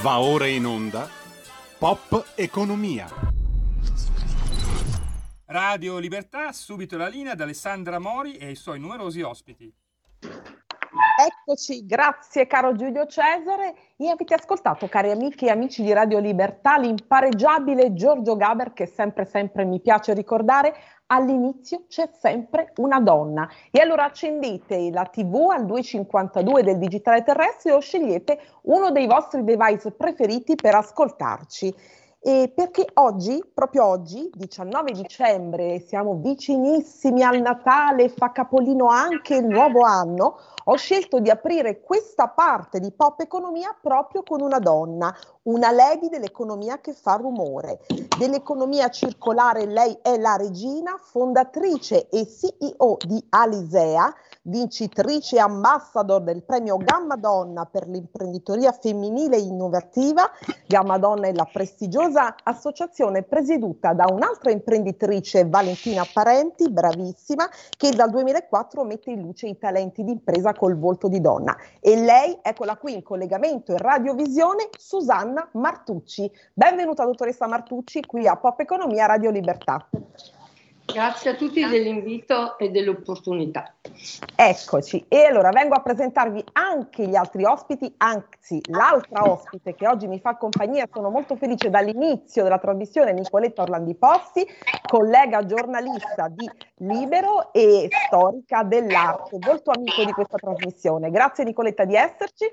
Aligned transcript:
Va 0.00 0.20
ora 0.20 0.46
in 0.46 0.64
onda 0.64 1.08
Pop 1.76 2.32
Economia. 2.36 3.08
Radio 5.46 5.98
Libertà, 5.98 6.52
subito 6.52 6.96
la 6.96 7.08
linea 7.08 7.32
ad 7.32 7.40
Alessandra 7.40 7.98
Mori 7.98 8.36
e 8.36 8.46
ai 8.46 8.54
suoi 8.54 8.78
numerosi 8.78 9.22
ospiti. 9.22 9.74
Eccoci, 11.20 11.84
grazie 11.84 12.46
caro 12.46 12.76
Giulio 12.76 13.06
Cesare. 13.06 13.74
E 13.96 14.08
avete 14.08 14.34
ascoltato, 14.34 14.86
cari 14.86 15.10
amiche 15.10 15.46
e 15.46 15.50
amici 15.50 15.82
di 15.82 15.92
Radio 15.92 16.20
Libertà, 16.20 16.78
l'impareggiabile 16.78 17.92
Giorgio 17.92 18.36
Gaber, 18.36 18.72
che 18.72 18.86
sempre, 18.86 19.24
sempre 19.24 19.64
mi 19.64 19.80
piace 19.80 20.14
ricordare, 20.14 20.76
all'inizio 21.08 21.84
c'è 21.88 22.08
sempre 22.18 22.72
una 22.76 23.00
donna. 23.00 23.48
E 23.70 23.80
allora 23.80 24.04
accendete 24.04 24.90
la 24.90 25.04
TV 25.04 25.50
al 25.50 25.66
252 25.66 26.62
del 26.62 26.78
digitale 26.78 27.22
terrestre 27.22 27.72
o 27.72 27.80
scegliete 27.80 28.38
uno 28.62 28.90
dei 28.90 29.06
vostri 29.06 29.44
device 29.44 29.90
preferiti 29.92 30.54
per 30.54 30.74
ascoltarci. 30.74 31.74
E 32.20 32.52
perché 32.52 32.84
oggi, 32.94 33.40
proprio 33.54 33.84
oggi, 33.84 34.28
19 34.34 34.90
dicembre, 34.90 35.78
siamo 35.78 36.16
vicinissimi 36.16 37.22
al 37.22 37.40
Natale, 37.40 38.08
fa 38.08 38.32
capolino 38.32 38.88
anche 38.88 39.36
il 39.36 39.46
nuovo 39.46 39.82
anno, 39.82 40.36
ho 40.70 40.76
scelto 40.76 41.18
di 41.18 41.30
aprire 41.30 41.80
questa 41.80 42.28
parte 42.28 42.78
di 42.78 42.92
Pop 42.92 43.20
Economia 43.20 43.74
proprio 43.80 44.22
con 44.22 44.42
una 44.42 44.58
donna, 44.58 45.14
una 45.44 45.70
lady 45.70 46.10
dell'economia 46.10 46.78
che 46.78 46.92
fa 46.92 47.14
rumore. 47.14 47.80
Dell'economia 48.18 48.90
circolare 48.90 49.64
lei 49.64 49.98
è 50.02 50.18
la 50.18 50.36
regina, 50.36 50.98
fondatrice 51.02 52.08
e 52.10 52.26
CEO 52.26 52.98
di 53.06 53.24
Alisea, 53.30 54.14
vincitrice 54.48 55.36
e 55.36 55.40
ambassador 55.40 56.22
del 56.22 56.42
premio 56.42 56.76
Gamma 56.78 57.16
Donna 57.16 57.66
per 57.66 57.86
l'imprenditoria 57.88 58.72
femminile 58.72 59.36
innovativa. 59.36 60.30
Gamma 60.66 60.98
Donna 60.98 61.28
è 61.28 61.32
la 61.32 61.48
prestigiosa 61.50 62.34
associazione 62.42 63.22
presieduta 63.22 63.92
da 63.92 64.06
un'altra 64.10 64.50
imprenditrice, 64.50 65.46
Valentina 65.46 66.04
Parenti, 66.10 66.70
bravissima, 66.70 67.48
che 67.76 67.90
dal 67.90 68.10
2004 68.10 68.84
mette 68.84 69.10
in 69.10 69.20
luce 69.20 69.46
i 69.46 69.58
talenti 69.58 70.02
d'impresa 70.02 70.54
col 70.54 70.78
volto 70.78 71.08
di 71.08 71.20
donna. 71.20 71.56
E 71.80 71.96
lei, 71.96 72.38
eccola 72.42 72.76
qui 72.76 72.94
in 72.94 73.02
collegamento 73.02 73.72
in 73.72 73.78
radiovisione, 73.78 74.68
Susanna 74.76 75.48
Martucci. 75.52 76.30
Benvenuta 76.52 77.04
dottoressa 77.04 77.46
Martucci 77.46 78.04
qui 78.04 78.26
a 78.26 78.36
Pop 78.36 78.58
Economia 78.60 79.06
Radio 79.06 79.30
Libertà. 79.30 79.88
Grazie 80.90 81.30
a 81.32 81.34
tutti 81.34 81.64
dell'invito 81.66 82.56
e 82.56 82.70
dell'opportunità. 82.70 83.74
Eccoci, 84.34 85.04
e 85.08 85.24
allora 85.24 85.50
vengo 85.50 85.74
a 85.74 85.82
presentarvi 85.82 86.42
anche 86.52 87.06
gli 87.06 87.14
altri 87.14 87.44
ospiti, 87.44 87.92
anzi 87.98 88.60
l'altra 88.70 89.30
ospite 89.30 89.74
che 89.74 89.86
oggi 89.86 90.06
mi 90.06 90.18
fa 90.18 90.36
compagnia, 90.36 90.88
sono 90.90 91.10
molto 91.10 91.36
felice 91.36 91.68
dall'inizio 91.68 92.42
della 92.42 92.58
trasmissione, 92.58 93.12
Nicoletta 93.12 93.62
Orlandi 93.62 93.94
Possi, 93.96 94.46
collega 94.88 95.44
giornalista 95.44 96.28
di 96.28 96.50
Libero 96.76 97.52
e 97.52 97.88
storica 98.06 98.62
dell'arte, 98.62 99.36
molto 99.40 99.70
amico 99.70 100.04
di 100.04 100.12
questa 100.12 100.38
trasmissione. 100.38 101.10
Grazie 101.10 101.44
Nicoletta 101.44 101.84
di 101.84 101.96
esserci. 101.96 102.46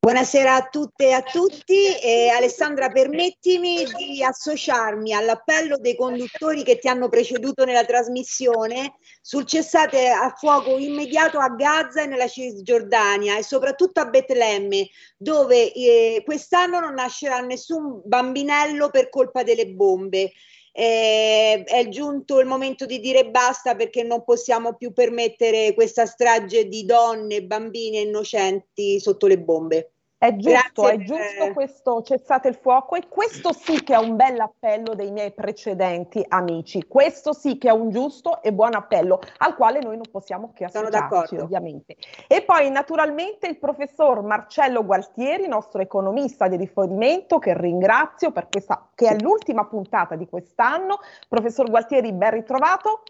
Buonasera 0.00 0.54
a 0.54 0.68
tutte 0.68 1.08
e 1.08 1.12
a 1.12 1.22
tutti. 1.22 1.98
Eh, 1.98 2.28
Alessandra, 2.28 2.88
permettimi 2.88 3.84
di 3.84 4.22
associarmi 4.22 5.12
all'appello 5.12 5.76
dei 5.76 5.96
conduttori 5.96 6.62
che 6.62 6.78
ti 6.78 6.86
hanno 6.86 7.08
preceduto 7.08 7.64
nella 7.64 7.84
trasmissione 7.84 8.94
sul 9.20 9.44
cessate 9.44 10.08
a 10.08 10.32
fuoco 10.36 10.78
immediato 10.78 11.40
a 11.40 11.48
Gaza 11.48 12.02
e 12.02 12.06
nella 12.06 12.28
Cisgiordania 12.28 13.38
e 13.38 13.42
soprattutto 13.42 13.98
a 13.98 14.06
Betlemme, 14.06 14.88
dove 15.16 15.72
eh, 15.72 16.22
quest'anno 16.24 16.78
non 16.78 16.94
nascerà 16.94 17.40
nessun 17.40 18.00
bambinello 18.04 18.90
per 18.90 19.08
colpa 19.08 19.42
delle 19.42 19.66
bombe. 19.66 20.30
Eh, 20.80 21.64
è 21.64 21.88
giunto 21.88 22.38
il 22.38 22.46
momento 22.46 22.86
di 22.86 23.00
dire 23.00 23.28
basta 23.28 23.74
perché 23.74 24.04
non 24.04 24.22
possiamo 24.22 24.76
più 24.76 24.92
permettere 24.92 25.74
questa 25.74 26.06
strage 26.06 26.68
di 26.68 26.84
donne, 26.84 27.42
bambini 27.42 28.02
innocenti 28.02 29.00
sotto 29.00 29.26
le 29.26 29.40
bombe. 29.40 29.94
È 30.20 30.34
giusto, 30.34 30.82
Grazie 30.82 30.90
è 30.90 31.04
giusto 31.04 31.52
questo 31.52 32.02
cessate 32.02 32.48
il 32.48 32.56
fuoco 32.56 32.96
e 32.96 33.06
questo 33.06 33.52
sì 33.52 33.84
che 33.84 33.94
è 33.94 33.98
un 33.98 34.16
bel 34.16 34.40
appello 34.40 34.96
dei 34.96 35.12
miei 35.12 35.30
precedenti 35.30 36.24
amici. 36.26 36.88
Questo 36.88 37.32
sì 37.32 37.56
che 37.56 37.68
è 37.68 37.70
un 37.70 37.90
giusto 37.90 38.42
e 38.42 38.52
buon 38.52 38.74
appello 38.74 39.20
al 39.36 39.54
quale 39.54 39.78
noi 39.78 39.94
non 39.94 40.06
possiamo 40.10 40.50
che 40.52 40.64
associarci 40.64 41.36
ovviamente. 41.36 41.94
E 42.26 42.42
poi 42.42 42.68
naturalmente 42.68 43.46
il 43.46 43.58
professor 43.60 44.20
Marcello 44.22 44.84
Gualtieri, 44.84 45.46
nostro 45.46 45.80
economista 45.82 46.48
di 46.48 46.56
rifornimento, 46.56 47.38
che 47.38 47.56
ringrazio 47.56 48.32
per 48.32 48.48
questa 48.48 48.88
che 48.96 49.10
è 49.10 49.16
l'ultima 49.20 49.66
puntata 49.66 50.16
di 50.16 50.28
quest'anno. 50.28 50.98
Professor 51.28 51.70
Gualtieri, 51.70 52.12
ben 52.12 52.32
ritrovato 52.32 53.02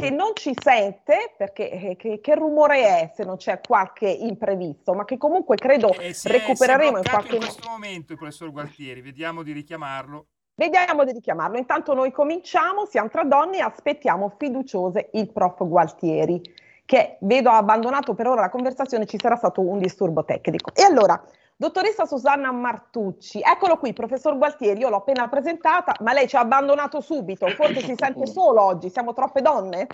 che 0.00 0.10
non 0.10 0.32
ci 0.34 0.54
sente, 0.58 1.34
perché 1.36 1.70
eh, 1.70 1.96
che, 1.96 2.20
che, 2.20 2.34
rumore 2.34 2.80
è 2.80 3.12
se 3.14 3.24
non 3.24 3.36
c'è 3.36 3.60
qualche 3.60 4.08
imprevisto, 4.08 4.94
ma 4.94 5.04
che 5.04 5.18
comunque 5.18 5.56
credo 5.56 5.92
eh, 5.92 6.14
si 6.14 6.28
recupereremo 6.28 6.96
in 6.96 7.04
qualche 7.04 7.34
modo. 7.34 7.44
in 7.44 7.52
questo 7.52 7.68
momento 7.68 8.12
il 8.12 8.18
professor 8.18 8.50
Gualtieri, 8.50 9.02
vediamo 9.02 9.42
di 9.42 9.52
richiamarlo. 9.52 10.26
Vediamo 10.54 11.04
di 11.04 11.12
richiamarlo. 11.12 11.58
Intanto 11.58 11.94
noi 11.94 12.10
cominciamo, 12.10 12.86
siamo 12.86 13.08
tra 13.08 13.24
donne 13.24 13.58
e 13.58 13.62
aspettiamo 13.62 14.34
fiduciose 14.38 15.10
il 15.12 15.30
prof 15.30 15.66
Gualtieri, 15.66 16.40
che 16.84 17.18
vedo 17.20 17.50
ha 17.50 17.58
abbandonato 17.58 18.14
per 18.14 18.26
ora 18.26 18.40
la 18.40 18.50
conversazione, 18.50 19.06
ci 19.06 19.18
sarà 19.18 19.36
stato 19.36 19.60
un 19.60 19.78
disturbo 19.78 20.24
tecnico. 20.24 20.72
E 20.74 20.82
allora, 20.82 21.22
Dottoressa 21.60 22.06
Susanna 22.06 22.50
Martucci, 22.52 23.40
eccolo 23.42 23.76
qui, 23.76 23.92
professor 23.92 24.34
Gualtieri, 24.38 24.80
io 24.80 24.88
l'ho 24.88 24.96
appena 24.96 25.28
presentata, 25.28 25.94
ma 26.00 26.14
lei 26.14 26.26
ci 26.26 26.34
ha 26.36 26.40
abbandonato 26.40 27.02
subito, 27.02 27.46
forse 27.48 27.82
si 27.82 27.94
sente 27.98 28.24
solo 28.32 28.62
oggi, 28.62 28.88
siamo 28.88 29.12
troppe 29.12 29.42
donne? 29.42 29.86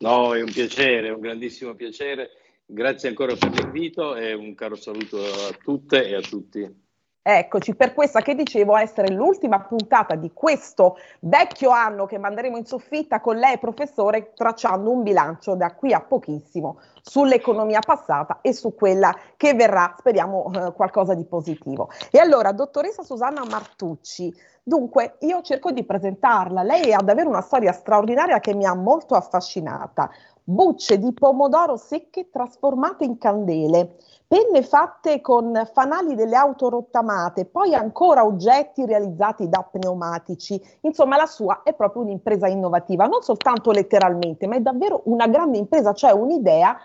No, 0.00 0.34
è 0.34 0.42
un 0.42 0.52
piacere, 0.52 1.08
è 1.08 1.12
un 1.12 1.20
grandissimo 1.20 1.72
piacere. 1.72 2.32
Grazie 2.66 3.08
ancora 3.08 3.34
per 3.34 3.50
l'invito 3.54 4.14
e 4.14 4.34
un 4.34 4.54
caro 4.54 4.74
saluto 4.74 5.16
a 5.24 5.56
tutte 5.62 6.06
e 6.06 6.16
a 6.16 6.20
tutti. 6.20 6.83
Eccoci, 7.26 7.74
per 7.74 7.94
questa 7.94 8.20
che 8.20 8.34
dicevo 8.34 8.76
essere 8.76 9.10
l'ultima 9.10 9.58
puntata 9.58 10.14
di 10.14 10.32
questo 10.34 10.98
vecchio 11.20 11.70
anno 11.70 12.04
che 12.04 12.18
manderemo 12.18 12.58
in 12.58 12.66
soffitta 12.66 13.22
con 13.22 13.38
lei, 13.38 13.56
professore, 13.56 14.34
tracciando 14.34 14.90
un 14.90 15.02
bilancio 15.02 15.54
da 15.54 15.74
qui 15.74 15.94
a 15.94 16.02
pochissimo 16.02 16.80
sull'economia 17.00 17.80
passata 17.80 18.40
e 18.42 18.52
su 18.52 18.74
quella 18.74 19.16
che 19.38 19.54
verrà, 19.54 19.94
speriamo, 19.96 20.50
eh, 20.52 20.72
qualcosa 20.74 21.14
di 21.14 21.24
positivo. 21.24 21.88
E 22.10 22.18
allora, 22.18 22.52
dottoressa 22.52 23.02
Susanna 23.02 23.42
Martucci, 23.48 24.30
dunque 24.62 25.16
io 25.20 25.40
cerco 25.40 25.70
di 25.70 25.82
presentarla. 25.82 26.62
Lei 26.62 26.92
ha 26.92 27.00
davvero 27.00 27.30
una 27.30 27.40
storia 27.40 27.72
straordinaria 27.72 28.38
che 28.38 28.54
mi 28.54 28.66
ha 28.66 28.74
molto 28.74 29.14
affascinata. 29.14 30.10
Bucce 30.46 30.98
di 30.98 31.14
pomodoro 31.14 31.78
secche 31.78 32.28
trasformate 32.28 33.04
in 33.04 33.16
candele 33.16 33.96
penne 34.26 34.62
fatte 34.62 35.22
con 35.22 35.68
fanali 35.72 36.14
delle 36.14 36.36
auto 36.36 36.68
rottamate, 36.68 37.46
poi 37.46 37.74
ancora 37.74 38.26
oggetti 38.26 38.84
realizzati 38.84 39.48
da 39.48 39.62
pneumatici. 39.62 40.60
Insomma, 40.82 41.16
la 41.16 41.24
sua 41.24 41.62
è 41.62 41.72
proprio 41.72 42.02
un'impresa 42.02 42.46
innovativa, 42.46 43.06
non 43.06 43.22
soltanto 43.22 43.70
letteralmente, 43.70 44.46
ma 44.46 44.56
è 44.56 44.60
davvero 44.60 45.02
una 45.04 45.28
grande 45.28 45.56
impresa, 45.56 45.94
cioè 45.94 46.10
un'idea 46.10 46.76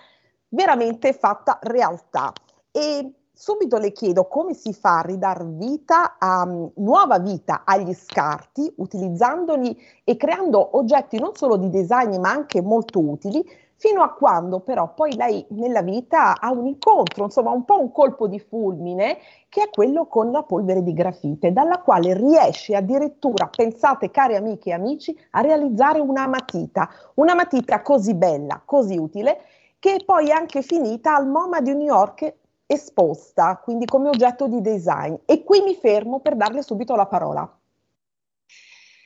veramente 0.50 1.12
fatta 1.12 1.60
realtà. 1.62 2.32
E 2.72 3.14
subito 3.42 3.78
le 3.78 3.94
chiedo 3.94 4.28
come 4.28 4.54
si 4.54 4.74
fa 4.74 4.98
a 4.98 5.02
ridar 5.02 5.46
vita 5.46 6.18
a 6.20 6.44
um, 6.44 6.70
nuova 6.76 7.20
vita 7.20 7.62
agli 7.64 7.94
scarti, 7.94 8.70
utilizzandoli 8.76 9.80
e 10.04 10.18
creando 10.18 10.76
oggetti 10.76 11.18
non 11.18 11.34
solo 11.34 11.56
di 11.56 11.70
design 11.70 12.18
ma 12.18 12.32
anche 12.32 12.62
molto 12.62 13.00
utili 13.00 13.42
fino 13.78 14.02
a 14.02 14.12
quando 14.12 14.60
però 14.60 14.94
poi 14.94 15.16
lei 15.16 15.46
nella 15.52 15.82
vita 15.82 16.38
ha 16.38 16.52
un 16.52 16.66
incontro, 16.66 17.24
insomma 17.24 17.52
un 17.52 17.64
po' 17.64 17.80
un 17.80 17.94
colpo 17.94 18.28
di 18.28 18.42
fulmine, 18.42 19.20
che 19.48 19.64
è 19.64 19.70
quello 19.70 20.08
con 20.08 20.32
la 20.32 20.44
polvere 20.44 20.84
di 20.84 20.92
grafite, 20.92 21.54
dalla 21.54 21.80
quale 21.80 22.14
riesce 22.14 22.76
addirittura, 22.76 23.48
pensate 23.48 24.12
cari 24.12 24.36
amiche 24.36 24.72
e 24.72 24.74
amici, 24.74 25.18
a 25.32 25.40
realizzare 25.40 26.02
una 26.02 26.28
matita, 26.28 26.90
una 27.14 27.36
matita 27.36 27.82
così 27.82 28.16
bella, 28.16 28.62
così 28.66 28.98
utile, 28.98 29.40
che 29.80 30.04
poi 30.06 30.28
è 30.28 30.32
anche 30.32 30.62
finita 30.62 31.16
al 31.16 31.26
MoMA 31.26 31.62
di 31.62 31.74
New 31.74 31.86
York 31.86 32.34
esposta, 32.72 33.60
quindi 33.64 33.86
come 33.86 34.10
oggetto 34.10 34.48
di 34.48 34.62
design. 34.62 35.16
E 35.26 35.44
qui 35.44 35.62
mi 35.62 35.74
fermo 35.74 36.20
per 36.20 36.36
darle 36.36 36.62
subito 36.62 36.96
la 36.96 37.08
parola. 37.08 37.60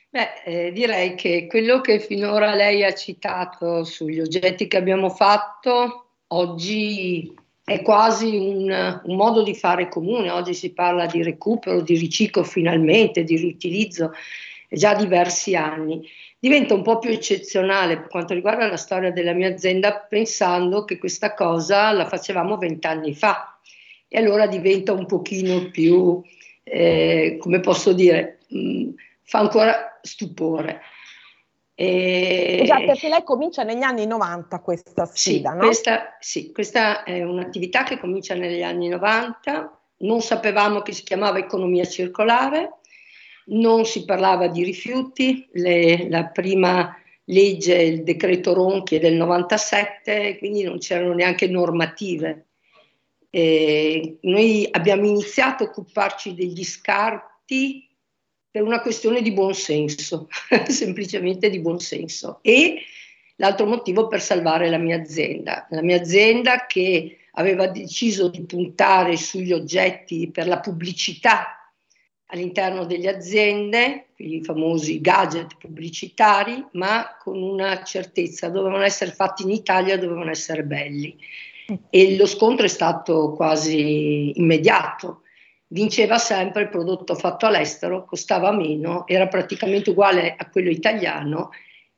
Beh, 0.09 0.43
eh, 0.43 0.71
direi 0.73 1.15
che 1.15 1.47
quello 1.47 1.79
che 1.79 1.99
finora 1.99 2.53
lei 2.53 2.83
ha 2.83 2.93
citato 2.93 3.85
sugli 3.85 4.19
oggetti 4.19 4.67
che 4.67 4.77
abbiamo 4.77 5.09
fatto 5.09 6.07
oggi 6.27 7.33
è 7.63 7.81
quasi 7.81 8.35
un, 8.35 9.01
un, 9.05 9.15
modo 9.15 9.43
di 9.43 9.55
fare 9.55 9.87
comune. 9.87 10.29
Oggi 10.29 10.53
si 10.53 10.73
parla 10.73 11.05
di 11.05 11.23
recupero, 11.23 11.79
di 11.81 11.97
riciclo 11.97 12.43
finalmente, 12.43 13.23
di 13.23 13.37
riutilizzo, 13.37 14.11
già 14.67 14.93
diversi 14.93 15.55
anni. 15.55 16.05
Diventa 16.37 16.73
un 16.73 16.81
po' 16.81 16.99
più 16.99 17.09
eccezionale 17.09 17.97
per 17.97 18.09
quanto 18.09 18.33
riguarda 18.33 18.67
la 18.67 18.75
storia 18.75 19.11
della 19.11 19.31
mia 19.31 19.47
azienda, 19.47 19.95
pensando 19.95 20.83
che 20.83 20.97
questa 20.97 21.33
cosa 21.33 21.93
la 21.93 22.05
facevamo 22.05 22.57
vent'anni 22.57 23.15
fa 23.15 23.52
e 24.15 24.19
allora 24.19 24.45
diventa 24.45 24.93
un 24.93 25.07
pochino 25.07 25.71
più, 25.71 26.21
eh, 26.61 27.37
come 27.39 27.59
posso 27.61 27.93
dire, 27.93 28.41
mh, 28.49 28.59
mm, 28.59 28.89
fa 29.23 29.39
ancora 29.39 29.97
stupore. 30.03 30.81
E... 31.73 32.61
Già, 32.63 32.77
perché 32.81 33.09
lei 33.09 33.23
comincia 33.23 33.63
negli 33.63 33.81
anni 33.81 34.05
90 34.05 34.59
questa 34.59 35.05
sfida, 35.07 35.49
sì, 35.49 35.55
no? 35.55 35.63
Questa, 35.63 36.17
sì, 36.19 36.51
questa 36.51 37.03
è 37.03 37.23
un'attività 37.23 37.81
che 37.81 37.97
comincia 37.97 38.35
negli 38.35 38.61
anni 38.61 38.87
90, 38.87 39.81
non 40.01 40.21
sapevamo 40.21 40.83
che 40.83 40.91
si 40.91 41.01
chiamava 41.01 41.39
economia 41.39 41.83
circolare, 41.85 42.69
non 43.45 43.83
si 43.83 44.05
parlava 44.05 44.47
di 44.47 44.63
rifiuti, 44.63 45.49
le, 45.53 46.07
la 46.07 46.25
prima 46.25 46.95
legge, 47.23 47.81
il 47.81 48.03
decreto 48.03 48.53
Ronchi 48.53 48.97
è 48.97 48.99
del 48.99 49.15
97, 49.15 50.37
quindi 50.37 50.61
non 50.61 50.77
c'erano 50.77 51.13
neanche 51.13 51.47
normative. 51.47 52.49
E 53.35 54.19
noi 54.21 54.67
abbiamo 54.69 55.07
iniziato 55.07 55.63
a 55.63 55.67
occuparci 55.67 56.35
degli 56.35 56.63
scarti 56.63 57.89
per 58.51 58.61
una 58.61 58.79
questione 58.79 59.23
di 59.23 59.31
buonsenso, 59.31 60.27
semplicemente 60.69 61.49
di 61.49 61.59
buonsenso. 61.59 62.37
E 62.43 62.83
l'altro 63.37 63.65
motivo 63.65 64.07
per 64.07 64.21
salvare 64.21 64.69
la 64.69 64.77
mia 64.77 64.97
azienda, 64.97 65.65
la 65.71 65.81
mia 65.81 65.99
azienda 65.99 66.67
che 66.67 67.21
aveva 67.31 67.65
deciso 67.65 68.27
di 68.27 68.43
puntare 68.43 69.17
sugli 69.17 69.51
oggetti 69.51 70.29
per 70.29 70.45
la 70.45 70.59
pubblicità 70.59 71.71
all'interno 72.27 72.85
delle 72.85 73.09
aziende, 73.09 74.09
i 74.17 74.43
famosi 74.43 75.01
gadget 75.01 75.57
pubblicitari, 75.57 76.63
ma 76.73 77.17
con 77.19 77.41
una 77.41 77.83
certezza, 77.83 78.49
dovevano 78.49 78.83
essere 78.83 79.09
fatti 79.09 79.41
in 79.41 79.49
Italia, 79.49 79.97
dovevano 79.97 80.29
essere 80.29 80.63
belli. 80.63 81.17
E 81.89 82.15
lo 82.15 82.25
scontro 82.25 82.65
è 82.65 82.69
stato 82.69 83.33
quasi 83.33 84.37
immediato. 84.39 85.21
Vinceva 85.67 86.17
sempre 86.17 86.63
il 86.63 86.69
prodotto 86.69 87.15
fatto 87.15 87.45
all'estero, 87.45 88.05
costava 88.05 88.51
meno, 88.51 89.07
era 89.07 89.27
praticamente 89.27 89.89
uguale 89.89 90.35
a 90.37 90.49
quello 90.49 90.69
italiano 90.69 91.49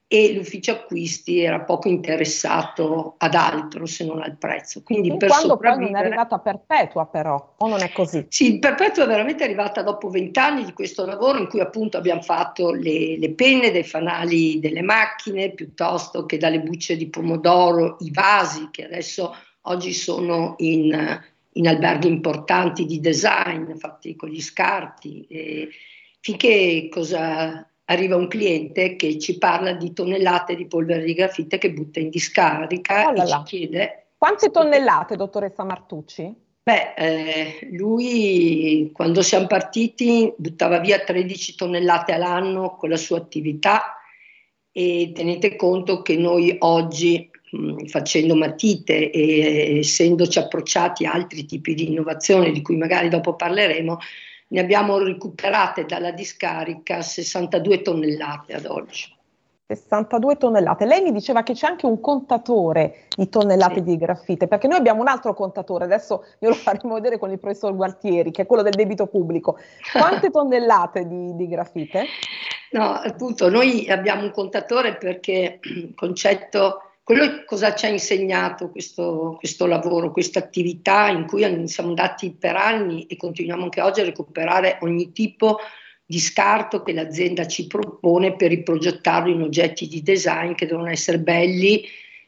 e 0.07 0.33
l'ufficio 0.33 0.72
acquisti 0.72 1.39
era 1.39 1.62
poco 1.62 1.89
interessato 1.89 3.16
ad 3.18 3.33
altro 3.33 3.88
se 3.88 4.06
non 4.06 4.22
al 4.22 4.38
prezzo. 4.38 4.83
Quindi 4.83 5.16
per 5.18 5.30
quando 5.30 5.57
poi 5.57 5.80
non 5.80 5.95
è 5.95 6.00
arrivata 6.00 6.38
Perpetua 6.38 7.07
però, 7.07 7.56
o 7.57 7.68
non 7.68 7.81
è 7.81 7.92
così? 7.92 8.25
Sì, 8.30 8.60
Perpetua 8.60 9.06
è 9.06 9.07
veramente 9.07 9.44
arrivata 9.44 9.81
dopo 9.81 10.10
vent'anni 10.10 10.63
di 10.63 10.74
questo 10.74 11.06
lavoro 11.06 11.39
in 11.39 11.48
cui 11.48 11.60
appunto 11.60 11.98
abbiamo 11.98 12.22
fatto 12.22 12.72
le, 12.72 13.18
le, 13.18 13.33
penne 13.33 13.72
dei 13.72 13.83
fanali 13.83 14.60
delle 14.60 14.83
macchine 14.83 15.51
piuttosto 15.51 16.25
che 16.25 16.38
dalle 16.38 16.62
bucce 16.62 16.95
di 16.95 17.10
pomodoro, 17.10 17.98
i 18.01 18.12
vasi 18.12 18.69
che 18.69 18.86
adesso 18.86 19.36
oggi 19.65 19.94
sono 19.94 20.56
in, 20.57 21.21
in 21.53 21.67
alberghi 21.67 22.07
importanti 22.07 22.85
di 22.85 23.00
design 23.00 23.73
fatti 23.73 24.15
con 24.15 24.29
gli 24.29 24.41
scarti. 24.41 25.25
E 25.29 25.69
finché 26.19 26.89
cosa 26.91 27.67
arriva 27.85 28.15
un 28.15 28.27
cliente 28.27 28.95
che 28.95 29.19
ci 29.19 29.38
parla 29.38 29.73
di 29.73 29.94
tonnellate 29.94 30.56
di 30.56 30.65
polvere 30.65 31.03
di 31.03 31.13
grafite 31.13 31.57
che 31.57 31.71
butta 31.71 32.00
in 32.00 32.09
discarica 32.09 33.09
oh 33.09 33.13
e 33.13 33.27
ci 33.27 33.41
chiede... 33.45 34.00
Quante 34.17 34.50
tonnellate, 34.50 35.15
dottoressa 35.15 35.63
Martucci? 35.63 36.33
Beh, 36.63 36.94
eh, 36.95 37.69
lui 37.73 38.89
quando 38.91 39.21
siamo 39.21 39.45
partiti 39.45 40.33
buttava 40.35 40.79
via 40.79 41.00
13 41.00 41.56
tonnellate 41.56 42.12
all'anno 42.12 42.75
con 42.75 42.89
la 42.89 42.97
sua 42.97 43.17
attività 43.17 43.97
e 44.71 45.12
tenete 45.13 45.56
conto 45.56 46.01
che 46.01 46.17
noi 46.17 46.56
oggi 46.59 47.29
mh, 47.51 47.86
facendo 47.86 48.36
matite 48.36 49.12
e 49.12 49.80
essendoci 49.80 50.39
approcciati 50.39 51.06
a 51.06 51.12
altri 51.12 51.45
tipi 51.45 51.74
di 51.74 51.89
innovazione 51.89 52.51
di 52.51 52.62
cui 52.62 52.77
magari 52.77 53.09
dopo 53.09 53.36
parleremo, 53.36 53.97
ne 54.47 54.59
abbiamo 54.59 54.97
recuperate 54.97 55.86
dalla 55.86 56.12
discarica 56.12 57.01
62 57.01 57.81
tonnellate 57.81 58.53
ad 58.53 58.65
oggi. 58.65 59.13
62 59.68 60.38
tonnellate. 60.38 60.86
Lei 60.86 61.01
mi 61.01 61.12
diceva 61.12 61.42
che 61.42 61.53
c'è 61.53 61.65
anche 61.65 61.88
un 61.88 62.00
contatore 62.00 63.07
di 63.15 63.27
tonnellate 63.30 63.75
sì. 63.75 63.83
di 63.83 63.98
graffite, 63.98 64.48
perché 64.48 64.68
noi 64.68 64.77
abbiamo 64.77 65.01
un 65.01 65.07
altro 65.07 65.33
contatore, 65.33 65.86
adesso 65.86 66.24
glielo 66.38 66.53
faremo 66.53 66.94
vedere 66.94 67.18
con 67.18 67.31
il 67.31 67.39
professor 67.39 67.75
Gualtieri, 67.75 68.30
che 68.30 68.44
è 68.44 68.45
quello 68.45 68.62
del 68.62 68.74
debito 68.74 69.07
pubblico. 69.07 69.57
Quante 69.91 70.30
tonnellate 70.31 71.07
di, 71.07 71.36
di 71.36 71.48
graffite? 71.48 72.06
No, 72.71 72.91
appunto, 72.91 73.50
noi 73.50 73.89
abbiamo 73.89 74.24
un 74.24 74.31
contatore 74.31 74.98
perché 74.98 75.59
il 75.63 75.94
concetto 75.95 76.85
quello 77.06 77.44
cosa 77.46 77.75
ci 77.75 77.86
ha 77.86 77.90
insegnato 77.90 78.72
questo, 78.72 79.36
questo 79.38 79.68
lavoro, 79.68 80.12
questa 80.12 80.40
attività 80.40 81.07
in 81.10 81.28
cui 81.28 81.44
siamo 81.68 81.90
andati 81.90 82.31
per 82.31 82.56
anni 82.56 83.06
e 83.06 83.16
continuiamo 83.16 83.62
anche 83.62 83.80
oggi 83.80 84.00
a 84.00 84.06
recuperare 84.06 84.80
ogni 84.81 85.12
tipo 85.12 85.60
di 86.04 86.18
scarto 86.18 86.81
che 86.81 86.94
l'azienda 86.94 87.46
ci 87.46 87.68
propone 87.68 88.36
per 88.36 88.50
riprogettarlo 88.50 89.31
in 89.31 89.44
oggetti 89.44 89.88
di 89.88 90.02
design 90.02 90.54
che 90.54 90.66
devono 90.66 90.90
essere 90.90 91.19
belli, 91.19 91.86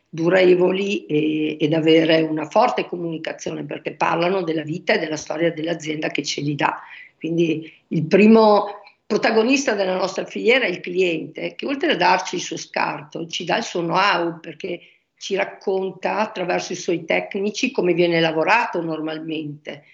durevoli 0.07 1.07
e, 1.07 1.57
ed 1.59 1.73
avere 1.73 2.21
una 2.21 2.47
forte 2.47 2.85
comunicazione 2.85 3.63
perché 3.63 3.93
parlano 3.93 4.43
della 4.43 4.61
vita 4.61 4.93
e 4.93 4.99
della 4.99 5.17
storia 5.17 5.51
dell'azienda 5.51 6.09
che 6.09 6.21
ce 6.21 6.41
li 6.41 6.53
dà. 6.53 6.79
Quindi 7.17 7.73
il 7.87 8.05
primo 8.05 8.83
protagonista 9.07 9.73
della 9.73 9.95
nostra 9.95 10.25
filiera 10.25 10.65
è 10.65 10.69
il 10.69 10.81
cliente, 10.81 11.55
che 11.55 11.65
oltre 11.65 11.93
a 11.93 11.95
darci 11.95 12.35
il 12.35 12.41
suo 12.41 12.57
scarto, 12.57 13.25
ci 13.25 13.45
dà 13.45 13.57
il 13.57 13.63
suo 13.63 13.79
know-how 13.79 14.39
perché 14.41 14.81
ci 15.17 15.35
racconta 15.35 16.17
attraverso 16.17 16.73
i 16.73 16.75
suoi 16.75 17.05
tecnici 17.05 17.71
come 17.71 17.93
viene 17.93 18.19
lavorato 18.19 18.81
normalmente. 18.81 19.85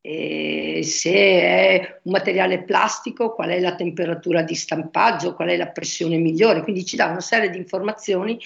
E 0.00 0.80
se 0.82 1.12
è 1.12 2.00
un 2.02 2.12
materiale 2.12 2.62
plastico, 2.64 3.34
qual 3.34 3.50
è 3.50 3.60
la 3.60 3.76
temperatura 3.76 4.42
di 4.42 4.54
stampaggio, 4.54 5.34
qual 5.34 5.48
è 5.48 5.56
la 5.56 5.68
pressione 5.68 6.16
migliore, 6.16 6.62
quindi 6.62 6.84
ci 6.84 6.96
dà 6.96 7.06
una 7.06 7.20
serie 7.20 7.50
di 7.50 7.58
informazioni 7.58 8.38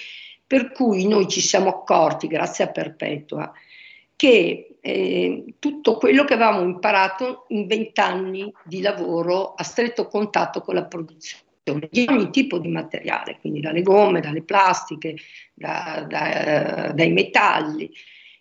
per 0.46 0.72
cui 0.72 1.06
noi 1.06 1.28
ci 1.28 1.40
siamo 1.40 1.70
accorti, 1.70 2.26
grazie 2.26 2.64
a 2.64 2.68
Perpetua, 2.68 3.52
che 4.16 4.69
eh, 4.80 5.54
tutto 5.58 5.96
quello 5.96 6.24
che 6.24 6.34
avevamo 6.34 6.62
imparato 6.62 7.44
in 7.48 7.66
vent'anni 7.66 8.52
di 8.64 8.80
lavoro 8.80 9.54
a 9.54 9.62
stretto 9.62 10.06
contatto 10.06 10.60
con 10.60 10.74
la 10.74 10.84
produzione 10.84 11.48
di 11.90 12.06
ogni 12.08 12.30
tipo 12.30 12.58
di 12.58 12.68
materiale, 12.68 13.38
quindi 13.40 13.60
dalle 13.60 13.82
gomme, 13.82 14.20
dalle 14.20 14.42
plastiche, 14.42 15.16
da, 15.54 16.04
da, 16.08 16.92
dai 16.92 17.12
metalli. 17.12 17.90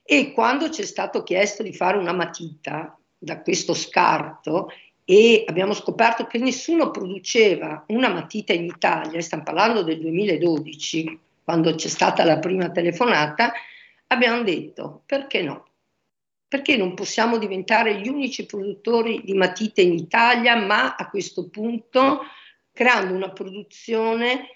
E 0.04 0.32
quando 0.32 0.70
ci 0.70 0.82
è 0.82 0.86
stato 0.86 1.22
chiesto 1.22 1.62
di 1.62 1.74
fare 1.74 1.98
una 1.98 2.14
matita 2.14 2.98
da 3.18 3.42
questo 3.42 3.74
scarto 3.74 4.72
e 5.06 5.44
abbiamo 5.48 5.74
scoperto 5.74 6.26
che 6.26 6.38
nessuno 6.38 6.90
produceva 6.90 7.84
una 7.88 8.10
matita 8.10 8.54
in 8.54 8.66
Italia, 8.66 9.22
stiamo 9.22 9.44
parlando 9.44 9.84
del 9.84 10.00
2012, 10.00 11.20
quando 11.44 11.76
c'è 11.76 11.88
stata 11.88 12.24
la 12.24 12.40
prima 12.40 12.70
telefonata, 12.70 13.52
abbiamo 14.08 14.44
detto 14.44 15.02
perché 15.06 15.42
no? 15.42 15.69
Perché 16.50 16.76
non 16.76 16.96
possiamo 16.96 17.38
diventare 17.38 18.02
gli 18.02 18.08
unici 18.10 18.48
produttori 18.48 19.22
di 19.24 19.36
matite 19.36 19.82
in 19.82 19.94
Italia, 19.94 20.56
ma 20.56 20.96
a 20.96 21.08
questo 21.08 21.48
punto 21.48 22.22
creando 22.74 23.14
una 23.14 23.32
produzione 23.32 24.48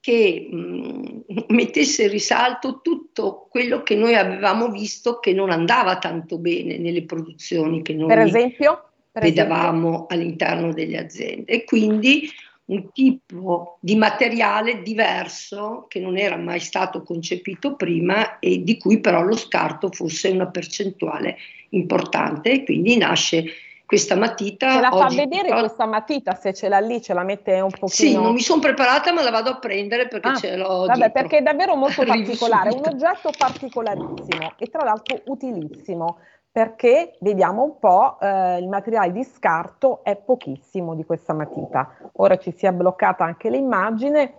che 0.00 0.48
mh, 0.48 0.56
mm, 0.56 1.18
mettesse 1.48 2.04
in 2.04 2.10
risalto 2.10 2.80
tutto 2.80 3.48
quello 3.50 3.82
che 3.82 3.96
noi 3.96 4.14
avevamo 4.14 4.70
visto 4.70 5.18
che 5.18 5.32
non 5.32 5.50
andava 5.50 5.98
tanto 5.98 6.38
bene 6.38 6.78
nelle 6.78 7.04
produzioni 7.04 7.82
che 7.82 7.94
noi 7.94 8.06
per 8.06 8.18
esempio? 8.20 8.84
Per 9.10 9.22
vedevamo 9.22 9.88
esempio? 9.88 10.06
all'interno 10.08 10.72
delle 10.72 10.98
aziende. 10.98 11.50
E 11.50 11.64
quindi 11.64 12.30
un 12.70 12.92
tipo 12.92 13.78
di 13.80 13.96
materiale 13.96 14.82
diverso 14.82 15.86
che 15.88 15.98
non 15.98 16.16
era 16.16 16.36
mai 16.36 16.60
stato 16.60 17.02
concepito 17.02 17.74
prima 17.74 18.38
e 18.38 18.62
di 18.62 18.78
cui 18.78 19.00
però 19.00 19.22
lo 19.22 19.36
scarto 19.36 19.90
fosse 19.90 20.28
una 20.28 20.46
percentuale 20.46 21.36
importante 21.70 22.52
e 22.52 22.64
quindi 22.64 22.96
nasce 22.96 23.44
questa 23.84 24.14
matita. 24.14 24.72
Ce 24.72 24.80
la 24.80 24.90
fa 24.92 25.08
vedere 25.08 25.48
però... 25.48 25.58
questa 25.58 25.84
matita 25.84 26.34
se 26.34 26.54
ce 26.54 26.68
l'ha 26.68 26.78
lì, 26.78 27.02
ce 27.02 27.12
la 27.12 27.24
mette 27.24 27.60
un 27.60 27.70
pochino. 27.70 27.88
Sì, 27.88 28.14
non 28.14 28.34
mi 28.34 28.40
sono 28.40 28.60
preparata 28.60 29.12
ma 29.12 29.22
la 29.22 29.30
vado 29.30 29.50
a 29.50 29.58
prendere 29.58 30.06
perché 30.06 30.28
ah, 30.28 30.36
ce 30.36 30.56
l'ho 30.56 30.86
Vabbè, 30.86 30.94
dietro. 30.94 31.12
perché 31.12 31.38
è 31.38 31.42
davvero 31.42 31.74
molto 31.74 32.04
particolare, 32.06 32.70
un 32.70 32.82
oggetto 32.84 33.32
particolarissimo 33.36 34.52
e 34.56 34.66
tra 34.66 34.84
l'altro 34.84 35.20
utilissimo 35.24 36.18
perché 36.52 37.16
vediamo 37.20 37.62
un 37.62 37.78
po' 37.78 38.18
eh, 38.20 38.58
il 38.58 38.68
materiale 38.68 39.12
di 39.12 39.22
scarto 39.24 40.02
è 40.02 40.16
pochissimo 40.16 40.94
di 40.94 41.04
questa 41.04 41.32
matita. 41.32 41.96
Ora 42.14 42.38
ci 42.38 42.52
si 42.52 42.66
è 42.66 42.72
bloccata 42.72 43.24
anche 43.24 43.50
l'immagine. 43.50 44.34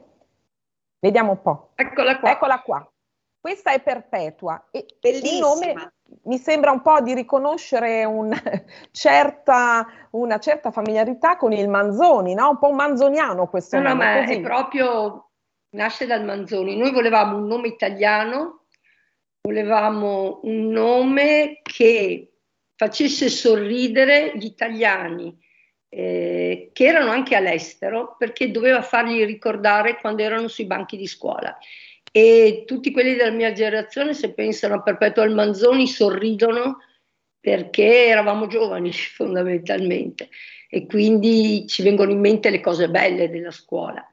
Vediamo 0.99 1.31
un 1.31 1.41
po'. 1.41 1.69
Eccola 1.75 2.19
qua. 2.19 2.31
Eccola 2.31 2.61
qua. 2.61 2.91
Questa 3.39 3.71
è 3.71 3.81
perpetua 3.81 4.67
e 4.69 4.85
Bellissima. 4.99 5.33
il 5.33 5.39
nome 5.39 5.93
mi 6.25 6.37
sembra 6.37 6.71
un 6.71 6.81
po' 6.81 7.01
di 7.01 7.15
riconoscere 7.15 8.03
un 8.03 8.31
certa, 8.91 9.87
una 10.11 10.37
certa 10.37 10.69
familiarità 10.69 11.37
con 11.37 11.51
il 11.51 11.67
Manzoni, 11.67 12.35
no? 12.35 12.49
Un 12.49 12.59
po' 12.59 12.71
manzoniano 12.71 13.47
questo 13.47 13.77
no, 13.77 13.89
nome. 13.89 14.05
No, 14.05 14.21
ma 14.21 14.27
è 14.27 14.41
proprio 14.41 15.29
nasce 15.75 16.05
dal 16.05 16.23
Manzoni. 16.23 16.77
Noi 16.77 16.91
volevamo 16.91 17.37
un 17.37 17.47
nome 17.47 17.69
italiano 17.69 18.60
volevamo 19.41 20.39
un 20.43 20.69
nome 20.69 21.59
che 21.63 22.31
facesse 22.75 23.29
sorridere 23.29 24.31
gli 24.35 24.45
italiani 24.45 25.37
eh, 25.89 26.69
che 26.71 26.85
erano 26.85 27.11
anche 27.11 27.35
all'estero 27.35 28.15
perché 28.17 28.49
doveva 28.49 28.81
fargli 28.81 29.25
ricordare 29.25 29.99
quando 29.99 30.23
erano 30.23 30.47
sui 30.47 30.65
banchi 30.65 30.95
di 30.95 31.07
scuola. 31.07 31.57
E 32.13 32.63
tutti 32.65 32.91
quelli 32.91 33.15
della 33.15 33.31
mia 33.31 33.51
generazione, 33.51 34.13
se 34.13 34.33
pensano 34.33 34.75
a 34.75 34.81
Perpetuo 34.81 35.29
Manzoni, 35.33 35.87
sorridono 35.87 36.77
perché 37.39 38.05
eravamo 38.05 38.47
giovani 38.47 38.91
fondamentalmente 38.93 40.29
e 40.69 40.85
quindi 40.85 41.65
ci 41.67 41.83
vengono 41.83 42.11
in 42.11 42.19
mente 42.19 42.49
le 42.49 42.61
cose 42.61 42.89
belle 42.89 43.29
della 43.29 43.51
scuola. 43.51 44.05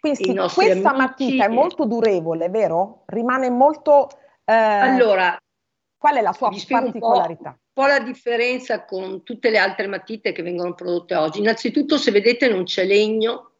Quindi 0.00 0.36
questa 0.54 0.94
matita 0.94 1.46
è 1.46 1.48
molto 1.48 1.86
durevole, 1.86 2.48
vero? 2.48 3.04
Rimane 3.06 3.48
molto... 3.48 4.08
Eh... 4.44 4.52
Allora, 4.52 5.36
qual 5.96 6.16
è 6.16 6.20
la 6.20 6.32
sua 6.32 6.50
particolarità? 6.50 7.48
Un 7.50 7.54
po', 7.54 7.80
un 7.80 7.84
po' 7.84 7.86
la 7.86 8.00
differenza 8.00 8.84
con 8.84 9.22
tutte 9.22 9.50
le 9.50 9.58
altre 9.58 9.86
matite 9.86 10.32
che 10.32 10.42
vengono 10.42 10.74
prodotte 10.74 11.14
oggi. 11.14 11.40
Innanzitutto, 11.40 11.96
se 11.96 12.10
vedete, 12.10 12.48
non 12.48 12.64
c'è 12.64 12.84
legno. 12.84 13.52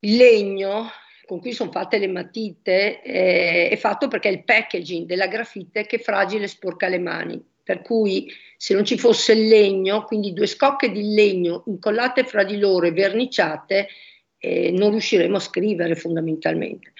Il 0.00 0.16
legno 0.16 0.88
con 1.26 1.40
cui 1.40 1.52
sono 1.52 1.70
fatte 1.70 1.98
le 1.98 2.08
matite 2.08 3.02
eh, 3.02 3.68
è 3.68 3.76
fatto 3.76 4.08
perché 4.08 4.28
è 4.28 4.32
il 4.32 4.42
packaging 4.42 5.06
della 5.06 5.28
grafite 5.28 5.86
che 5.86 5.96
è 5.96 6.00
fragile 6.00 6.44
e 6.44 6.48
sporca 6.48 6.88
le 6.88 6.98
mani 6.98 7.50
per 7.70 7.82
cui 7.82 8.28
se 8.56 8.74
non 8.74 8.84
ci 8.84 8.98
fosse 8.98 9.32
il 9.32 9.46
legno, 9.46 10.02
quindi 10.02 10.32
due 10.32 10.46
scocche 10.46 10.90
di 10.90 11.14
legno 11.14 11.62
incollate 11.66 12.24
fra 12.24 12.42
di 12.42 12.58
loro 12.58 12.86
e 12.86 12.90
verniciate, 12.90 13.86
eh, 14.38 14.72
non 14.72 14.90
riusciremo 14.90 15.36
a 15.36 15.40
scrivere 15.40 15.94
fondamentalmente. 15.94 16.92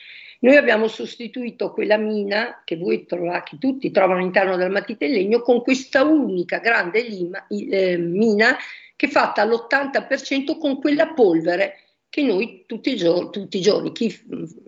Noi 0.43 0.57
abbiamo 0.57 0.89
sostituito 0.89 1.71
quella 1.71 1.99
mina 1.99 2.63
che 2.65 2.77
voi 2.77 3.05
trovate, 3.05 3.51
che 3.51 3.59
tutti 3.59 3.91
trovano 3.91 4.21
all'interno 4.21 4.57
della 4.57 4.71
matita 4.71 5.05
in 5.05 5.13
legno, 5.13 5.43
con 5.43 5.63
questa 5.63 6.03
unica 6.03 6.59
grande 6.59 7.03
lima, 7.03 7.47
eh, 7.49 7.99
mina 7.99 8.57
che 8.97 9.07
è 9.07 9.11
fatta 9.11 9.43
all'80% 9.43 10.59
con 10.59 10.81
quella 10.81 11.13
polvere 11.13 11.79
che 12.09 12.23
noi 12.23 12.65
tutti 12.67 12.93
i, 12.93 12.97
giorni, 12.97 13.31
tutti 13.31 13.59
i 13.59 13.63
giorni 13.63 13.93
chi 13.93 14.15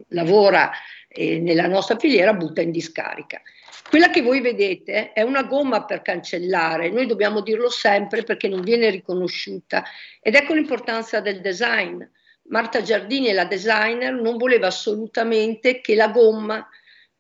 lavora 0.09 0.71
eh, 1.09 1.38
nella 1.41 1.67
nostra 1.67 1.99
filiera 1.99 2.33
butta 2.35 2.61
in 2.61 2.71
discarica. 2.71 3.41
Quella 3.88 4.11
che 4.11 4.23
voi 4.23 4.41
vedete 4.41 5.12
è 5.12 5.23
una 5.23 5.43
gomma 5.43 5.85
per 5.85 6.02
cancellare, 6.02 6.91
noi 6.91 7.07
dobbiamo 7.07 7.41
dirlo 7.41 7.69
sempre 7.69 8.23
perché 8.23 8.49
non 8.49 8.62
viene 8.62 8.88
riconosciuta 8.91 9.85
ed 10.21 10.35
ecco 10.35 10.55
l'importanza 10.55 11.21
del 11.21 11.41
design. 11.41 12.02
Marta 12.44 12.82
Giardini, 12.82 13.32
la 13.32 13.44
designer, 13.44 14.12
non 14.14 14.37
voleva 14.37 14.66
assolutamente 14.66 15.80
che 15.80 15.94
la 15.94 16.08
gomma 16.08 16.66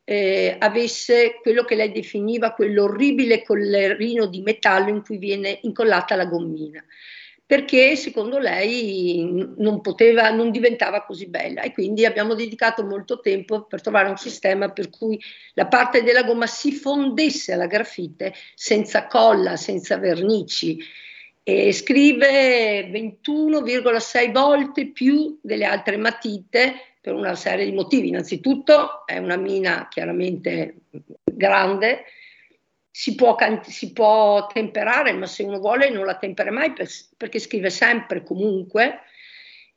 eh, 0.04 0.56
avesse 0.58 1.38
quello 1.40 1.64
che 1.64 1.74
lei 1.74 1.92
definiva 1.92 2.52
quell'orribile 2.52 3.42
collerino 3.42 4.26
di 4.26 4.40
metallo 4.42 4.90
in 4.90 5.02
cui 5.02 5.18
viene 5.18 5.60
incollata 5.62 6.16
la 6.16 6.26
gommina 6.26 6.84
perché 7.52 7.96
secondo 7.96 8.38
lei 8.38 9.52
non, 9.58 9.82
poteva, 9.82 10.30
non 10.30 10.50
diventava 10.50 11.04
così 11.04 11.28
bella. 11.28 11.60
E 11.60 11.74
quindi 11.74 12.06
abbiamo 12.06 12.32
dedicato 12.32 12.82
molto 12.82 13.20
tempo 13.20 13.64
per 13.66 13.82
trovare 13.82 14.08
un 14.08 14.16
sistema 14.16 14.70
per 14.70 14.88
cui 14.88 15.22
la 15.52 15.66
parte 15.66 16.02
della 16.02 16.22
gomma 16.22 16.46
si 16.46 16.72
fondesse 16.72 17.52
alla 17.52 17.66
grafite 17.66 18.32
senza 18.54 19.06
colla, 19.06 19.56
senza 19.56 19.98
vernici 19.98 20.78
e 21.44 21.72
scrive 21.72 22.88
21,6 22.90 24.32
volte 24.32 24.86
più 24.88 25.38
delle 25.42 25.64
altre 25.64 25.96
matite 25.96 26.74
per 27.00 27.14
una 27.14 27.34
serie 27.34 27.64
di 27.64 27.72
motivi. 27.72 28.08
Innanzitutto 28.08 29.04
è 29.06 29.18
una 29.18 29.36
mina 29.36 29.88
chiaramente 29.88 30.82
grande, 31.24 32.04
si 32.90 33.14
può, 33.14 33.36
si 33.62 33.92
può, 33.92 34.46
temperare, 34.46 35.12
ma 35.12 35.26
se 35.26 35.42
uno 35.42 35.58
vuole 35.58 35.90
non 35.90 36.04
la 36.04 36.16
tempera 36.16 36.52
mai 36.52 36.72
per, 36.72 36.88
perché 37.16 37.40
scrive 37.40 37.70
sempre 37.70 38.22
comunque 38.22 39.00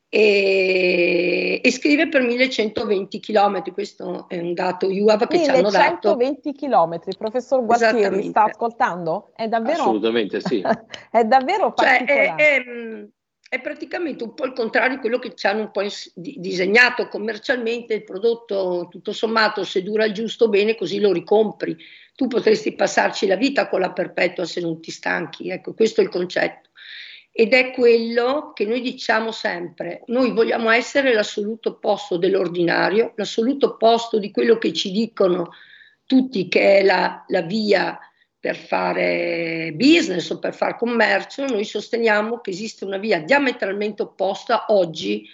e, 0.09 1.59
e, 1.63 1.71
scrive 1.71 2.07
per 2.07 2.21
1120 2.21 3.19
km. 3.19 3.74
Questo 3.74 4.27
è 4.29 4.39
un 4.39 4.53
dato 4.53 4.88
UAV 4.88 5.27
che 5.27 5.38
1120 5.38 5.43
ci 5.43 5.50
hanno 5.50 5.69
dato. 5.69 6.15
1120 6.15 6.53
km, 6.53 7.17
professor 7.17 7.65
Gualtieri, 7.65 8.24
sta 8.29 8.43
ascoltando? 8.43 9.31
È 9.35 9.47
davvero, 9.47 9.81
Assolutamente 9.81 10.39
sì. 10.39 10.62
è 11.12 11.24
davvero 11.24 11.74
particolare. 11.74 12.27
Cioè, 12.27 12.35
è, 12.35 12.63
è, 12.63 13.07
è, 13.50 13.62
praticamente 13.62 14.24
un 14.24 14.33
po' 14.33 14.45
il 14.45 14.53
contrario 14.53 14.95
di 14.95 15.01
quello 15.01 15.19
che 15.19 15.33
ci 15.35 15.47
hanno 15.47 15.62
un 15.62 15.71
po' 15.71 15.83
disegnato 16.13 17.07
commercialmente. 17.07 17.95
Il 17.95 18.03
prodotto, 18.03 18.88
tutto 18.89 19.12
sommato, 19.12 19.63
se 19.63 19.83
dura 19.83 20.05
il 20.05 20.13
giusto 20.13 20.50
bene, 20.50 20.75
così 20.75 21.00
lo 21.00 21.12
ricompri 21.12 21.75
tu 22.15 22.27
potresti 22.27 22.74
passarci 22.74 23.27
la 23.27 23.35
vita 23.35 23.67
con 23.67 23.81
la 23.81 23.91
perpetua 23.91 24.45
se 24.45 24.62
non 24.62 24.79
ti 24.79 24.89
stanchi, 24.89 25.50
ecco, 25.50 25.74
questo 25.74 26.00
è 26.00 26.05
il 26.05 26.09
concetto. 26.09 26.69
Ed 27.38 27.51
è 27.51 27.72
quello 27.72 28.54
che 28.54 28.65
noi 28.65 28.80
diciamo 28.80 29.34
sempre, 29.34 30.04
noi 30.06 30.32
vogliamo 30.32 30.70
essere 30.70 31.12
l'assoluto 31.12 31.68
opposto 31.68 32.15
dell'ordinario, 32.15 33.12
l'assoluto 33.18 33.72
opposto 33.74 34.20
di 34.20 34.32
quello 34.32 34.58
che 34.58 34.72
ci 34.72 34.89
dicono 34.89 35.51
tutti 36.06 36.48
che 36.48 36.77
è 36.77 36.84
la, 36.84 37.25
la 37.27 37.42
via 37.42 38.00
per 38.39 38.56
fare 38.56 39.74
business 39.75 40.30
o 40.30 40.39
per 40.39 40.54
fare 40.54 40.77
commercio, 40.77 41.46
noi 41.46 41.65
sosteniamo 41.65 42.39
che 42.39 42.51
esiste 42.51 42.86
una 42.86 43.00
via 43.00 43.20
diametralmente 43.20 44.04
opposta 44.04 44.68
oggi 44.70 45.27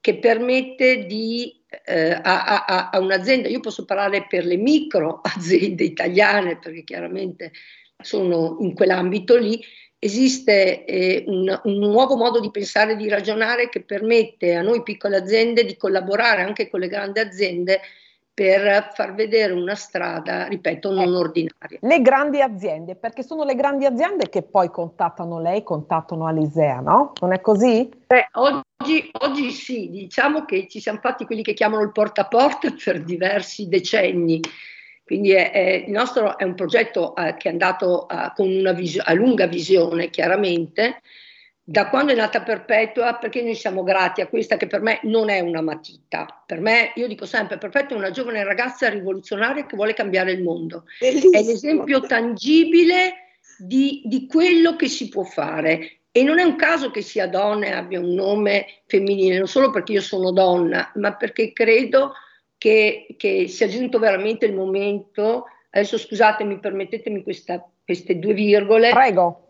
che 0.00 0.18
permette 0.18 1.06
di 1.06 1.62
eh, 1.84 2.18
a, 2.20 2.64
a, 2.64 2.88
a, 2.90 2.98
un'azienda, 2.98 3.46
io 3.46 3.60
posso 3.60 3.84
parlare 3.84 4.26
per 4.26 4.44
le 4.44 4.56
micro 4.56 5.20
aziende 5.36 5.84
italiane 5.84 6.58
perché 6.58 6.82
chiaramente 6.82 7.52
sono 8.00 8.56
in 8.58 8.74
quell'ambito 8.74 9.36
lì, 9.36 9.62
esiste 9.98 10.84
eh, 10.84 11.24
un, 11.26 11.60
un, 11.64 11.78
nuovo 11.78 12.16
modo 12.16 12.40
di 12.40 12.50
pensare 12.50 12.92
e 12.92 12.96
di 12.96 13.08
ragionare 13.08 13.68
che 13.68 13.82
permette 13.82 14.54
a 14.54 14.62
noi 14.62 14.82
piccole 14.82 15.16
aziende 15.16 15.64
di 15.64 15.76
collaborare 15.76 16.42
anche 16.42 16.68
con 16.68 16.80
le 16.80 16.88
grandi 16.88 17.18
aziende 17.18 17.80
per 18.38 18.92
far 18.94 19.14
vedere 19.14 19.52
una 19.52 19.74
strada, 19.74 20.46
ripeto, 20.46 20.92
non 20.92 21.08
ecco, 21.08 21.18
ordinaria. 21.18 21.78
Le 21.80 22.00
grandi 22.00 22.40
aziende, 22.40 22.94
perché 22.94 23.24
sono 23.24 23.42
le 23.42 23.56
grandi 23.56 23.84
aziende 23.84 24.28
che 24.28 24.42
poi 24.42 24.70
contattano 24.70 25.40
lei, 25.40 25.64
contattano 25.64 26.24
Alisea, 26.26 26.78
no? 26.78 27.14
Non 27.20 27.32
è 27.32 27.40
così? 27.40 27.90
Beh, 28.06 28.28
oggi, 28.34 29.10
oggi, 29.22 29.50
sì, 29.50 29.90
diciamo 29.90 30.44
che 30.44 30.68
ci 30.68 30.78
siamo 30.78 31.00
fatti 31.02 31.24
quelli 31.24 31.42
che 31.42 31.52
chiamano 31.52 31.82
il 31.82 31.90
porta 31.90 32.20
a 32.20 32.28
porta 32.28 32.72
per 32.72 33.02
diversi 33.02 33.66
decenni. 33.66 34.40
Quindi 35.08 35.30
è, 35.30 35.50
è, 35.52 35.84
il 35.86 35.90
nostro 35.90 36.36
è 36.36 36.44
un 36.44 36.54
progetto 36.54 37.16
eh, 37.16 37.34
che 37.38 37.48
è 37.48 37.52
andato 37.52 38.06
eh, 38.10 38.30
con 38.36 38.46
una 38.46 38.72
visio- 38.72 39.02
a 39.02 39.14
lunga 39.14 39.46
visione, 39.46 40.10
chiaramente, 40.10 41.00
da 41.64 41.88
quando 41.88 42.12
è 42.12 42.14
nata 42.14 42.42
Perpetua, 42.42 43.14
perché 43.14 43.40
noi 43.40 43.54
siamo 43.54 43.82
grati 43.82 44.20
a 44.20 44.26
questa 44.26 44.58
che 44.58 44.66
per 44.66 44.82
me 44.82 45.00
non 45.04 45.30
è 45.30 45.40
una 45.40 45.62
matita. 45.62 46.44
Per 46.44 46.60
me, 46.60 46.92
io 46.96 47.06
dico 47.06 47.24
sempre, 47.24 47.56
Perpetua 47.56 47.96
è 47.96 47.98
una 47.98 48.10
giovane 48.10 48.44
ragazza 48.44 48.90
rivoluzionaria 48.90 49.64
che 49.64 49.76
vuole 49.76 49.94
cambiare 49.94 50.32
il 50.32 50.42
mondo. 50.42 50.84
Bellissimo. 51.00 51.32
È 51.32 51.42
l'esempio 51.42 52.00
tangibile 52.00 53.14
di, 53.56 54.02
di, 54.04 54.26
quello 54.26 54.76
che 54.76 54.88
si 54.88 55.08
può 55.08 55.22
fare. 55.22 56.00
E 56.12 56.22
non 56.22 56.38
è 56.38 56.42
un 56.42 56.56
caso 56.56 56.90
che 56.90 57.00
sia 57.00 57.26
donna 57.26 57.64
e 57.64 57.72
abbia 57.72 57.98
un 57.98 58.12
nome 58.12 58.82
femminile, 58.84 59.38
non 59.38 59.48
solo 59.48 59.70
perché 59.70 59.92
io 59.92 60.02
sono 60.02 60.32
donna, 60.32 60.92
ma 60.96 61.14
perché 61.14 61.54
credo 61.54 62.12
che, 62.58 63.14
che 63.16 63.48
sia 63.48 63.68
giunto 63.68 63.98
veramente 63.98 64.44
il 64.44 64.54
momento. 64.54 65.46
Adesso 65.70 65.96
scusatemi, 65.96 66.58
permettetemi 66.58 67.22
questa, 67.22 67.66
queste 67.84 68.18
due 68.18 68.34
virgole. 68.34 68.90
Prego 68.90 69.48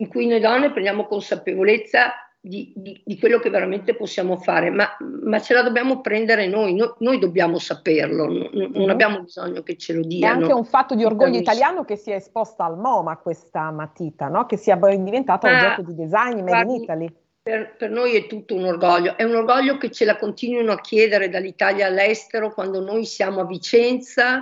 in 0.00 0.08
cui 0.08 0.26
noi 0.26 0.40
donne 0.40 0.70
prendiamo 0.70 1.06
consapevolezza 1.06 2.12
di, 2.42 2.72
di, 2.74 3.02
di 3.04 3.18
quello 3.18 3.38
che 3.38 3.50
veramente 3.50 3.94
possiamo 3.94 4.38
fare, 4.38 4.70
ma, 4.70 4.96
ma, 5.24 5.40
ce 5.40 5.52
la 5.52 5.60
dobbiamo 5.60 6.00
prendere 6.00 6.46
noi, 6.46 6.74
no, 6.74 6.96
noi 7.00 7.18
dobbiamo 7.18 7.58
saperlo, 7.58 8.24
non, 8.24 8.48
non, 8.52 8.70
mm-hmm. 8.70 8.88
abbiamo 8.88 9.20
bisogno 9.20 9.62
che 9.62 9.76
ce 9.76 9.92
lo 9.92 10.00
diano. 10.00 10.38
È 10.38 10.42
anche 10.42 10.54
un 10.54 10.64
fatto 10.64 10.94
di 10.94 11.04
orgoglio 11.04 11.38
italiano 11.38 11.84
che 11.84 11.96
sia 11.96 12.14
esposta 12.14 12.64
al 12.64 12.78
MoMA 12.78 13.18
questa 13.18 13.70
matita, 13.70 14.28
no? 14.28 14.46
che 14.46 14.56
sia 14.56 14.76
diventata 14.76 15.50
ma, 15.50 15.56
oggetto 15.58 15.82
di 15.82 15.94
design 15.94 16.40
made 16.40 16.72
in 16.72 16.82
Italy. 16.82 17.14
Per, 17.50 17.74
per, 17.76 17.90
noi 17.90 18.14
è 18.14 18.28
tutto 18.28 18.54
un 18.54 18.64
orgoglio, 18.64 19.16
è 19.16 19.24
un 19.24 19.34
orgoglio 19.34 19.76
che 19.76 19.90
ce 19.90 20.04
la 20.04 20.16
continuino 20.16 20.70
a 20.70 20.80
chiedere 20.80 21.28
dall'Italia 21.28 21.88
all'estero 21.88 22.54
quando 22.54 22.80
noi 22.80 23.04
siamo 23.04 23.40
a 23.40 23.44
Vicenza 23.44 24.40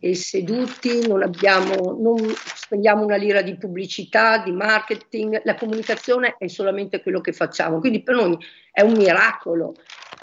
e 0.00 0.14
seduti, 0.14 1.06
non, 1.06 1.22
abbiamo, 1.22 1.98
non 2.00 2.16
spendiamo 2.34 3.04
una 3.04 3.16
lira 3.16 3.42
di 3.42 3.58
pubblicità, 3.58 4.38
di 4.38 4.52
marketing, 4.52 5.42
la 5.44 5.54
comunicazione 5.54 6.36
è 6.38 6.46
solamente 6.46 7.02
quello 7.02 7.20
che 7.20 7.34
facciamo, 7.34 7.78
quindi 7.78 8.02
per 8.02 8.14
noi 8.14 8.38
è 8.72 8.80
un 8.80 8.92
miracolo. 8.92 9.74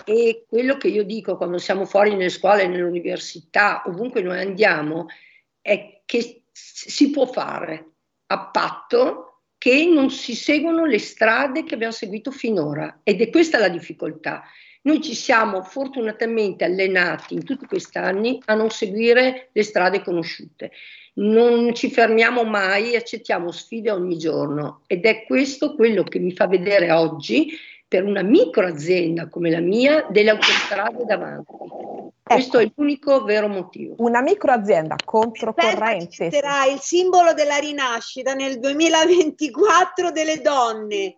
E 0.03 0.45
quello 0.49 0.75
che 0.77 0.87
io 0.87 1.03
dico 1.03 1.37
quando 1.37 1.59
siamo 1.59 1.85
fuori 1.85 2.15
nelle 2.15 2.29
scuole, 2.29 2.65
nelle 2.65 2.81
università, 2.81 3.83
ovunque 3.85 4.23
noi 4.23 4.39
andiamo, 4.39 5.05
è 5.61 6.01
che 6.03 6.45
si 6.51 7.11
può 7.11 7.27
fare 7.27 7.91
a 8.25 8.47
patto 8.47 9.32
che 9.63 9.85
non 9.85 10.11
si 10.11 10.35
seguono 10.35 10.85
le 10.85 10.99
strade 10.99 11.63
che 11.63 11.75
abbiamo 11.75 11.93
seguito 11.93 12.31
finora 12.31 12.99
ed 13.01 13.21
è 13.21 13.29
questa 13.29 13.59
la 13.59 13.69
difficoltà 13.69 14.43
Noi 14.81 14.99
ci 14.99 15.13
siamo 15.13 15.63
fortunatamente 15.63 16.65
allenati 16.65 17.35
in 17.35 17.45
tutti 17.45 17.65
questi 17.65 17.97
anni 17.97 18.41
a 18.47 18.55
non 18.55 18.69
seguire 18.71 19.47
le 19.53 19.63
strade 19.63 20.01
conosciute. 20.01 20.71
Non 21.13 21.73
ci 21.73 21.89
fermiamo 21.89 22.43
mai, 22.43 22.97
accettiamo 22.97 23.51
sfide 23.51 23.91
ogni 23.91 24.17
giorno 24.17 24.81
ed 24.85 25.05
è 25.05 25.23
questo 25.23 25.75
quello 25.75 26.03
che 26.03 26.19
mi 26.19 26.33
fa 26.33 26.45
vedere 26.45 26.91
oggi 26.91 27.57
per 27.87 28.03
una 28.03 28.21
microazienda 28.21 29.29
come 29.29 29.49
la 29.49 29.61
mia 29.61 30.05
delle 30.09 30.31
autostrade 30.31 31.05
davanti. 31.05 31.82
Ecco. 32.25 32.35
Questo 32.35 32.59
è 32.59 32.71
l'unico 32.75 33.23
vero 33.23 33.49
motivo. 33.49 33.95
Una 33.97 34.21
microazienda 34.21 34.95
controcorrente. 35.03 36.31
Sarà 36.31 36.65
il 36.65 36.79
simbolo 36.79 37.33
della 37.33 37.57
rinascita 37.57 38.33
nel 38.33 38.59
2024 38.59 40.11
delle 40.11 40.39
donne. 40.41 41.15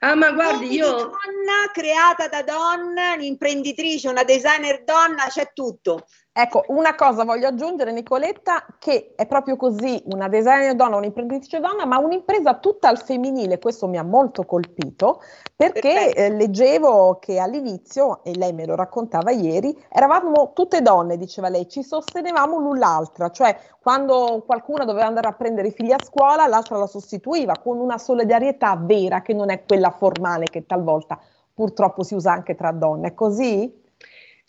Ah, 0.00 0.16
ma 0.16 0.32
guardi, 0.32 0.72
io. 0.72 0.90
Donna 0.90 1.70
creata 1.72 2.26
da 2.28 2.42
donna, 2.42 3.14
un'imprenditrice, 3.14 4.08
una 4.08 4.24
designer 4.24 4.82
donna, 4.82 5.26
c'è 5.28 5.52
tutto. 5.52 6.06
Ecco, 6.40 6.62
una 6.68 6.94
cosa 6.94 7.24
voglio 7.24 7.48
aggiungere, 7.48 7.90
Nicoletta, 7.90 8.64
che 8.78 9.14
è 9.16 9.26
proprio 9.26 9.56
così, 9.56 10.00
una 10.12 10.28
designer 10.28 10.76
donna, 10.76 10.94
un'imprenditrice 10.94 11.58
donna, 11.58 11.84
ma 11.84 11.98
un'impresa 11.98 12.58
tutta 12.58 12.86
al 12.86 13.02
femminile, 13.02 13.58
questo 13.58 13.88
mi 13.88 13.98
ha 13.98 14.04
molto 14.04 14.44
colpito, 14.44 15.20
perché 15.56 16.14
eh, 16.14 16.30
leggevo 16.30 17.18
che 17.18 17.40
all'inizio, 17.40 18.22
e 18.22 18.36
lei 18.36 18.52
me 18.52 18.66
lo 18.66 18.76
raccontava 18.76 19.32
ieri, 19.32 19.76
eravamo 19.88 20.52
tutte 20.54 20.80
donne, 20.80 21.16
diceva 21.16 21.48
lei, 21.48 21.68
ci 21.68 21.82
sostenevamo 21.82 22.60
l'un 22.60 22.78
l'altra, 22.78 23.30
cioè 23.30 23.58
quando 23.80 24.44
qualcuna 24.46 24.84
doveva 24.84 25.06
andare 25.06 25.26
a 25.26 25.32
prendere 25.32 25.66
i 25.66 25.72
figli 25.72 25.90
a 25.90 25.98
scuola, 26.00 26.46
l'altra 26.46 26.76
la 26.76 26.86
sostituiva 26.86 27.54
con 27.60 27.80
una 27.80 27.98
solidarietà 27.98 28.76
vera, 28.80 29.22
che 29.22 29.34
non 29.34 29.50
è 29.50 29.64
quella 29.66 29.90
formale 29.90 30.44
che 30.44 30.66
talvolta 30.66 31.18
purtroppo 31.52 32.04
si 32.04 32.14
usa 32.14 32.30
anche 32.30 32.54
tra 32.54 32.70
donne, 32.70 33.08
è 33.08 33.14
così? 33.14 33.86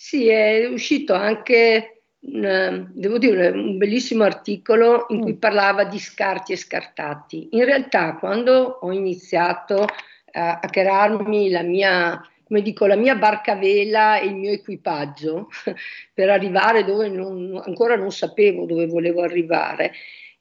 Sì, 0.01 0.29
è 0.29 0.65
uscito 0.65 1.13
anche, 1.13 2.03
un, 2.21 2.89
devo 2.93 3.17
dire, 3.17 3.49
un 3.49 3.77
bellissimo 3.77 4.23
articolo 4.23 5.07
in 5.09 5.19
cui 5.19 5.33
mm. 5.33 5.39
parlava 5.39 5.83
di 5.83 5.99
scarti 5.99 6.53
e 6.53 6.55
scartati. 6.55 7.49
In 7.51 7.65
realtà, 7.65 8.15
quando 8.15 8.79
ho 8.79 8.93
iniziato 8.93 9.85
a, 10.31 10.59
a 10.61 10.69
crearmi 10.69 11.49
la 11.49 11.63
mia, 11.63 12.25
come 12.45 12.61
dico, 12.61 12.85
la 12.85 12.95
mia 12.95 13.15
barca 13.15 13.55
vela 13.55 14.19
e 14.19 14.27
il 14.27 14.35
mio 14.35 14.51
equipaggio 14.51 15.49
per 16.13 16.29
arrivare 16.29 16.85
dove 16.85 17.09
non, 17.09 17.61
ancora 17.65 17.97
non 17.97 18.13
sapevo 18.13 18.65
dove 18.65 18.87
volevo 18.87 19.21
arrivare, 19.21 19.91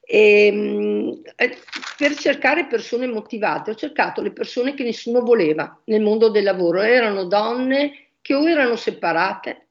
e, 0.00 0.46
ehm, 0.46 1.20
per 1.96 2.14
cercare 2.14 2.66
persone 2.66 3.08
motivate, 3.08 3.72
ho 3.72 3.74
cercato 3.74 4.22
le 4.22 4.30
persone 4.30 4.74
che 4.74 4.84
nessuno 4.84 5.20
voleva 5.20 5.80
nel 5.86 6.00
mondo 6.00 6.30
del 6.30 6.44
lavoro, 6.44 6.80
erano 6.80 7.24
donne 7.24 8.07
che 8.28 8.34
o 8.34 8.46
erano 8.46 8.76
separate 8.76 9.68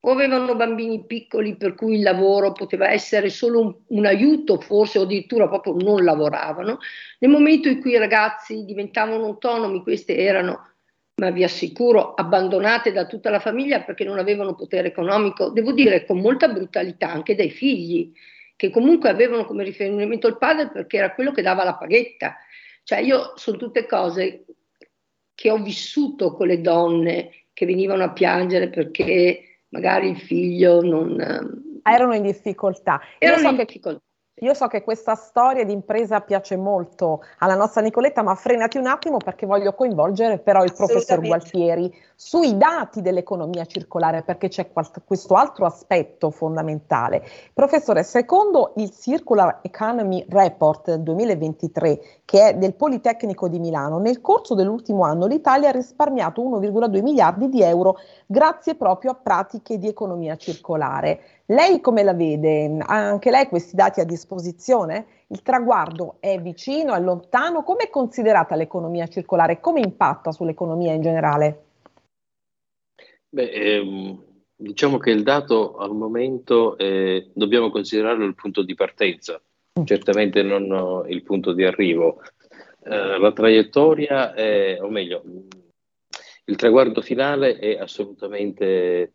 o 0.00 0.10
avevano 0.10 0.56
bambini 0.56 1.06
piccoli 1.06 1.56
per 1.56 1.76
cui 1.76 1.98
il 1.98 2.02
lavoro 2.02 2.50
poteva 2.50 2.90
essere 2.90 3.30
solo 3.30 3.60
un, 3.60 3.76
un, 3.96 4.06
aiuto 4.06 4.58
forse 4.58 4.98
o 4.98 5.02
addirittura 5.02 5.46
proprio 5.46 5.74
non 5.74 6.02
lavoravano. 6.02 6.78
Nel 7.20 7.30
momento 7.30 7.68
in 7.68 7.80
cui 7.80 7.92
i 7.92 7.98
ragazzi 7.98 8.64
diventavano 8.64 9.26
autonomi, 9.26 9.84
queste 9.84 10.16
erano, 10.16 10.72
ma 11.20 11.30
vi 11.30 11.44
assicuro, 11.44 12.14
abbandonate 12.14 12.90
da 12.90 13.06
tutta 13.06 13.30
la 13.30 13.38
famiglia 13.38 13.82
perché 13.82 14.02
non 14.02 14.18
avevano 14.18 14.56
potere 14.56 14.88
economico, 14.88 15.50
devo 15.50 15.70
dire 15.70 16.04
con 16.04 16.18
molta 16.18 16.48
brutalità 16.48 17.08
anche 17.08 17.36
dai 17.36 17.50
figli, 17.50 18.12
che 18.56 18.70
comunque 18.70 19.10
avevano 19.10 19.44
come 19.44 19.62
riferimento 19.62 20.26
il 20.26 20.38
padre 20.38 20.70
perché 20.70 20.96
era 20.96 21.14
quello 21.14 21.30
che 21.30 21.42
dava 21.42 21.62
la 21.62 21.76
paghetta. 21.76 22.36
Cioè 22.82 22.98
io 22.98 23.34
sono 23.36 23.58
tutte 23.58 23.86
cose 23.86 24.44
che 25.36 25.50
ho 25.52 25.62
vissuto 25.62 26.32
con 26.32 26.48
le 26.48 26.60
donne 26.60 27.41
che 27.62 27.66
venivano 27.66 28.02
a 28.02 28.10
piangere 28.10 28.68
perché 28.68 29.60
magari 29.68 30.10
il 30.10 30.18
figlio 30.18 30.82
non... 30.82 31.80
Erano 31.84 32.14
in 32.14 32.22
difficoltà. 32.22 33.00
Erano 33.18 33.42
so 33.42 33.48
in 33.50 33.56
difficoltà. 33.56 34.02
Io 34.36 34.54
so 34.54 34.66
che 34.66 34.82
questa 34.82 35.14
storia 35.14 35.62
di 35.62 35.74
impresa 35.74 36.20
piace 36.20 36.56
molto 36.56 37.20
alla 37.40 37.54
nostra 37.54 37.82
Nicoletta, 37.82 38.22
ma 38.22 38.34
frenati 38.34 38.78
un 38.78 38.86
attimo 38.86 39.18
perché 39.18 39.44
voglio 39.44 39.74
coinvolgere 39.74 40.38
però 40.38 40.64
il 40.64 40.72
professor 40.74 41.20
Gualtieri 41.20 41.94
sui 42.16 42.56
dati 42.56 43.02
dell'economia 43.02 43.66
circolare, 43.66 44.22
perché 44.22 44.48
c'è 44.48 44.70
questo 44.72 45.34
altro 45.34 45.66
aspetto 45.66 46.30
fondamentale. 46.30 47.22
Professore, 47.52 48.04
secondo 48.04 48.72
il 48.76 48.90
Circular 48.90 49.58
Economy 49.60 50.24
Report 50.26 50.94
2023, 50.94 52.00
che 52.24 52.48
è 52.48 52.54
del 52.56 52.74
Politecnico 52.74 53.48
di 53.48 53.58
Milano, 53.58 53.98
nel 53.98 54.22
corso 54.22 54.54
dell'ultimo 54.54 55.04
anno 55.04 55.26
l'Italia 55.26 55.68
ha 55.68 55.72
risparmiato 55.72 56.42
1,2 56.42 57.02
miliardi 57.02 57.50
di 57.50 57.62
euro 57.62 57.98
grazie 58.24 58.76
proprio 58.76 59.10
a 59.10 59.14
pratiche 59.14 59.76
di 59.76 59.88
economia 59.88 60.36
circolare. 60.36 61.20
Lei 61.52 61.82
come 61.82 62.02
la 62.02 62.14
vede? 62.14 62.78
Ha 62.78 62.96
anche 62.96 63.30
lei 63.30 63.46
questi 63.46 63.76
dati 63.76 64.00
a 64.00 64.04
disposizione? 64.04 65.24
Il 65.28 65.42
traguardo 65.42 66.16
è 66.18 66.40
vicino, 66.40 66.94
è 66.94 67.00
lontano? 67.00 67.62
Come 67.62 67.84
è 67.84 67.90
considerata 67.90 68.54
l'economia 68.54 69.06
circolare? 69.06 69.60
Come 69.60 69.80
impatta 69.80 70.32
sull'economia 70.32 70.94
in 70.94 71.02
generale? 71.02 71.64
Beh, 73.28 73.50
ehm, 73.50 74.24
diciamo 74.56 74.96
che 74.96 75.10
il 75.10 75.22
dato 75.22 75.76
al 75.76 75.94
momento 75.94 76.78
eh, 76.78 77.30
dobbiamo 77.34 77.70
considerarlo 77.70 78.24
il 78.24 78.34
punto 78.34 78.62
di 78.62 78.74
partenza, 78.74 79.38
mm. 79.78 79.84
certamente 79.84 80.42
non 80.42 81.04
il 81.08 81.22
punto 81.22 81.52
di 81.52 81.64
arrivo. 81.64 82.22
Eh, 82.82 83.18
la 83.18 83.32
traiettoria, 83.32 84.32
è, 84.32 84.78
o 84.80 84.88
meglio, 84.88 85.22
il 86.46 86.56
traguardo 86.56 87.02
finale 87.02 87.58
è 87.58 87.76
assolutamente 87.76 89.12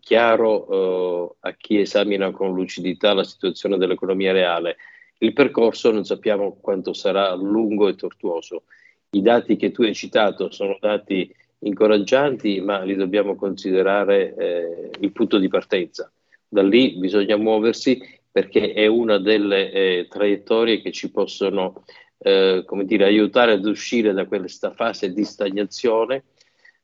chiaro 0.00 1.24
uh, 1.24 1.36
a 1.40 1.52
chi 1.54 1.80
esamina 1.80 2.30
con 2.30 2.54
lucidità 2.54 3.12
la 3.12 3.24
situazione 3.24 3.76
dell'economia 3.76 4.32
reale. 4.32 4.76
Il 5.18 5.32
percorso 5.32 5.90
non 5.90 6.04
sappiamo 6.04 6.58
quanto 6.60 6.92
sarà 6.92 7.34
lungo 7.34 7.88
e 7.88 7.96
tortuoso. 7.96 8.64
I 9.10 9.22
dati 9.22 9.56
che 9.56 9.72
tu 9.72 9.82
hai 9.82 9.94
citato 9.94 10.50
sono 10.50 10.76
dati 10.80 11.32
incoraggianti, 11.60 12.60
ma 12.60 12.82
li 12.82 12.94
dobbiamo 12.94 13.34
considerare 13.34 14.34
eh, 14.36 14.90
il 15.00 15.12
punto 15.12 15.38
di 15.38 15.48
partenza. 15.48 16.10
Da 16.46 16.62
lì 16.62 16.96
bisogna 16.98 17.36
muoversi 17.36 18.00
perché 18.30 18.72
è 18.72 18.86
una 18.86 19.18
delle 19.18 19.72
eh, 19.72 20.06
traiettorie 20.08 20.82
che 20.82 20.92
ci 20.92 21.10
possono 21.10 21.84
eh, 22.18 22.62
come 22.66 22.84
dire, 22.84 23.04
aiutare 23.04 23.52
ad 23.52 23.64
uscire 23.64 24.12
da 24.12 24.26
questa 24.26 24.72
fase 24.72 25.12
di 25.12 25.24
stagnazione 25.24 26.24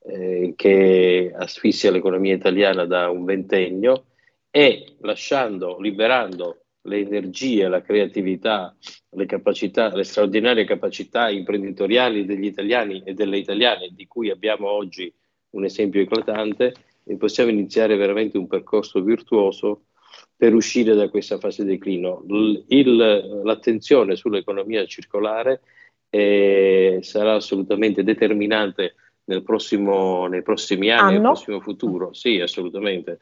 eh, 0.04 0.54
che 0.56 1.32
asfissia 1.34 1.90
l'economia 1.90 2.34
italiana 2.34 2.84
da 2.84 3.10
un 3.10 3.24
ventennio 3.24 4.06
e 4.50 4.96
lasciando, 5.00 5.78
liberando 5.80 6.58
le 6.82 6.98
energie, 6.98 7.68
la 7.68 7.80
creatività, 7.80 8.74
le 9.10 9.26
capacità, 9.26 9.94
le 9.94 10.04
straordinarie 10.04 10.64
capacità 10.64 11.30
imprenditoriali 11.30 12.24
degli 12.24 12.46
italiani 12.46 13.02
e 13.04 13.14
delle 13.14 13.38
italiane, 13.38 13.90
di 13.92 14.06
cui 14.06 14.30
abbiamo 14.30 14.68
oggi 14.68 15.12
un 15.50 15.64
esempio 15.64 16.00
eclatante, 16.00 16.74
e 17.04 17.16
possiamo 17.16 17.50
iniziare 17.50 17.96
veramente 17.96 18.38
un 18.38 18.46
percorso 18.46 19.02
virtuoso 19.02 19.84
per 20.36 20.54
uscire 20.54 20.94
da 20.94 21.08
questa 21.08 21.38
fase 21.38 21.64
di 21.64 21.70
declino. 21.70 22.24
Il, 22.68 23.40
l'attenzione 23.44 24.16
sull'economia 24.16 24.84
circolare 24.86 25.62
eh, 26.10 26.98
sarà 27.02 27.34
assolutamente 27.34 28.02
determinante 28.02 28.94
nel 29.24 29.42
prossimo, 29.42 30.26
nei 30.26 30.42
prossimi 30.42 30.90
anni, 30.90 31.00
Anno? 31.00 31.10
nel 31.12 31.20
prossimo 31.22 31.60
futuro. 31.60 32.12
Sì, 32.12 32.40
assolutamente. 32.40 33.18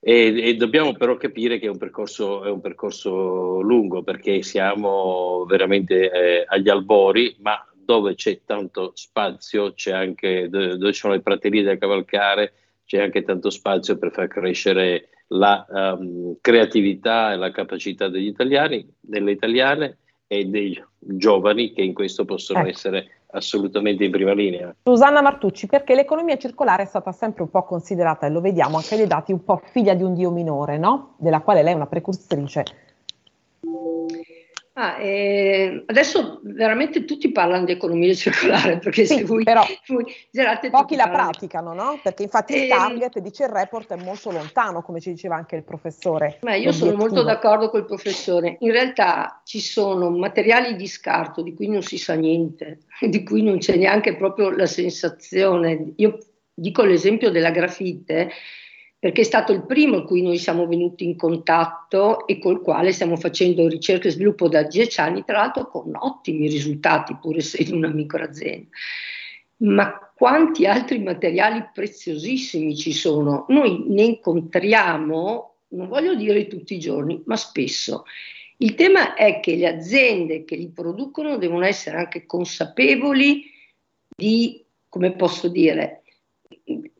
E, 0.00 0.48
e, 0.48 0.54
dobbiamo 0.54 0.92
però 0.92 1.16
capire 1.16 1.58
che 1.58 1.66
è 1.66 1.70
un 1.70 1.78
percorso, 1.78 2.44
è 2.44 2.50
un 2.50 2.60
percorso 2.60 3.60
lungo 3.60 4.04
perché 4.04 4.42
siamo 4.42 5.44
veramente 5.46 6.10
eh, 6.10 6.44
agli 6.46 6.68
albori, 6.68 7.36
ma 7.40 7.60
dove 7.72 8.14
c'è 8.14 8.42
tanto 8.44 8.92
spazio, 8.94 9.72
c'è 9.72 9.92
anche 9.92 10.48
dove, 10.48 10.92
ci 10.92 11.00
sono 11.00 11.14
le 11.14 11.20
praterie 11.20 11.62
da 11.62 11.78
cavalcare, 11.78 12.52
c'è 12.84 13.00
anche 13.00 13.22
tanto 13.22 13.50
spazio 13.50 13.98
per 13.98 14.12
far 14.12 14.28
crescere 14.28 15.08
la 15.28 15.66
um, 15.68 16.36
creatività 16.40 17.32
e 17.32 17.36
la 17.36 17.50
capacità 17.50 18.08
degli 18.08 18.26
italiani, 18.26 18.86
delle 19.00 19.32
italiane 19.32 19.98
e 20.26 20.44
dei 20.44 20.80
giovani 20.98 21.72
che 21.72 21.82
in 21.82 21.92
questo 21.92 22.24
possono 22.24 22.60
ecco. 22.60 22.68
essere 22.68 23.17
assolutamente 23.30 24.04
in 24.04 24.10
prima 24.10 24.32
linea. 24.32 24.74
Susanna 24.82 25.20
Martucci, 25.20 25.66
perché 25.66 25.94
l'economia 25.94 26.36
circolare 26.36 26.84
è 26.84 26.86
stata 26.86 27.12
sempre 27.12 27.42
un 27.42 27.50
po' 27.50 27.64
considerata, 27.64 28.26
e 28.26 28.30
lo 28.30 28.40
vediamo 28.40 28.76
anche 28.76 28.96
dai 28.96 29.06
dati, 29.06 29.32
un 29.32 29.44
po' 29.44 29.60
figlia 29.70 29.94
di 29.94 30.02
un 30.02 30.14
dio 30.14 30.30
minore, 30.30 30.78
no? 30.78 31.14
Della 31.18 31.40
quale 31.40 31.62
lei 31.62 31.72
è 31.72 31.76
una 31.76 31.86
precursitrice. 31.86 32.64
Ah, 34.80 34.96
eh, 35.00 35.82
adesso 35.86 36.38
veramente 36.44 37.04
tutti 37.04 37.32
parlano 37.32 37.64
di 37.64 37.72
economia 37.72 38.14
circolare 38.14 38.78
perché 38.78 39.06
sì, 39.06 39.16
se 39.16 39.24
voi, 39.24 39.42
però 39.42 39.64
voi 39.88 40.04
girate 40.30 40.70
pochi 40.70 40.94
la 40.94 41.08
praticano, 41.08 41.74
no? 41.74 41.98
Perché 42.00 42.22
infatti 42.22 42.52
eh, 42.52 42.62
il 42.62 42.68
target, 42.68 43.18
dice 43.18 43.42
il 43.42 43.48
report, 43.48 43.92
è 43.94 44.00
molto 44.00 44.30
lontano, 44.30 44.82
come 44.82 45.00
ci 45.00 45.10
diceva 45.10 45.34
anche 45.34 45.56
il 45.56 45.64
professore. 45.64 46.38
Ma 46.42 46.54
io 46.54 46.70
sono 46.70 46.94
molto 46.94 47.24
d'accordo 47.24 47.70
col 47.70 47.86
professore. 47.86 48.56
In 48.60 48.70
realtà 48.70 49.42
ci 49.44 49.58
sono 49.58 50.10
materiali 50.10 50.76
di 50.76 50.86
scarto 50.86 51.42
di 51.42 51.54
cui 51.54 51.66
non 51.66 51.82
si 51.82 51.98
sa 51.98 52.14
niente, 52.14 52.82
di 53.02 53.24
cui 53.24 53.42
non 53.42 53.58
c'è 53.58 53.74
neanche 53.74 54.14
proprio 54.14 54.50
la 54.50 54.66
sensazione. 54.66 55.94
Io 55.96 56.18
dico 56.54 56.84
l'esempio 56.84 57.30
della 57.30 57.50
grafite 57.50 58.30
perché 59.00 59.20
è 59.20 59.24
stato 59.24 59.52
il 59.52 59.64
primo 59.64 59.98
a 59.98 60.04
cui 60.04 60.22
noi 60.22 60.38
siamo 60.38 60.66
venuti 60.66 61.04
in 61.04 61.16
contatto 61.16 62.26
e 62.26 62.38
col 62.38 62.60
quale 62.60 62.92
stiamo 62.92 63.16
facendo 63.16 63.68
ricerca 63.68 64.08
e 64.08 64.10
sviluppo 64.10 64.48
da 64.48 64.64
dieci 64.64 65.00
anni, 65.00 65.24
tra 65.24 65.38
l'altro 65.38 65.68
con 65.68 65.92
ottimi 65.94 66.48
risultati, 66.48 67.16
pur 67.20 67.36
essendo 67.36 67.76
una 67.76 67.88
microazienda. 67.90 68.68
Ma 69.58 70.12
quanti 70.14 70.66
altri 70.66 70.98
materiali 70.98 71.68
preziosissimi 71.72 72.76
ci 72.76 72.92
sono? 72.92 73.44
Noi 73.48 73.84
ne 73.86 74.02
incontriamo, 74.02 75.54
non 75.68 75.88
voglio 75.88 76.16
dire 76.16 76.48
tutti 76.48 76.74
i 76.74 76.80
giorni, 76.80 77.22
ma 77.26 77.36
spesso. 77.36 78.04
Il 78.56 78.74
tema 78.74 79.14
è 79.14 79.38
che 79.38 79.54
le 79.54 79.68
aziende 79.68 80.44
che 80.44 80.56
li 80.56 80.70
producono 80.70 81.38
devono 81.38 81.64
essere 81.64 81.98
anche 81.98 82.26
consapevoli 82.26 83.44
di, 84.16 84.64
come 84.88 85.12
posso 85.12 85.46
dire, 85.46 85.97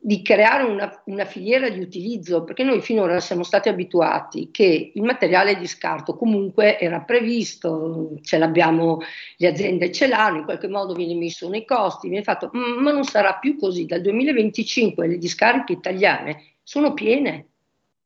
di 0.08 0.22
creare 0.22 0.62
una, 0.62 1.02
una, 1.04 1.26
filiera 1.26 1.68
di 1.68 1.80
utilizzo, 1.80 2.42
perché 2.42 2.64
noi 2.64 2.80
finora 2.80 3.20
siamo 3.20 3.42
stati 3.42 3.68
abituati 3.68 4.48
che 4.50 4.92
il 4.94 5.02
materiale 5.02 5.58
di 5.58 5.66
scarto 5.66 6.16
comunque 6.16 6.78
era 6.78 7.02
previsto, 7.02 8.12
ce 8.22 8.38
l'abbiamo, 8.38 9.00
le 9.36 9.48
aziende 9.48 9.92
ce 9.92 10.06
l'hanno, 10.06 10.38
in 10.38 10.44
qualche 10.44 10.66
modo 10.66 10.94
viene 10.94 11.14
messo 11.14 11.50
nei 11.50 11.66
costi, 11.66 12.08
viene 12.08 12.24
fatto, 12.24 12.48
ma 12.54 12.90
non 12.90 13.04
sarà 13.04 13.34
più 13.34 13.58
così. 13.58 13.84
Dal 13.84 14.00
2025 14.00 15.06
le 15.06 15.18
discariche 15.18 15.74
italiane 15.74 16.54
sono 16.62 16.94
piene, 16.94 17.48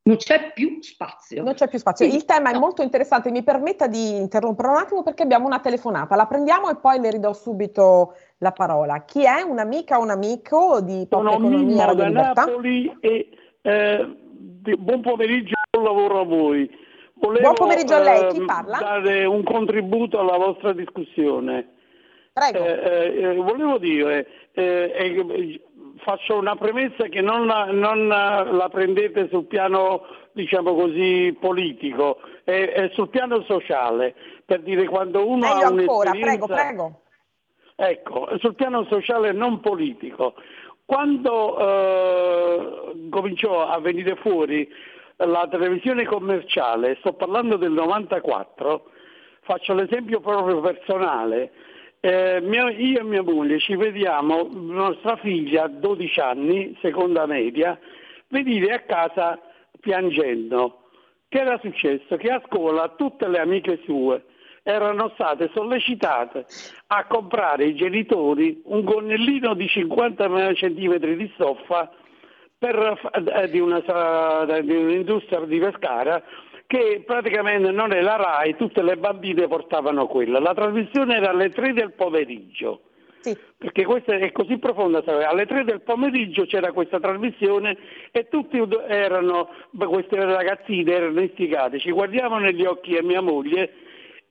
non 0.05 0.17
c'è 0.17 0.53
più 0.53 0.79
spazio. 0.81 1.45
Non 1.45 1.55
c'è 1.55 1.69
più 1.69 1.79
spazio. 1.79 2.05
Il 2.05 2.25
tema 2.25 2.51
è 2.51 2.59
molto 2.59 2.83
interessante, 2.83 3.31
mi 3.31 3.45
permetta 3.45 3.87
di 3.87 4.17
interrompere 4.17 4.67
un 4.67 4.77
attimo 4.77 5.05
perché 5.05 5.23
abbiamo 5.23 5.47
una 5.47 5.61
telefonata, 5.61 6.17
la 6.17 6.27
prendiamo 6.27 6.69
e 6.69 6.75
poi 6.75 6.99
le 6.99 7.13
ridò 7.13 7.33
subito 7.33 8.17
la 8.43 8.51
parola. 8.51 9.05
Chi 9.05 9.25
è 9.25 9.41
un'amica 9.41 9.99
o 9.99 10.03
un 10.03 10.11
amico 10.11 10.81
di 10.81 11.07
Pop 11.09 11.23
Sono 11.23 11.37
Economia 11.37 11.87
Radio 11.87 12.11
da 12.11 12.33
Napoli 12.35 12.97
e 13.01 13.29
eh, 13.63 14.17
buon 14.77 15.01
pomeriggio, 15.01 15.55
buon 15.71 15.85
lavoro 15.85 16.21
a 16.21 16.25
voi. 16.25 16.69
Volevo, 17.15 17.41
buon 17.41 17.55
pomeriggio 17.55 17.95
a 17.95 18.01
lei, 18.01 18.33
chi 18.33 18.43
eh, 18.43 18.45
parla? 18.45 18.79
dare 18.79 19.25
un 19.25 19.45
contributo 19.45 20.19
alla 20.19 20.37
vostra 20.37 20.73
discussione. 20.73 21.69
Prego. 22.33 22.59
Eh, 22.59 23.15
eh 23.17 23.35
volevo 23.37 23.79
dire, 23.79 24.27
eh, 24.55 25.61
faccio 25.99 26.37
una 26.37 26.57
premessa 26.57 27.05
che 27.05 27.21
non 27.21 27.47
la, 27.47 27.67
non 27.67 28.09
la 28.09 28.69
prendete 28.73 29.29
sul 29.29 29.45
piano, 29.45 30.03
diciamo 30.33 30.75
così, 30.75 31.37
politico, 31.39 32.19
è, 32.43 32.73
è, 32.73 32.91
sul 32.95 33.09
piano 33.09 33.43
sociale, 33.43 34.15
per 34.45 34.63
dire 34.63 34.87
quando 34.87 35.25
uno 35.25 35.47
Meglio 35.47 35.65
ha 35.65 35.69
ancora, 35.69 36.11
un'esperienza... 36.11 36.47
prego, 36.47 36.47
prego. 36.47 37.02
Ecco, 37.75 38.29
sul 38.39 38.55
piano 38.55 38.85
sociale 38.85 39.33
non 39.33 39.61
politico. 39.61 40.35
Quando 40.85 41.59
eh, 41.59 43.09
cominciò 43.09 43.67
a 43.67 43.81
venire 43.81 44.17
fuori 44.17 44.69
la 45.17 45.47
televisione 45.51 46.05
commerciale, 46.05 46.97
sto 47.01 47.15
parlando 47.15 47.57
del 47.57 47.71
94, 47.73 48.91
faccio 49.43 49.75
l'esempio 49.75 50.21
proprio 50.21 50.61
personale, 50.61 51.53
eh, 52.01 52.41
mia, 52.43 52.69
io 52.71 53.01
e 53.01 53.05
mia 53.05 53.23
moglie 53.23 53.59
ci 53.61 53.77
vediamo, 53.77 54.49
nostra 54.53 55.17
figlia, 55.17 55.69
12 55.69 56.21
anni, 56.21 56.77
seconda 56.83 57.27
media, 57.27 57.79
venire 58.29 58.73
a 58.75 58.81
casa 58.81 59.39
piangendo. 59.81 60.89
Che 61.29 61.39
era 61.39 61.59
successo? 61.63 62.17
Che 62.17 62.29
a 62.29 62.43
scuola 62.47 62.89
tutte 62.97 63.29
le 63.29 63.39
amiche 63.39 63.81
sue 63.85 64.25
erano 64.63 65.11
state 65.15 65.51
sollecitate 65.53 66.47
a 66.89 67.05
comprare 67.07 67.65
ai 67.65 67.75
genitori 67.75 68.61
un 68.67 68.85
gonnellino 68.85 69.55
di 69.55 69.67
50 69.67 70.29
cm 70.55 70.99
di 70.99 71.31
stoffa 71.35 71.91
per, 72.57 73.11
eh, 73.35 73.51
di, 73.51 73.59
una, 73.59 73.81
di 74.61 74.77
un'industria 74.77 75.41
di 75.41 75.59
Pescara 75.59 76.23
che 76.67 77.03
praticamente 77.05 77.71
non 77.71 77.93
è 77.93 78.01
la 78.01 78.17
RAI, 78.17 78.57
tutte 78.57 78.83
le 78.83 78.97
bambine 78.97 79.47
portavano 79.47 80.07
quella. 80.07 80.39
La 80.39 80.55
trasmissione 80.55 81.17
era 81.17 81.29
alle 81.29 81.51
3 81.51 81.75
del 81.75 81.93
pomeriggio. 81.93 82.85
Sì. 83.21 83.37
Perché 83.59 83.85
questa 83.85 84.17
è 84.17 84.33
così 84.33 84.59
profonda, 84.59 85.03
alle 85.29 85.45
3 85.45 85.65
del 85.65 85.83
pomeriggio 85.83 86.47
c'era 86.47 86.73
questa 86.73 86.99
trasmissione 86.99 87.77
e 88.11 88.27
tutti 88.29 88.61
erano, 88.89 89.51
queste 89.77 90.25
ragazzine 90.25 90.93
erano 90.93 91.21
istigate, 91.21 91.79
ci 91.79 91.91
guardiamo 91.91 92.39
negli 92.39 92.65
occhi 92.65 92.97
a 92.97 93.03
mia 93.03 93.21
moglie 93.21 93.82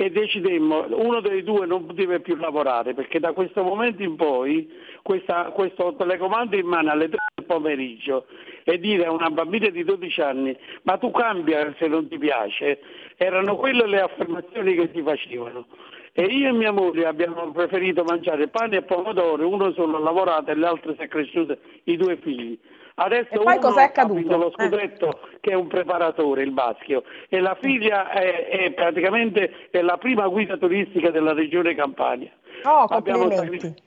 e 0.02 0.10
decidemmo 0.10 0.88
uno 0.98 1.22
dei 1.22 1.44
due 1.44 1.68
non 1.68 1.86
deve 1.94 2.22
più 2.22 2.36
lavorare 2.36 2.96
perché 2.96 3.20
da 3.20 3.34
questo 3.34 3.62
momento 3.62 4.02
in 4.02 4.16
poi 4.16 4.68
questa, 5.04 5.52
questo 5.52 5.94
telecomando 5.96 6.56
in 6.56 6.66
mano 6.66 6.90
alle 6.90 7.08
3 7.08 7.18
del 7.36 7.46
pomeriggio 7.46 8.26
e 8.64 8.80
dire 8.80 9.06
a 9.06 9.12
una 9.12 9.30
bambina 9.30 9.70
di 9.70 9.84
12 9.84 10.22
anni 10.22 10.58
ma 10.84 10.98
tu 10.98 11.12
cambia 11.12 11.76
se 11.78 11.86
non 11.86 12.08
ti 12.08 12.18
piace 12.18 12.80
erano 13.16 13.56
quelle 13.58 13.86
le 13.86 14.02
affermazioni 14.02 14.74
che 14.74 14.90
si 14.92 15.04
facevano. 15.04 15.68
E 16.14 16.24
io 16.24 16.50
e 16.50 16.52
mia 16.52 16.72
moglie 16.72 17.06
abbiamo 17.06 17.52
preferito 17.52 18.04
mangiare 18.04 18.48
pane 18.48 18.78
e 18.78 18.82
pomodoro 18.82 19.48
uno 19.48 19.72
solo 19.74 19.98
ha 19.98 20.00
lavorato 20.00 20.50
e 20.50 20.56
l'altro 20.56 20.94
si 20.96 21.02
è 21.02 21.08
cresciuto 21.08 21.58
i 21.84 21.96
due 21.96 22.18
figli 22.18 22.58
Adesso 22.95 23.34
e 23.34 23.39
poi 23.39 23.60
cos'è 23.60 23.84
accaduto? 23.84 24.38
lo 24.38 24.47
eh. 24.47 24.51
scudetto 24.51 25.10
eh. 25.10 25.38
che 25.39 25.51
è 25.51 25.56
un 25.56 25.67
preparatore, 25.67 26.43
il 26.43 26.51
Baschio, 26.51 27.04
e 27.30 27.39
la 27.39 27.58
figlia 27.60 28.10
è, 28.10 28.47
è 28.47 28.71
praticamente 28.73 29.69
è 29.71 29.82
la 29.82 29.97
prima 29.97 30.27
guida 30.27 30.58
turistica 30.58 31.10
della 31.10 31.34
regione 31.34 31.75
Campania. 31.75 32.32
Oh, 32.63 32.84
abbiamo, 32.84 33.32
sacrific- 33.32 33.82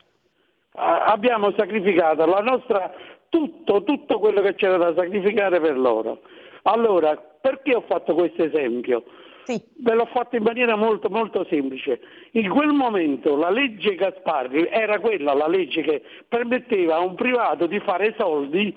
abbiamo 0.73 1.53
sacrificato 1.57 2.25
la 2.27 2.41
nostra, 2.41 2.93
tutto, 3.29 3.83
tutto 3.85 4.19
quello 4.19 4.41
che 4.41 4.55
c'era 4.55 4.77
da 4.77 4.95
sacrificare 4.95 5.61
per 5.61 5.79
loro. 5.79 6.21
Allora, 6.63 7.17
perché 7.17 7.75
ho 7.75 7.85
fatto 7.87 8.15
questo 8.15 8.43
esempio? 8.43 9.05
Sì. 9.45 9.63
Ve 9.77 9.95
l'ho 9.95 10.07
fatto 10.07 10.37
in 10.37 10.43
maniera 10.43 10.75
molto 10.75 11.11
molto 11.11 11.45
semplice. 11.51 12.01
In 12.33 12.49
quel 12.49 12.73
momento 12.73 13.37
la 13.37 13.51
legge 13.51 13.95
Gasparri 13.95 14.67
era 14.71 14.99
quella, 14.99 15.35
la 15.35 15.47
legge 15.47 15.83
che 15.83 16.03
permetteva 16.27 16.97
a 16.97 17.01
un 17.01 17.15
privato 17.15 17.67
di 17.67 17.79
fare 17.81 18.15
soldi 18.17 18.75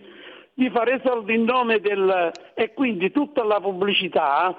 di 0.57 0.71
fare 0.71 0.99
soldi 1.05 1.35
in 1.35 1.43
nome 1.43 1.79
del... 1.79 2.31
e 2.55 2.73
quindi 2.73 3.11
tutta 3.11 3.43
la 3.43 3.59
pubblicità 3.59 4.55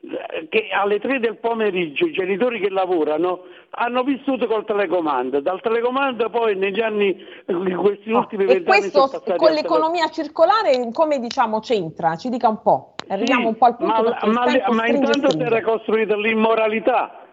eh, 0.00 0.48
che 0.48 0.68
alle 0.72 0.98
3 0.98 1.20
del 1.20 1.36
pomeriggio 1.36 2.06
i 2.06 2.12
genitori 2.12 2.58
che 2.58 2.70
lavorano 2.70 3.42
hanno 3.72 4.02
vissuto 4.02 4.46
col 4.46 4.64
telecomando. 4.64 5.40
Dal 5.40 5.60
telecomando 5.60 6.30
poi 6.30 6.56
negli 6.56 6.80
anni, 6.80 7.22
in 7.48 7.76
questi 7.76 8.10
ultimi 8.10 8.46
vent'anni... 8.46 8.90
Questo 8.90 9.22
con 9.36 9.52
l'economia 9.52 10.08
circolare 10.08 10.88
come 10.90 11.18
diciamo 11.18 11.60
c'entra? 11.60 12.16
Ci 12.16 12.30
dica 12.30 12.48
un 12.48 12.62
po'. 12.62 12.94
Arriviamo 13.08 13.42
sì, 13.42 13.46
un 13.48 13.56
po' 13.58 13.64
al 13.66 13.76
punto 13.76 14.02
ma, 14.02 14.32
ma, 14.32 14.72
ma 14.72 14.86
intanto 14.86 15.32
si 15.32 15.38
era 15.38 15.60
costruita 15.60 16.16
l'immoralità. 16.16 17.26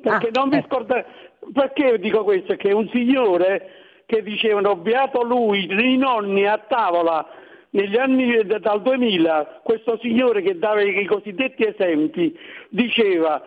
Perché 0.00 0.28
ah, 0.28 0.38
non 0.38 0.48
vi 0.48 0.58
ecco. 0.58 0.76
scordate... 0.76 1.06
Perché 1.52 1.98
dico 1.98 2.22
questo? 2.22 2.54
Che 2.54 2.72
un 2.72 2.88
signore 2.92 4.02
che 4.06 4.22
dicevano 4.22 4.76
beato 4.76 5.24
lui, 5.24 5.66
i 5.68 5.96
nonni 5.96 6.46
a 6.46 6.58
tavola 6.58 7.46
negli 7.70 7.96
anni 7.96 8.44
dal 8.44 8.82
2000 8.82 9.60
questo 9.62 9.98
signore 10.00 10.42
che 10.42 10.58
dava 10.58 10.82
i 10.82 11.04
cosiddetti 11.04 11.66
esempi 11.66 12.36
diceva 12.70 13.42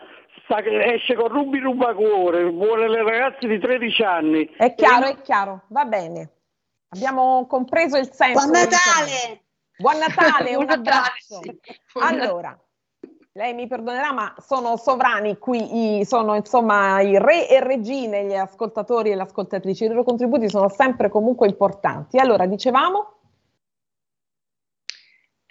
esce 0.60 1.16
con 1.16 1.30
Rubi 1.30 1.60
Rubacuore, 1.60 2.44
vuole 2.50 2.90
le 2.90 3.04
ragazze 3.04 3.48
di 3.48 3.58
13 3.58 4.04
anni. 4.04 4.46
È 4.58 4.74
chiaro, 4.76 5.06
e... 5.06 5.12
è 5.12 5.22
chiaro, 5.22 5.64
va 5.68 5.86
bene. 5.86 6.30
Abbiamo 6.90 7.46
compreso 7.48 7.98
il 7.98 8.12
senso. 8.12 8.48
Buon 8.48 8.52
Natale! 8.52 9.44
Buon 9.78 9.98
Natale, 9.98 10.56
un 10.58 10.70
abbraccio. 10.70 11.40
Allora, 12.02 12.58
lei 13.34 13.54
mi 13.54 13.68
perdonerà, 13.68 14.12
ma 14.12 14.36
sono 14.40 14.76
sovrani 14.76 15.38
qui, 15.38 16.00
i, 16.00 16.06
sono 16.06 16.36
insomma 16.36 17.00
i 17.00 17.18
re 17.18 17.48
e 17.48 17.62
regine, 17.62 18.26
gli 18.26 18.36
ascoltatori 18.36 19.12
e 19.12 19.16
le 19.16 19.22
ascoltatrici. 19.22 19.86
I 19.86 19.88
loro 19.88 20.04
contributi 20.04 20.50
sono 20.50 20.68
sempre 20.68 21.10
comunque 21.10 21.48
importanti. 21.48 22.18
Allora, 22.18 22.46
dicevamo? 22.46 23.21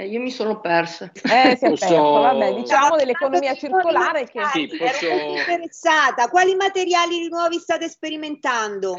Eh, 0.01 0.07
io 0.07 0.21
mi 0.21 0.31
sono 0.31 0.61
persa. 0.61 1.13
Eh, 1.13 1.57
si 1.57 1.67
è 1.67 1.69
posso... 1.69 1.87
perso, 1.87 2.11
vabbè, 2.13 2.55
diciamo 2.55 2.97
dell'economia 2.97 3.55
circolare 3.55 4.25
che... 4.25 4.41
Sì, 4.51 4.67
posso... 4.67 5.05
Ero 5.05 5.39
interessata. 5.39 6.29
Quali 6.29 6.55
materiali 6.55 7.29
nuovi 7.29 7.59
state 7.59 7.87
sperimentando? 7.87 8.99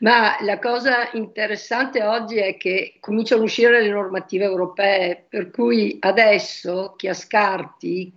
Ma 0.00 0.36
la 0.40 0.58
cosa 0.58 1.08
interessante 1.12 2.02
oggi 2.02 2.36
è 2.36 2.58
che 2.58 2.98
cominciano 3.00 3.40
a 3.40 3.44
uscire 3.44 3.80
le 3.80 3.88
normative 3.88 4.44
europee, 4.44 5.24
per 5.26 5.50
cui 5.50 5.96
adesso 6.00 6.92
chi 6.98 7.08
ha 7.08 7.14
scarti 7.14 8.12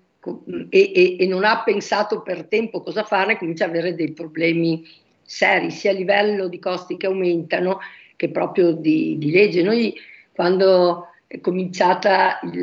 e, 0.70 0.92
e, 0.94 1.16
e 1.18 1.26
non 1.26 1.46
ha 1.46 1.64
pensato 1.64 2.22
per 2.22 2.48
tempo 2.48 2.82
cosa 2.82 3.04
fare 3.04 3.38
comincia 3.38 3.64
ad 3.64 3.70
avere 3.70 3.96
dei 3.96 4.12
problemi 4.12 4.86
seri, 5.24 5.72
sia 5.72 5.92
a 5.92 5.94
livello 5.94 6.50
di 6.50 6.60
costi 6.60 6.98
che 6.98 7.06
aumentano 7.06 7.80
che 8.18 8.30
proprio 8.30 8.72
di, 8.72 9.18
di 9.18 9.32
legge. 9.32 9.64
Noi 9.64 9.96
quando 10.34 11.08
cominciata 11.42 12.40
il, 12.44 12.60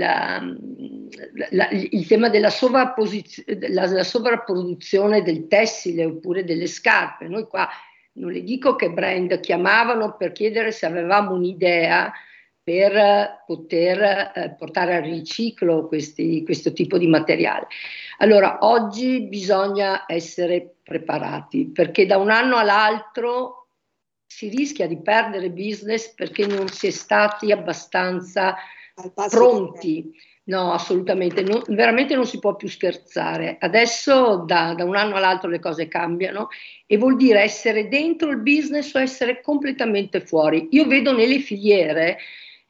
la, 1.51 1.69
il 1.71 2.07
tema 2.07 2.29
della 2.29 2.51
la, 3.71 3.87
la 3.87 4.05
sovrapproduzione 4.05 5.23
del 5.23 5.47
tessile 5.47 6.05
oppure 6.05 6.45
delle 6.45 6.67
scarpe. 6.67 7.29
Noi 7.29 7.47
qua 7.47 7.69
non 8.15 8.31
le 8.31 8.43
dico 8.43 8.77
che 8.77 8.91
brand, 8.91 9.41
chiamavano 9.41 10.17
per 10.17 10.33
chiedere 10.33 10.73
se 10.73 10.87
avevamo 10.87 11.35
un'idea 11.35 12.13
per 12.63 13.43
poter 13.47 14.33
eh, 14.35 14.55
portare 14.57 14.97
al 14.97 15.03
riciclo 15.03 15.87
questi, 15.87 16.43
questo 16.45 16.73
tipo 16.73 16.97
di 16.97 17.07
materiale. 17.07 17.67
Allora, 18.19 18.59
oggi 18.63 19.23
bisogna 19.23 20.05
essere 20.07 20.77
preparati 20.83 21.67
perché 21.67 22.07
da 22.07 22.17
un 22.17 22.31
anno 22.31 22.57
all'altro 22.57 23.64
si 24.35 24.49
rischia 24.49 24.89
di 24.89 25.01
perdere 25.01 25.51
business 25.51 26.13
perché 26.13 26.45
non 26.45 26.67
si 26.67 26.89
è 26.89 26.91
stati 26.91 27.53
abbastanza 27.53 28.57
pronti. 29.31 30.11
No, 30.47 30.73
assolutamente, 30.73 31.43
non, 31.43 31.63
veramente 31.69 32.17
non 32.17 32.27
si 32.27 32.41
può 32.41 32.57
più 32.57 32.69
scherzare. 32.69 33.57
Adesso 33.61 34.43
da, 34.45 34.75
da, 34.75 34.85
un 34.85 34.97
anno 34.97 35.15
all'altro 35.15 35.49
le 35.49 35.61
cose 35.61 35.87
cambiano 35.87 36.49
e 36.85 36.99
vuol 36.99 37.17
dire 37.17 37.43
essere 37.43 37.87
dentro 37.87 38.29
il 38.31 38.41
business 38.41 38.93
o 38.95 38.99
essere 38.99 39.41
completamente 39.41 40.21
fuori. 40.21 40.67
Io 40.73 40.85
vedo 40.87 41.13
nelle 41.13 41.39
filiere 41.39 42.19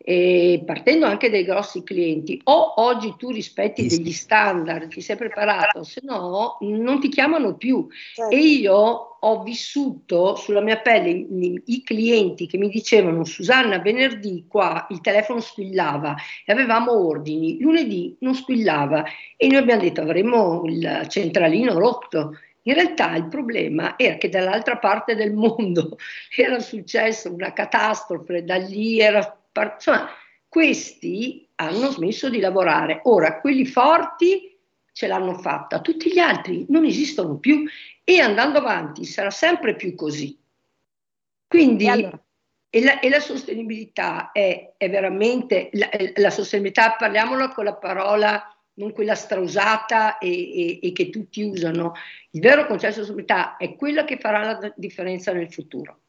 e 0.07 0.63
partendo 0.67 1.07
anche 1.07 1.31
dai 1.31 1.45
grossi 1.45 1.83
clienti, 1.83 2.39
o 2.45 2.75
oggi 2.83 3.15
tu 3.17 3.31
rispetti 3.31 3.87
degli 3.87 4.13
standard, 4.13 4.89
ti 4.89 5.01
sei 5.01 5.17
preparato, 5.17 5.83
se 5.83 6.03
no 6.05 6.59
non 6.61 7.01
ti 7.01 7.09
chiamano 7.09 7.57
più. 7.57 7.89
Certo. 8.13 8.31
E 8.31 8.39
io 8.39 9.17
ho 9.19 9.43
vissuto 9.43 10.37
sulla 10.37 10.61
mia 10.61 10.77
pelle 10.81 11.09
i, 11.09 11.63
i, 11.65 11.83
clienti 11.83 12.47
che 12.47 12.59
mi 12.59 12.69
dicevano 12.69 13.25
Susanna 13.25 13.79
venerdì 13.79 14.45
qua 14.47 14.87
il 14.91 15.01
telefono 15.01 15.41
squillava 15.41 16.15
e 16.45 16.53
avevamo 16.53 16.93
ordini, 16.93 17.59
lunedì 17.61 18.15
non 18.21 18.35
squillava 18.35 19.05
e 19.39 19.47
noi 19.47 19.57
abbiamo 19.57 19.81
detto 19.81 20.03
avremo 20.03 20.65
il 20.67 21.07
centralino 21.09 21.79
rotto. 21.79 22.37
In 22.67 22.75
realtà 22.75 23.15
il 23.17 23.29
problema 23.29 23.97
era 23.97 24.17
che 24.17 24.29
dall'altra 24.29 24.77
parte 24.77 25.15
del 25.15 25.33
mondo 25.33 25.97
era 26.37 26.59
successa 26.61 27.31
una 27.31 27.55
catastrofe, 27.55 28.45
da 28.45 28.57
lì 28.57 29.01
era 29.01 29.39
insomma, 29.63 30.11
questi 30.49 31.49
hanno 31.57 31.91
smesso 31.91 32.29
di 32.29 32.41
lavorare. 32.41 33.01
Ora, 33.05 33.41
quelli 33.41 33.67
forti 33.67 34.59
ce 34.93 35.07
l'hanno 35.07 35.35
fatta, 35.35 35.81
tutti 35.81 36.13
gli 36.13 36.19
altri 36.19 36.67
non 36.69 36.85
esistono 36.85 37.37
più 37.39 37.65
e 38.05 38.21
andando 38.21 38.59
avanti 38.59 39.05
sarà 39.05 39.31
sempre 39.31 39.75
più 39.75 39.95
così. 39.95 40.39
Quindi, 41.47 41.87
e, 41.87 41.89
allora? 41.89 42.25
e, 42.71 42.83
la, 42.83 43.01
e 43.01 43.09
la, 43.09 43.21
sostenibilità 43.21 44.31
è, 44.31 44.75
è 44.77 44.89
veramente, 44.89 45.71
la, 45.73 45.89
la, 46.17 46.31
sostenibilità, 46.31 46.93
parliamola 46.93 47.49
con 47.49 47.65
la 47.65 47.75
parola 47.75 48.49
non 48.75 48.93
quella 48.93 49.15
strausata 49.15 50.19
e, 50.19 50.29
e, 50.29 50.79
e 50.83 50.93
che 50.93 51.11
tutti 51.11 51.43
usano, 51.43 51.95
il 52.31 52.41
vero 52.41 52.67
concetto 52.67 53.01
di 53.01 53.07
sostenibilità 53.07 53.57
è 53.57 53.75
quella 53.77 54.05
che 54.05 54.19
farà 54.19 54.43
la 54.43 54.73
differenza 54.77 55.33
nel 55.33 55.53
futuro. 55.53 56.01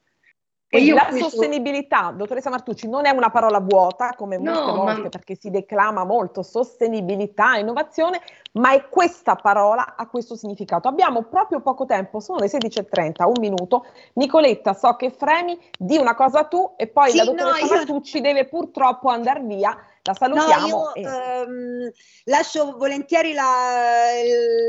Quindi 0.75 0.91
la 0.91 1.09
sostenibilità, 1.11 2.13
dottoressa 2.15 2.49
Martucci, 2.49 2.87
non 2.87 3.05
è 3.05 3.09
una 3.11 3.29
parola 3.29 3.59
vuota 3.59 4.13
come 4.15 4.37
molte 4.37 4.71
no, 4.71 4.75
volte 4.75 5.01
ma... 5.01 5.09
perché 5.09 5.35
si 5.35 5.49
declama 5.49 6.03
molto 6.03 6.43
sostenibilità, 6.43 7.57
innovazione, 7.57 8.21
ma 8.53 8.73
è 8.73 8.87
questa 8.89 9.35
parola 9.35 9.95
ha 9.95 10.07
questo 10.07 10.35
significato. 10.35 10.87
Abbiamo 10.87 11.23
proprio 11.23 11.61
poco 11.61 11.85
tempo, 11.85 12.19
sono 12.19 12.39
le 12.39 12.47
16.30, 12.47 13.23
un 13.25 13.33
minuto. 13.39 13.85
Nicoletta, 14.13 14.73
so 14.73 14.95
che 14.95 15.11
fremi, 15.11 15.57
di 15.77 15.97
una 15.97 16.15
cosa 16.15 16.43
tu 16.45 16.73
e 16.75 16.87
poi 16.87 17.11
sì, 17.11 17.17
la 17.17 17.25
dottoressa 17.25 17.59
no, 17.59 17.65
io... 17.65 17.75
Martucci 17.75 18.21
deve 18.21 18.45
purtroppo 18.45 19.09
andare 19.09 19.41
via 19.41 19.77
la 20.07 20.13
salutiamo. 20.13 20.67
No, 20.67 20.91
io 20.93 20.93
e... 20.93 21.01
ehm, 21.01 21.91
lascio 22.25 22.75
volentieri 22.77 23.33
la, 23.33 24.11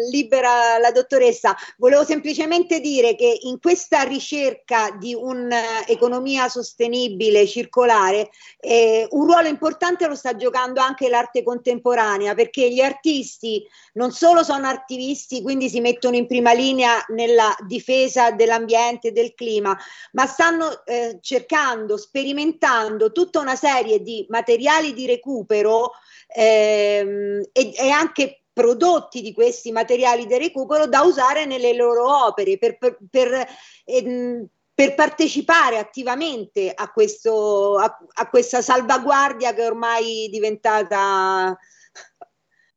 libera 0.09 0.79
la 0.79 0.91
dottoressa. 0.91 1.57
Volevo 1.79 2.05
semplicemente 2.05 2.81
dire 2.81 3.15
che 3.17 3.39
in 3.43 3.59
questa 3.61 4.03
ricerca 4.03 4.97
di 4.99 5.15
un'economia 5.15 6.49
sostenibile, 6.49 7.47
circolare, 7.47 8.31
eh, 8.61 9.07
un 9.11 9.25
ruolo 9.25 9.49
importante 9.49 10.07
lo 10.07 10.15
sta 10.15 10.37
giocando 10.37 10.81
anche 10.81 11.09
l'arte 11.09 11.43
contemporanea, 11.43 12.35
perché 12.35 12.71
gli 12.71 12.81
artisti 12.81 13.65
non 13.95 14.13
solo 14.13 14.43
sono 14.43 14.69
attivisti, 14.69 15.43
quindi 15.43 15.69
si 15.69 15.81
mettono 15.81 16.17
in 16.17 16.27
prima 16.27 16.53
linea 16.53 17.05
nella 17.09 17.55
difesa 17.67 18.31
dell'ambiente 18.31 19.13
del 19.13 19.35
clima, 19.35 19.77
ma 20.13 20.27
stanno 20.27 20.85
eh, 20.85 21.19
cercando, 21.21 21.97
sperimentando 21.97 23.13
tutta 23.13 23.41
una 23.41 23.57
serie 23.57 24.01
di 24.01 24.27
materiali 24.29 24.93
di 24.93 25.07
recupero 25.07 25.93
ehm, 26.35 27.43
e, 27.53 27.73
e 27.75 27.91
anche 27.91 28.43
prodotti 28.57 29.21
di 29.21 29.35
questi 29.35 29.71
materiali 29.71 30.25
di 30.25 30.39
recupero 30.39 30.87
da 30.87 31.03
usare 31.03 31.45
nelle 31.45 31.75
loro 31.75 32.25
opere 32.25 32.57
per, 32.57 32.79
per, 32.79 32.97
per, 33.11 33.47
ehm, 33.85 34.47
per 34.73 34.95
partecipare 34.95 35.77
attivamente 35.77 36.73
a, 36.75 36.91
questo, 36.91 37.77
a, 37.77 37.99
a, 38.15 38.29
questa 38.31 38.63
salvaguardia 38.63 39.53
che 39.53 39.67
ormai 39.67 40.25
è 40.25 40.29
diventata 40.31 41.55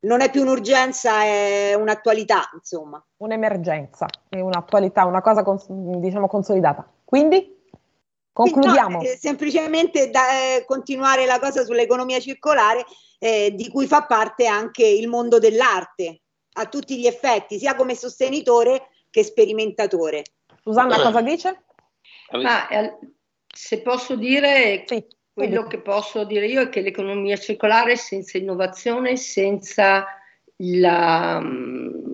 non 0.02 0.20
è 0.20 0.30
più 0.30 0.42
un'urgenza, 0.42 1.24
è 1.24 1.74
un'attualità, 1.76 2.50
insomma. 2.54 3.02
Un'emergenza, 3.18 4.06
è 4.28 4.42
un'attualità, 4.42 5.06
una 5.06 5.22
cosa 5.22 5.44
cons- 5.44 5.68
diciamo 5.70 6.28
consolidata. 6.28 6.86
Quindi? 7.06 7.58
Concludiamo. 8.40 9.02
No, 9.02 9.04
eh, 9.04 9.18
semplicemente 9.18 10.10
da, 10.10 10.32
eh, 10.32 10.64
continuare 10.66 11.26
la 11.26 11.40
cosa 11.40 11.66
sull'economia 11.66 12.22
circolare, 12.22 12.86
eh, 13.20 13.52
di 13.54 13.70
cui 13.70 13.86
fa 13.86 14.06
parte 14.06 14.48
anche 14.48 14.86
il 14.86 15.10
mondo 15.10 15.40
dell'arte, 15.40 16.22
a 16.54 16.66
tutti 16.68 16.98
gli 16.98 17.06
effetti, 17.06 17.60
sia 17.60 17.76
come 17.76 17.96
sostenitore 17.96 18.92
che 19.10 19.24
sperimentatore. 19.24 20.24
Susanna, 20.62 21.02
cosa 21.02 21.22
dice? 21.22 21.64
Ma, 22.32 22.68
eh, 22.70 22.98
se 23.54 23.82
posso 23.82 24.16
dire, 24.16 24.86
sì, 24.88 25.06
quello 25.34 25.68
che 25.68 25.82
posso 25.82 26.24
dire 26.24 26.48
io 26.48 26.62
è 26.62 26.70
che 26.70 26.80
l'economia 26.80 27.36
circolare 27.36 27.98
senza 27.98 28.38
innovazione, 28.38 29.18
senza 29.18 30.06
la, 30.56 31.42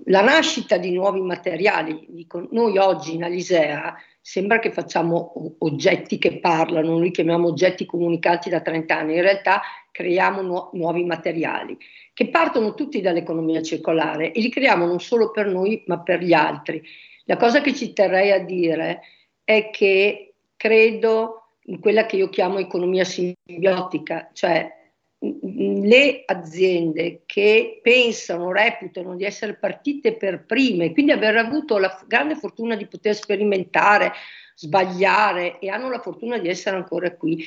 la 0.06 0.20
nascita 0.22 0.76
di 0.76 0.90
nuovi 0.90 1.20
materiali, 1.20 2.04
dico, 2.08 2.48
noi 2.50 2.78
oggi 2.78 3.14
in 3.14 3.22
Alisea 3.22 3.94
sembra 4.26 4.58
che 4.58 4.72
facciamo 4.72 5.54
oggetti 5.58 6.18
che 6.18 6.40
parlano, 6.40 6.98
noi 6.98 7.12
chiamiamo 7.12 7.46
oggetti 7.46 7.86
comunicanti 7.86 8.50
da 8.50 8.60
30 8.60 8.96
anni, 8.96 9.14
in 9.14 9.22
realtà 9.22 9.62
creiamo 9.92 10.42
nu- 10.42 10.68
nuovi 10.72 11.04
materiali 11.04 11.78
che 12.12 12.26
partono 12.28 12.74
tutti 12.74 13.00
dall'economia 13.00 13.62
circolare 13.62 14.32
e 14.32 14.40
li 14.40 14.50
creiamo 14.50 14.84
non 14.84 14.98
solo 14.98 15.30
per 15.30 15.46
noi 15.46 15.84
ma 15.86 16.00
per 16.00 16.24
gli 16.24 16.32
altri. 16.32 16.82
La 17.26 17.36
cosa 17.36 17.60
che 17.60 17.72
ci 17.72 17.92
terrei 17.92 18.32
a 18.32 18.40
dire 18.40 19.02
è 19.44 19.70
che 19.70 20.34
credo 20.56 21.50
in 21.66 21.78
quella 21.78 22.04
che 22.04 22.16
io 22.16 22.28
chiamo 22.28 22.58
economia 22.58 23.04
simbiotica, 23.04 24.30
cioè 24.32 24.85
le 25.18 26.22
aziende 26.26 27.22
che 27.24 27.80
pensano, 27.82 28.52
reputano 28.52 29.16
di 29.16 29.24
essere 29.24 29.54
partite 29.54 30.14
per 30.14 30.44
prime, 30.44 30.92
quindi 30.92 31.12
aver 31.12 31.36
avuto 31.36 31.78
la 31.78 32.02
grande 32.06 32.34
fortuna 32.34 32.76
di 32.76 32.86
poter 32.86 33.14
sperimentare, 33.14 34.12
sbagliare 34.54 35.58
e 35.58 35.68
hanno 35.68 35.90
la 35.90 36.00
fortuna 36.00 36.38
di 36.38 36.48
essere 36.48 36.76
ancora 36.76 37.14
qui, 37.14 37.46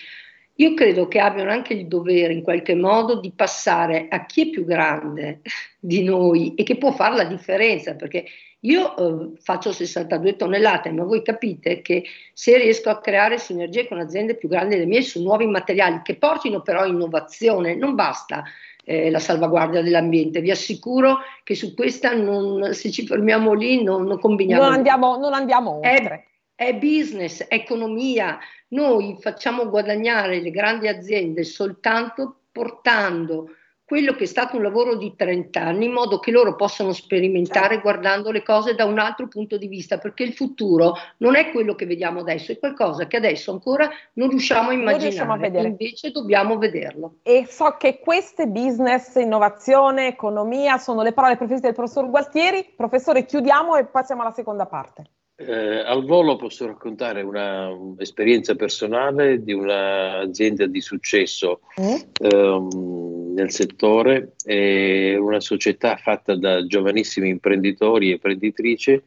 io 0.56 0.74
credo 0.74 1.08
che 1.08 1.20
abbiano 1.20 1.52
anche 1.52 1.74
il 1.74 1.88
dovere 1.88 2.34
in 2.34 2.42
qualche 2.42 2.76
modo 2.76 3.20
di 3.20 3.32
passare 3.34 4.08
a 4.10 4.26
chi 4.26 4.48
è 4.48 4.50
più 4.50 4.66
grande 4.66 5.40
di 5.80 6.04
noi 6.04 6.54
e 6.56 6.64
che 6.64 6.78
può 6.78 6.92
fare 6.92 7.16
la 7.16 7.24
differenza, 7.24 7.96
perché 7.96 8.26
io 8.62 8.98
eh, 8.98 9.38
faccio 9.40 9.72
62 9.72 10.36
tonnellate, 10.36 10.92
ma 10.92 11.04
voi 11.04 11.22
capite 11.22 11.82
che 11.82 12.04
se 12.34 12.58
riesco 12.58 12.90
a 12.90 13.00
creare 13.00 13.38
sinergie 13.38 13.88
con 13.88 14.00
aziende 14.00 14.36
più 14.36 14.50
grandi 14.50 14.76
delle 14.76 14.88
mie 14.88 15.02
su 15.02 15.22
nuovi 15.22 15.46
materiali 15.46 16.02
che 16.04 16.16
portino 16.16 16.62
però 16.62 16.86
innovazione, 16.86 17.76
non 17.76 17.96
basta 17.96 18.44
eh, 18.84 19.10
la 19.10 19.20
salvaguardia 19.20 19.82
dell'ambiente. 19.82 20.42
Vi 20.42 20.52
assicuro 20.52 21.20
che 21.44 21.56
su 21.56 21.74
questa 21.74 22.14
non, 22.14 22.74
se 22.74 22.92
ci 22.92 23.06
fermiamo 23.06 23.54
lì 23.54 23.82
non, 23.82 24.04
non 24.04 24.20
combiniamo. 24.20 24.64
Non 24.64 24.74
andiamo, 24.74 25.18
non 25.18 25.34
andiamo 25.34 25.76
oltre. 25.76 26.26
È, 26.56 26.66
è 26.66 26.76
business, 26.76 27.44
è 27.48 27.56
economia. 27.56 28.38
Noi 28.70 29.16
facciamo 29.22 29.70
guadagnare 29.70 30.42
le 30.42 30.52
grandi 30.52 30.90
aziende 30.90 31.44
soltanto 31.44 32.40
portando 32.52 33.52
quello 33.90 34.14
che 34.14 34.26
è 34.26 34.28
stato 34.28 34.56
un 34.56 34.62
lavoro 34.62 34.98
di 34.98 35.16
30 35.16 35.60
anni, 35.60 35.86
in 35.86 35.94
modo 35.94 36.20
che 36.20 36.30
loro 36.30 36.54
possano 36.54 36.94
sperimentare 36.94 37.70
certo. 37.70 37.82
guardando 37.82 38.30
le 38.30 38.44
cose 38.44 38.76
da 38.76 38.86
un 38.86 39.00
altro 39.00 39.28
punto 39.28 39.58
di 39.58 39.66
vista, 39.66 39.98
perché 39.98 40.22
il 40.22 40.34
futuro 40.34 40.94
non 41.18 41.36
è 41.36 41.50
quello 41.50 41.74
che 41.74 41.88
vediamo 41.88 42.20
adesso, 42.20 42.52
è 42.52 42.60
qualcosa 42.60 43.08
che 43.08 43.18
adesso 43.18 43.52
ancora 43.52 43.90
non 44.14 44.30
riusciamo 44.30 44.70
a 44.70 44.74
immaginare, 44.74 45.58
a 45.58 45.62
invece 45.62 46.12
dobbiamo 46.12 46.60
vederlo. 46.60 47.16
E 47.24 47.48
so 47.50 47.78
che 47.80 47.98
queste 47.98 48.46
business, 48.46 49.16
innovazione, 49.16 50.06
economia 50.06 50.78
sono 50.78 51.02
le 51.02 51.12
parole 51.12 51.36
preferite 51.36 51.66
del 51.66 51.74
professor 51.74 52.08
Gualtieri. 52.12 52.72
Professore, 52.76 53.26
chiudiamo 53.26 53.76
e 53.76 53.86
passiamo 53.86 54.22
alla 54.22 54.34
seconda 54.34 54.68
parte. 54.68 55.10
Eh, 55.42 55.80
al 55.86 56.04
volo 56.04 56.36
posso 56.36 56.66
raccontare 56.66 57.22
un'esperienza 57.22 58.56
personale 58.56 59.42
di 59.42 59.54
un'azienda 59.54 60.66
di 60.66 60.82
successo 60.82 61.62
mm. 61.80 61.96
ehm, 62.20 63.34
nel 63.36 63.50
settore, 63.50 64.34
è 64.44 65.16
una 65.16 65.40
società 65.40 65.96
fatta 65.96 66.36
da 66.36 66.66
giovanissimi 66.66 67.30
imprenditori 67.30 68.10
e 68.10 68.14
imprenditrici 68.14 69.02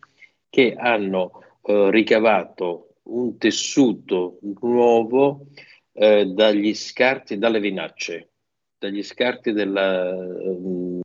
che 0.49 0.75
hanno 0.75 1.43
eh, 1.65 1.91
ricavato 1.91 2.95
un 3.03 3.37
tessuto 3.37 4.39
nuovo 4.63 5.49
eh, 5.93 6.25
dagli 6.25 6.73
scarti, 6.73 7.37
dalle 7.37 7.61
vinacce, 7.61 8.31
dagli 8.79 9.03
scarti 9.03 9.53
della 9.53 10.15
um, 10.15 11.01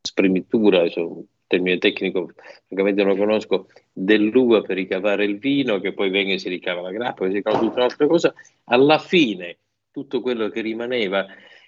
spremitura, 0.00 0.84
insomma, 0.84 1.20
termine 1.48 1.78
tecnico 1.78 2.30
francamente 2.66 3.02
non 3.02 3.12
lo 3.12 3.18
conosco, 3.18 3.66
dell'uva 3.92 4.60
per 4.60 4.76
ricavare 4.76 5.24
il 5.24 5.38
vino, 5.38 5.80
che 5.80 5.92
poi 5.92 6.10
venga 6.10 6.34
e 6.34 6.38
si 6.38 6.48
ricava 6.48 6.82
la 6.82 6.92
grappa, 6.92 7.24
che 7.24 7.30
si 7.30 7.36
ricava 7.36 7.58
tutta 7.58 7.76
un'altra 7.78 8.06
cosa, 8.06 8.32
alla 8.64 8.98
fine 8.98 9.56
tutto 9.90 10.20
quello 10.20 10.48
che 10.50 10.60
rimaneva 10.60 11.26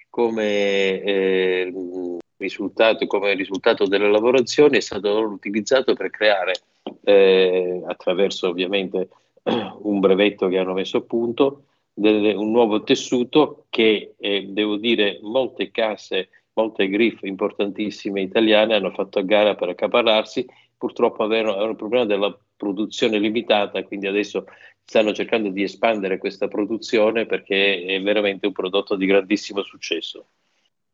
come 0.08 1.02
eh, 1.02 1.72
risultato, 2.36 3.06
come 3.06 3.34
risultato 3.34 3.86
delle 3.86 4.10
lavorazioni 4.10 4.76
è 4.76 4.80
stato 4.80 5.18
utilizzato 5.20 5.94
per 5.94 6.10
creare, 6.10 6.54
eh, 7.04 7.82
attraverso 7.86 8.48
ovviamente 8.48 9.08
un 9.82 9.98
brevetto 9.98 10.48
che 10.48 10.58
hanno 10.58 10.74
messo 10.74 10.98
a 10.98 11.02
punto, 11.02 11.64
delle, 11.92 12.32
un 12.34 12.50
nuovo 12.50 12.82
tessuto 12.82 13.66
che, 13.68 14.14
eh, 14.18 14.46
devo 14.48 14.76
dire, 14.76 15.18
molte 15.22 15.70
casse, 15.70 16.28
molte 16.54 16.88
griff 16.88 17.22
importantissime 17.22 18.20
italiane 18.20 18.74
hanno 18.74 18.90
fatto 18.90 19.18
a 19.18 19.22
gara 19.22 19.54
per 19.54 19.70
accaparrarsi, 19.70 20.46
purtroppo 20.76 21.22
avevano 21.22 21.62
un 21.64 21.76
problema 21.76 22.04
della 22.04 22.36
produzione 22.56 23.18
limitata, 23.18 23.82
quindi 23.84 24.06
adesso 24.06 24.44
stanno 24.84 25.12
cercando 25.12 25.50
di 25.50 25.62
espandere 25.62 26.18
questa 26.18 26.48
produzione 26.48 27.26
perché 27.26 27.84
è 27.84 28.02
veramente 28.02 28.46
un 28.46 28.52
prodotto 28.52 28.96
di 28.96 29.06
grandissimo 29.06 29.62
successo. 29.62 30.26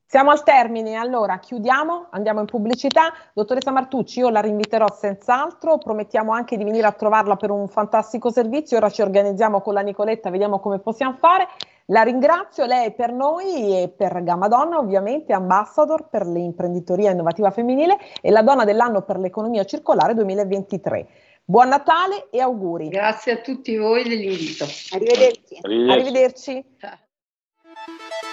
Siamo 0.09 0.31
al 0.31 0.45
termine, 0.45 0.95
allora 0.95 1.41
chiudiamo, 1.41 2.09
andiamo 2.11 2.39
in 2.39 2.47
pubblicità. 2.47 3.13
Dottoressa 3.35 3.73
Martucci, 3.73 4.21
io 4.21 4.29
la 4.29 4.41
rinviterò 4.41 4.87
senz'altro, 4.93 5.79
promettiamo 5.79 6.31
anche 6.31 6.57
di 6.57 6.63
venire 6.63 6.87
a 6.87 6.93
trovarla 6.93 7.35
per 7.35 7.51
un 7.51 7.67
fantastico 7.67 8.31
servizio, 8.31 8.77
ora 8.77 8.89
ci 8.89 9.03
organizziamo 9.03 9.61
con 9.61 9.75
la 9.75 9.81
Nicoletta, 9.81 10.31
vediamo 10.31 10.61
come 10.61 10.79
possiamo 10.79 11.15
fare. 11.15 11.49
La 11.91 12.03
ringrazio, 12.03 12.67
lei 12.67 12.93
per 12.93 13.13
noi 13.13 13.83
e 13.83 13.89
per 13.89 14.25
Gamma 14.25 14.49
Donna, 14.49 14.79
ovviamente 14.79 15.33
ambassador 15.33 16.09
per 16.09 16.27
l'imprenditoria 16.27 17.13
innovativa 17.13 17.53
femminile 17.53 17.97
e 18.21 18.33
la 18.33 18.43
donna 18.43 18.65
dell'anno 18.65 19.03
per 19.03 19.19
l'economia 19.19 19.63
circolare 19.65 20.15
2023. 20.15 21.07
Buon 21.45 21.69
Natale 21.69 22.29
e 22.33 22.41
auguri. 22.41 22.89
Grazie 22.89 23.33
a 23.33 23.37
tutti 23.37 23.77
voi 23.77 24.03
dell'invito. 24.03 24.65
Arrivederci. 24.91 25.59
Arrivederci. 25.63 25.91
Arrivederci. 25.93 26.65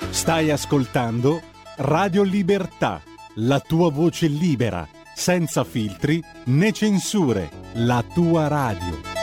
Stai 0.09 0.49
ascoltando 0.49 1.39
Radio 1.77 2.23
Libertà, 2.23 3.01
la 3.35 3.59
tua 3.59 3.91
voce 3.91 4.25
libera, 4.25 4.87
senza 5.13 5.63
filtri 5.63 6.19
né 6.45 6.71
censure, 6.71 7.49
la 7.73 8.03
tua 8.15 8.47
radio. 8.47 9.22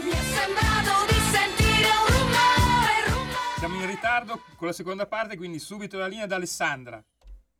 Ritardo 4.01 4.39
con 4.57 4.65
la 4.65 4.73
seconda 4.73 5.05
parte, 5.05 5.37
quindi 5.37 5.59
subito 5.59 5.99
la 5.99 6.07
linea 6.07 6.25
da 6.25 6.35
Alessandra. 6.35 7.03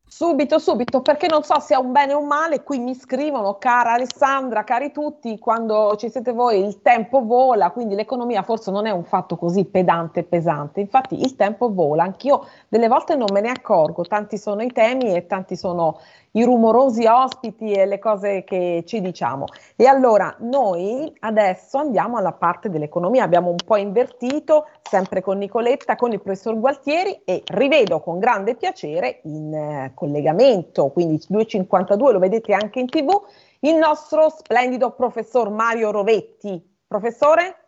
Subito, 0.03 0.59
subito, 0.59 1.01
perché 1.01 1.27
non 1.27 1.41
so 1.43 1.57
se 1.61 1.73
è 1.73 1.77
un 1.77 1.93
bene 1.93 2.13
o 2.13 2.19
un 2.19 2.27
male, 2.27 2.63
qui 2.63 2.79
mi 2.79 2.95
scrivono, 2.95 3.57
cara 3.57 3.93
Alessandra, 3.93 4.65
cari 4.65 4.91
tutti, 4.91 5.37
quando 5.39 5.95
ci 5.97 6.09
siete 6.09 6.33
voi 6.33 6.65
il 6.65 6.81
tempo 6.81 7.23
vola, 7.23 7.69
quindi 7.69 7.95
l'economia 7.95 8.41
forse 8.41 8.71
non 8.71 8.87
è 8.87 8.91
un 8.91 9.05
fatto 9.05 9.37
così 9.37 9.63
pedante 9.63 10.21
e 10.21 10.23
pesante, 10.23 10.81
infatti 10.81 11.21
il 11.21 11.37
tempo 11.37 11.71
vola, 11.71 12.03
anch'io 12.03 12.45
delle 12.67 12.89
volte 12.89 13.15
non 13.15 13.29
me 13.31 13.39
ne 13.39 13.51
accorgo, 13.51 14.03
tanti 14.03 14.37
sono 14.37 14.63
i 14.63 14.71
temi 14.73 15.15
e 15.15 15.27
tanti 15.27 15.55
sono 15.55 15.99
i 16.31 16.43
rumorosi 16.43 17.05
ospiti 17.05 17.71
e 17.71 17.85
le 17.85 17.99
cose 17.99 18.43
che 18.43 18.83
ci 18.85 19.01
diciamo. 19.01 19.45
E 19.75 19.85
allora 19.85 20.35
noi 20.39 21.13
adesso 21.19 21.77
andiamo 21.77 22.17
alla 22.17 22.31
parte 22.31 22.69
dell'economia, 22.69 23.23
abbiamo 23.23 23.49
un 23.49 23.57
po' 23.63 23.75
invertito, 23.75 24.67
sempre 24.81 25.21
con 25.21 25.37
Nicoletta, 25.37 25.95
con 25.95 26.11
il 26.11 26.21
professor 26.21 26.57
Gualtieri 26.57 27.21
e 27.25 27.43
rivedo 27.45 27.99
con 27.99 28.19
grande 28.19 28.55
piacere 28.55 29.21
in 29.23 29.53
eh, 29.53 29.91
collegamento, 29.93 30.89
quindi 30.89 31.21
252 31.27 32.13
lo 32.13 32.19
vedete 32.19 32.53
anche 32.53 32.79
in 32.79 32.87
tv, 32.87 33.21
il 33.61 33.75
nostro 33.75 34.29
splendido 34.29 34.91
professor 34.91 35.49
Mario 35.49 35.91
Rovetti. 35.91 36.69
Professore? 36.87 37.60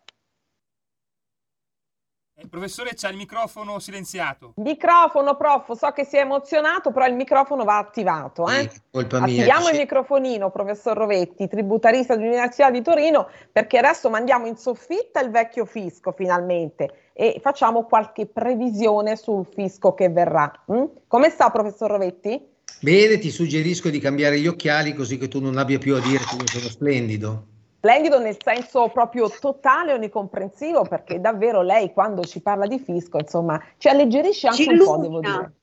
Il 2.43 2.49
professore 2.49 2.91
c'ha 2.93 3.07
il 3.07 3.15
microfono 3.15 3.79
silenziato. 3.79 4.51
Microfono, 4.57 5.37
prof, 5.37 5.77
so 5.77 5.91
che 5.91 6.03
si 6.03 6.17
è 6.17 6.19
emozionato, 6.19 6.91
però 6.91 7.05
il 7.05 7.15
microfono 7.15 7.63
va 7.63 7.77
attivato. 7.77 8.49
Eh? 8.49 8.69
Sì, 8.69 8.81
colpa 8.91 9.21
mia. 9.21 9.43
Attiviamo 9.43 9.69
il 9.69 9.77
microfonino, 9.77 10.51
professor 10.51 10.97
Rovetti, 10.97 11.47
tributarista 11.47 12.17
dell'Università 12.17 12.69
di 12.69 12.81
Torino, 12.81 13.29
perché 13.49 13.77
adesso 13.77 14.09
mandiamo 14.09 14.45
in 14.47 14.57
soffitta 14.57 15.21
il 15.21 15.29
vecchio 15.29 15.63
fisco 15.63 16.11
finalmente 16.11 17.11
e 17.13 17.39
facciamo 17.41 17.85
qualche 17.85 18.25
previsione 18.25 19.15
sul 19.15 19.47
fisco 19.49 19.93
che 19.93 20.09
verrà. 20.09 20.51
Mm? 20.69 20.83
Come 21.07 21.29
sta, 21.29 21.49
professor 21.49 21.91
Rovetti? 21.91 22.45
Bene, 22.81 23.19
ti 23.19 23.29
suggerisco 23.29 23.89
di 23.89 23.99
cambiare 23.99 24.37
gli 24.37 24.47
occhiali 24.47 24.93
così 24.93 25.17
che 25.17 25.29
tu 25.29 25.39
non 25.39 25.57
abbia 25.57 25.77
più 25.77 25.95
a 25.95 26.01
dire 26.01 26.25
che 26.25 26.35
io 26.35 26.47
sono 26.47 26.67
splendido. 26.67 27.45
Splendido 27.85 28.17
nel 28.17 28.37
senso 28.41 28.87
proprio 28.93 29.29
totale 29.29 29.91
e 29.91 29.95
onnicomprensivo, 29.95 30.83
perché 30.83 31.19
davvero 31.19 31.61
lei 31.61 31.91
quando 31.91 32.23
ci 32.23 32.41
parla 32.41 32.65
di 32.65 32.79
fisco, 32.79 33.17
insomma, 33.17 33.61
ci 33.77 33.89
alleggerisce 33.89 34.47
anche 34.47 34.63
ci 34.63 34.69
un 34.69 34.77
po', 34.77 34.97
devo 34.99 35.19
dire. 35.19 35.53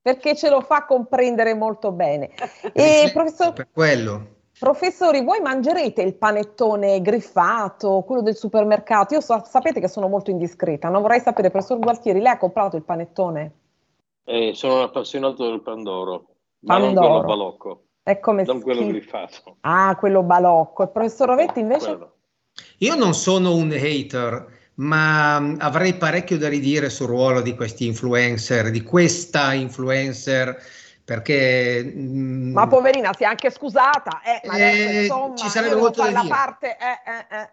Perché 0.00 0.36
ce 0.36 0.48
lo 0.48 0.60
fa 0.60 0.84
comprendere 0.84 1.54
molto 1.54 1.90
bene. 1.90 2.30
E, 2.72 3.10
professor, 3.12 3.52
per 3.52 3.66
quello. 3.72 4.26
Professori, 4.56 5.24
voi 5.24 5.40
mangerete 5.40 6.02
il 6.02 6.14
panettone 6.14 7.02
griffato, 7.02 8.04
quello 8.06 8.22
del 8.22 8.36
supermercato? 8.36 9.14
Io 9.14 9.20
so, 9.20 9.42
sapete 9.44 9.80
che 9.80 9.88
sono 9.88 10.06
molto 10.06 10.30
indiscreta, 10.30 10.88
non 10.88 11.02
vorrei 11.02 11.18
sapere, 11.18 11.50
professor 11.50 11.80
Gualtieri, 11.80 12.20
lei 12.20 12.30
ha 12.30 12.38
comprato 12.38 12.76
il 12.76 12.84
panettone? 12.84 13.52
Eh, 14.22 14.52
sono 14.54 14.76
un 14.76 14.82
appassionato 14.82 15.48
del 15.48 15.62
Pandoro, 15.62 16.26
ma 16.60 16.78
Pandoro. 16.78 17.08
non 17.08 17.22
quello 17.22 17.26
balocco. 17.26 17.85
È 18.06 18.20
come 18.20 18.44
non 18.44 18.60
quello 18.60 18.82
schif- 18.82 18.92
griffato. 18.92 19.56
Ah, 19.62 19.96
quello 19.98 20.22
balocco. 20.22 20.84
Il 20.84 20.90
professor 20.90 21.26
Rovetti 21.26 21.58
invece? 21.58 21.86
Quello. 21.86 22.14
Io 22.78 22.94
non 22.94 23.14
sono 23.14 23.56
un 23.56 23.72
hater, 23.72 24.46
ma 24.74 25.40
mm, 25.40 25.56
avrei 25.58 25.94
parecchio 25.94 26.38
da 26.38 26.48
ridire 26.48 26.88
sul 26.88 27.08
ruolo 27.08 27.40
di 27.40 27.56
questi 27.56 27.84
influencer, 27.84 28.70
di 28.70 28.84
questa 28.84 29.54
influencer 29.54 30.56
perché 31.02 31.82
mm, 31.84 32.52
ma 32.52 32.68
poverina 32.68 33.12
si 33.12 33.24
è 33.24 33.26
anche 33.26 33.50
scusata 33.50 34.20
eh, 34.22 34.48
adesso, 34.50 34.88
eh, 34.88 35.02
insomma, 35.02 35.34
ci 35.34 35.48
sarebbe 35.48 35.74
molto 35.74 36.02
da 36.02 36.08
dire 36.08 36.28
parte, 36.28 36.76
eh, 36.76 37.36
eh, 37.36 37.48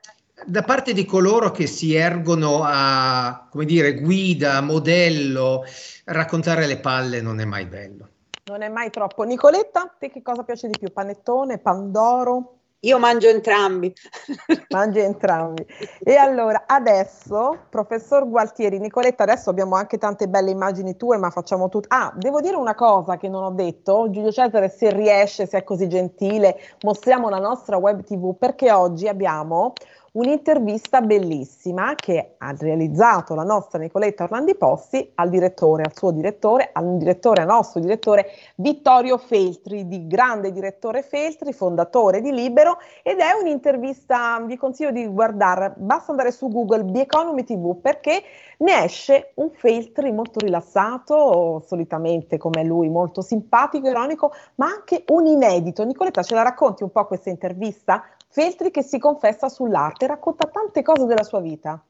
da 0.45 0.61
parte 0.61 0.93
di 0.93 1.05
coloro 1.05 1.49
che 1.49 1.65
si 1.65 1.95
ergono 1.95 2.61
a 2.63 3.47
come 3.49 3.65
dire 3.65 3.95
guida, 3.99 4.61
modello 4.61 5.65
raccontare 6.05 6.67
le 6.67 6.77
palle 6.77 7.21
non 7.21 7.39
è 7.39 7.45
mai 7.45 7.65
bello 7.65 8.09
non 8.45 8.61
è 8.61 8.69
mai 8.69 8.89
troppo. 8.89 9.23
Nicoletta, 9.23 9.93
te 9.97 10.09
che 10.09 10.21
cosa 10.21 10.43
piace 10.43 10.67
di 10.67 10.77
più? 10.77 10.91
Panettone, 10.91 11.59
pandoro? 11.59 12.57
Io 12.83 12.99
mangio 12.99 13.29
entrambi. 13.29 13.93
Mangi 14.71 14.99
entrambi. 14.99 15.65
E 16.03 16.15
allora, 16.17 16.65
adesso, 16.67 17.57
professor 17.69 18.27
Gualtieri, 18.27 18.77
Nicoletta, 18.77 19.23
adesso 19.23 19.49
abbiamo 19.49 19.75
anche 19.75 19.97
tante 19.97 20.27
belle 20.27 20.51
immagini 20.51 20.97
tue, 20.97 21.15
ma 21.15 21.29
facciamo 21.29 21.69
tutto. 21.69 21.87
Ah, 21.89 22.11
devo 22.13 22.41
dire 22.41 22.57
una 22.57 22.75
cosa 22.75 23.15
che 23.15 23.29
non 23.29 23.43
ho 23.43 23.51
detto. 23.51 24.09
Giulio 24.09 24.33
Cesare, 24.33 24.67
se 24.67 24.91
riesce, 24.91 25.45
se 25.45 25.59
è 25.59 25.63
così 25.63 25.87
gentile, 25.87 26.59
mostriamo 26.81 27.29
la 27.29 27.39
nostra 27.39 27.77
web 27.77 28.03
TV 28.03 28.35
perché 28.37 28.69
oggi 28.69 29.07
abbiamo 29.07 29.71
un'intervista 30.13 31.01
bellissima 31.01 31.95
che 31.95 32.35
ha 32.37 32.53
realizzato 32.57 33.33
la 33.33 33.43
nostra 33.43 33.79
Nicoletta 33.79 34.23
Orlandi 34.23 34.55
Possi 34.55 35.11
al 35.15 35.29
direttore, 35.29 35.83
al 35.83 35.95
suo 35.95 36.11
direttore, 36.11 36.69
al 36.71 36.97
direttore, 36.97 37.41
al 37.41 37.47
nostro 37.47 37.79
direttore 37.79 38.27
Vittorio 38.55 39.17
Feltri, 39.17 39.87
di 39.87 40.05
grande 40.05 40.51
direttore 40.51 41.01
Feltri, 41.01 41.51
fondatore 41.51 42.21
di 42.21 42.31
Libero 42.31 42.77
ed 43.01 43.19
è 43.19 43.31
un'intervista, 43.39 44.39
vi 44.45 44.55
consiglio 44.55 44.91
di 44.91 45.07
guardare, 45.07 45.73
basta 45.77 46.11
andare 46.11 46.31
su 46.31 46.47
Google 46.47 46.91
The 46.91 47.01
Economy 47.01 47.43
TV 47.43 47.79
perché 47.81 48.21
ne 48.57 48.83
esce 48.83 49.31
un 49.35 49.49
Feltri 49.49 50.11
molto 50.11 50.39
rilassato, 50.39 51.63
solitamente 51.65 52.37
come 52.37 52.63
lui 52.63 52.87
molto 52.87 53.21
simpatico, 53.21 53.87
ironico, 53.87 54.31
ma 54.55 54.67
anche 54.67 55.05
un 55.07 55.25
inedito. 55.25 55.83
Nicoletta, 55.83 56.21
ce 56.21 56.35
la 56.35 56.43
racconti 56.43 56.83
un 56.83 56.91
po' 56.91 57.05
questa 57.07 57.31
intervista? 57.31 58.03
Feltri 58.33 58.71
che 58.71 58.81
si 58.81 58.97
confessa 58.97 59.47
sull'arte 59.47 60.05
arte, 60.05 60.07
racconta 60.07 60.47
tante 60.47 60.81
cose 60.81 61.05
della 61.05 61.21
sua 61.21 61.39
vita. 61.39 61.85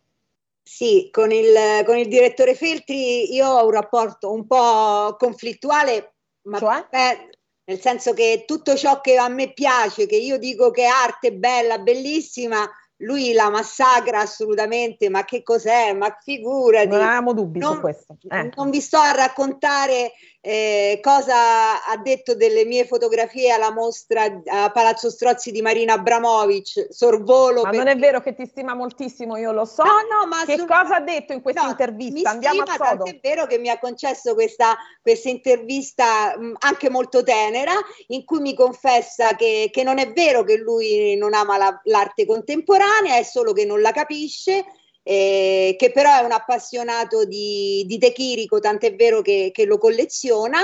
Sì, 0.62 1.08
con 1.10 1.32
il, 1.32 1.54
con 1.86 1.98
il 1.98 2.10
direttore 2.10 2.54
Feltri 2.54 3.34
io 3.34 3.48
ho 3.48 3.64
un 3.64 3.72
rapporto 3.72 4.30
un 4.30 4.46
po' 4.46 5.16
conflittuale, 5.18 6.16
ma 6.48 6.58
Cioè? 6.58 6.88
beh, 6.90 7.30
nel 7.64 7.80
senso 7.80 8.14
che 8.14 8.44
tutto 8.46 8.76
ciò 8.76 9.00
che 9.00 9.16
a 9.16 9.30
me 9.30 9.54
piace, 9.54 10.06
che 10.06 10.18
io 10.18 10.38
dico 10.38 10.70
che 10.70 10.84
è 10.84 10.88
arte 10.88 11.32
bella, 11.32 11.80
bellissima, 11.80 12.70
lui 12.98 13.34
la 13.34 13.50
massacra 13.50 14.20
assolutamente, 14.22 15.10
ma 15.10 15.26
che 15.26 15.44
cos'è? 15.44 15.94
Ma 15.94 16.16
figurati. 16.22 16.88
Non 16.88 17.02
avevamo 17.02 17.34
dubbi 17.34 17.60
Non- 17.60 17.76
su 17.76 17.80
questo. 17.82 18.18
Eh. 18.30 18.52
Non 18.56 18.70
vi 18.70 18.80
sto 18.82 18.98
a 18.98 19.12
raccontare 19.12 20.12
eh, 20.46 21.00
cosa 21.02 21.86
ha 21.86 21.98
detto 21.98 22.36
delle 22.36 22.66
mie 22.66 22.86
fotografie 22.86 23.50
alla 23.52 23.72
mostra 23.72 24.24
a 24.46 24.70
Palazzo 24.72 25.10
Strozzi 25.10 25.52
di 25.52 25.62
Marina 25.62 25.94
Abramovic, 25.94 26.88
sorvolo. 26.90 27.62
Ma 27.64 27.70
non 27.72 27.84
perché- 27.84 27.92
è 27.92 27.96
vero 28.02 28.22
che 28.22 28.36
ti 28.36 28.46
stima 28.46 28.74
moltissimo, 28.74 29.38
io 29.38 29.54
lo 29.54 29.64
so. 29.66 29.84
No, 29.84 29.92
no, 29.92 30.28
ma 30.28 30.44
che 30.46 30.58
sul- 30.58 30.68
cosa 30.68 30.98
ha 30.98 31.00
detto 31.02 31.32
in 31.34 31.42
questa 31.42 31.64
No, 31.64 31.70
intervista? 31.70 32.30
mi 32.30 32.36
Andiamo 32.36 32.66
stima, 32.66 32.74
a 32.86 32.90
sodo. 32.90 33.04
tant'è 33.06 33.20
vero 33.22 33.46
che 33.48 33.58
mi 33.58 33.70
ha 33.70 33.80
concesso 33.80 34.34
questa, 34.34 34.76
questa 35.02 35.30
intervista 35.30 36.38
mh, 36.38 36.56
anche 36.60 36.90
molto 36.90 37.24
tenera, 37.24 37.72
in 38.08 38.26
cui 38.26 38.40
mi 38.42 38.54
confessa 38.54 39.36
che, 39.36 39.70
che 39.72 39.84
non 39.84 39.98
è 39.98 40.12
vero 40.12 40.44
che 40.44 40.58
lui 40.58 41.16
non 41.16 41.34
ama 41.34 41.58
la- 41.58 41.80
l'arte 41.86 42.26
contemporanea, 42.26 42.82
è 43.20 43.24
solo 43.24 43.54
che 43.54 43.66
non 43.66 43.82
la 43.82 43.92
capisce. 43.92 44.66
eh, 45.06 45.76
che 45.78 45.92
però 45.92 46.18
è 46.18 46.24
un 46.24 46.32
appassionato 46.32 47.26
di, 47.26 47.84
di 47.86 47.98
De 47.98 48.14
Chirico, 48.14 48.60
tant'è 48.60 48.96
vero 48.96 49.22
che, 49.22 49.50
che 49.54 49.66
lo 49.66 49.78
colleziona. 49.78 50.60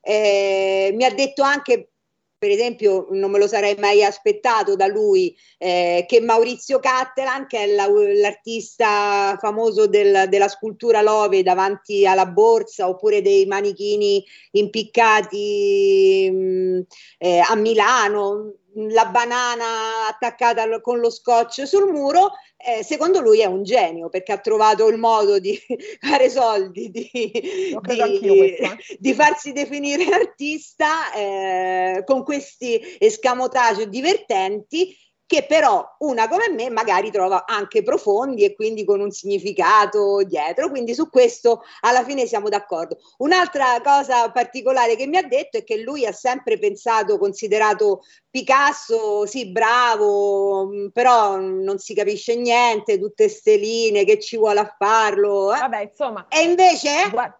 Eh, 0.00 0.90
mi 0.94 1.04
ha 1.04 1.10
detto 1.14 1.42
anche, 1.42 1.90
per 2.36 2.50
esempio, 2.50 3.06
non 3.10 3.30
me 3.30 3.38
lo 3.38 3.46
sarei 3.46 3.76
mai 3.78 4.02
aspettato 4.04 4.74
da 4.74 4.86
lui, 4.88 5.34
eh, 5.58 6.04
che 6.08 6.20
Maurizio 6.20 6.80
Cattelan, 6.80 7.46
che 7.46 7.58
è 7.58 7.66
la- 7.68 7.86
l'artista 7.88 9.36
famoso 9.40 9.86
del- 9.86 10.26
della 10.28 10.48
scultura 10.48 11.00
Love 11.00 11.42
davanti 11.44 12.04
alla 12.06 12.26
borsa, 12.26 12.88
oppure 12.88 13.22
dei 13.22 13.46
manichini 13.46 14.24
impiccati 14.52 16.30
mh, 16.30 16.80
eh, 17.18 17.38
a 17.38 17.54
Milano, 17.56 18.54
la 18.74 19.06
banana 19.06 20.08
attaccata 20.08 20.80
con 20.80 20.98
lo 20.98 21.10
scotch 21.10 21.66
sul 21.66 21.90
muro, 21.90 22.32
eh, 22.56 22.82
secondo 22.82 23.20
lui 23.20 23.40
è 23.40 23.46
un 23.46 23.62
genio 23.62 24.08
perché 24.08 24.32
ha 24.32 24.38
trovato 24.38 24.88
il 24.88 24.98
modo 24.98 25.38
di 25.38 25.58
fare 26.00 26.30
soldi, 26.30 26.90
di, 26.90 27.10
di- 27.12 27.30
eh. 27.32 28.76
di 28.98 29.14
farsi 29.14 29.52
definire 29.52 30.04
artista 30.14 31.12
eh, 31.12 32.02
con 32.04 32.24
questi 32.24 32.80
escamotage 32.98 33.88
divertenti 33.88 34.96
che 35.26 35.46
però 35.46 35.84
una 36.00 36.28
come 36.28 36.50
me 36.50 36.68
magari 36.70 37.10
trova 37.10 37.44
anche 37.46 37.82
profondi 37.82 38.44
e 38.44 38.54
quindi 38.54 38.84
con 38.84 39.00
un 39.00 39.10
significato 39.10 40.22
dietro, 40.24 40.68
quindi 40.68 40.94
su 40.94 41.08
questo 41.08 41.62
alla 41.80 42.04
fine 42.04 42.26
siamo 42.26 42.48
d'accordo. 42.48 42.98
Un'altra 43.18 43.80
cosa 43.82 44.30
particolare 44.30 44.96
che 44.96 45.06
mi 45.06 45.16
ha 45.16 45.22
detto 45.22 45.58
è 45.58 45.64
che 45.64 45.78
lui 45.78 46.04
ha 46.06 46.12
sempre 46.12 46.58
pensato, 46.58 47.18
considerato 47.18 48.02
Picasso, 48.34 49.26
sì, 49.26 49.52
bravo, 49.52 50.66
mh, 50.66 50.90
però 50.92 51.38
non 51.38 51.78
si 51.78 51.94
capisce 51.94 52.34
niente, 52.34 52.98
tutte 52.98 53.28
ste 53.28 53.54
linee, 53.56 54.04
che 54.04 54.18
ci 54.18 54.36
vuole 54.36 54.58
a 54.58 54.74
farlo. 54.76 55.54
eh. 55.54 55.58
Vabbè, 55.60 55.82
insomma, 55.82 56.26
E 56.28 56.42
invece, 56.42 56.88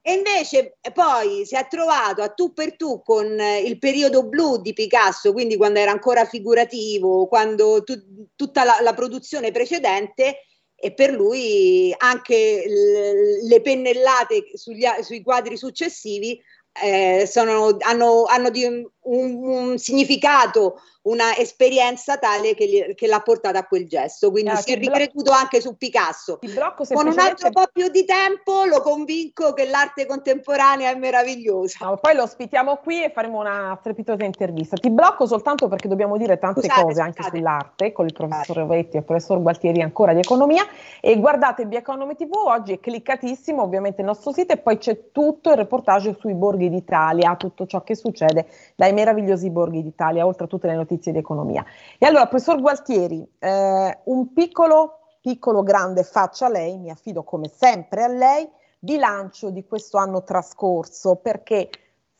e 0.02 0.12
invece 0.12 0.76
poi 0.92 1.44
si 1.46 1.56
è 1.56 1.66
trovato 1.68 2.22
a 2.22 2.28
tu 2.28 2.52
per 2.52 2.76
tu 2.76 3.02
con 3.02 3.36
il 3.64 3.78
periodo 3.80 4.22
blu 4.24 4.58
di 4.58 4.72
Picasso, 4.72 5.32
quindi 5.32 5.56
quando 5.56 5.80
era 5.80 5.90
ancora 5.90 6.24
figurativo, 6.26 7.26
quando 7.26 7.73
tu- 7.82 8.28
tutta 8.36 8.64
la, 8.64 8.78
la 8.80 8.94
produzione 8.94 9.50
precedente, 9.50 10.40
e 10.76 10.92
per 10.92 11.12
lui 11.12 11.94
anche 11.96 12.64
l- 12.66 13.46
le 13.46 13.60
pennellate 13.62 14.50
sugli 14.54 14.84
sui 15.02 15.22
quadri 15.22 15.56
successivi 15.56 16.38
eh, 16.82 17.26
sono- 17.26 17.76
hanno, 17.80 18.24
hanno 18.26 18.50
un, 18.54 18.88
un 19.02 19.78
significato, 19.78 20.80
una 21.02 21.36
esperienza 21.36 22.16
tale 22.16 22.54
che, 22.54 22.66
gli- 22.66 22.94
che 22.94 23.06
l'ha 23.06 23.20
portata 23.20 23.58
a 23.58 23.66
quel 23.66 23.86
gesto. 23.86 24.30
Quindi 24.30 24.50
Ah, 24.50 24.56
si 24.56 24.72
è 24.72 24.78
ricreduto 24.78 25.30
anche 25.32 25.60
su 25.60 25.76
Picasso. 25.76 26.38
ti 26.38 26.48
blocco 26.48 26.84
Con 26.84 27.06
un 27.06 27.12
semplicemente... 27.12 27.20
altro 27.46 27.50
po' 27.50 27.68
più 27.70 27.88
di 27.88 28.06
tempo 28.06 28.64
lo 28.64 28.80
convinco 28.80 29.52
che 29.52 29.66
l'arte 29.66 30.06
contemporanea 30.06 30.90
è 30.90 30.94
meravigliosa. 30.94 31.84
No, 31.84 31.98
poi 31.98 32.14
lo 32.14 32.22
ospitiamo 32.22 32.76
qui 32.76 33.04
e 33.04 33.10
faremo 33.14 33.38
una 33.40 33.76
strepitosa 33.80 34.24
intervista. 34.24 34.76
Ti 34.76 34.88
blocco 34.90 35.26
soltanto 35.26 35.68
perché 35.68 35.88
dobbiamo 35.88 36.16
dire 36.16 36.38
tante 36.38 36.62
Scusate, 36.62 36.82
cose 36.82 37.00
anche 37.02 37.16
scusate. 37.22 37.36
sull'arte 37.36 37.92
con 37.92 38.06
il 38.06 38.12
professor 38.14 38.58
Ovetti 38.60 38.96
e 38.96 39.00
il 39.00 39.04
professor 39.04 39.42
Gualtieri 39.42 39.82
ancora 39.82 40.14
di 40.14 40.20
economia. 40.20 40.66
E 41.02 41.18
guardate 41.20 41.66
Via 41.66 41.80
Economy 41.80 42.14
TV, 42.16 42.32
oggi 42.34 42.72
è 42.72 42.80
cliccatissimo 42.80 43.60
ovviamente 43.62 44.00
il 44.00 44.06
nostro 44.06 44.32
sito 44.32 44.54
e 44.54 44.56
poi 44.56 44.78
c'è 44.78 45.10
tutto 45.12 45.50
il 45.50 45.56
reportage 45.56 46.16
sui 46.18 46.32
borghi 46.32 46.63
d'Italia, 46.68 47.36
tutto 47.36 47.66
ciò 47.66 47.82
che 47.82 47.94
succede 47.94 48.46
dai 48.74 48.92
meravigliosi 48.92 49.50
borghi 49.50 49.82
d'Italia, 49.82 50.26
oltre 50.26 50.44
a 50.44 50.48
tutte 50.48 50.66
le 50.66 50.74
notizie 50.74 51.12
di 51.12 51.18
economia. 51.18 51.64
E 51.98 52.06
allora, 52.06 52.26
professor 52.26 52.60
Gualtieri, 52.60 53.26
eh, 53.38 53.98
un 54.04 54.32
piccolo, 54.32 54.98
piccolo, 55.20 55.62
grande 55.62 56.02
faccia 56.02 56.46
a 56.46 56.50
lei, 56.50 56.78
mi 56.78 56.90
affido 56.90 57.22
come 57.22 57.48
sempre 57.48 58.02
a 58.02 58.08
lei, 58.08 58.48
bilancio 58.78 59.50
di 59.50 59.64
questo 59.66 59.96
anno 59.98 60.22
trascorso, 60.22 61.16
perché 61.16 61.70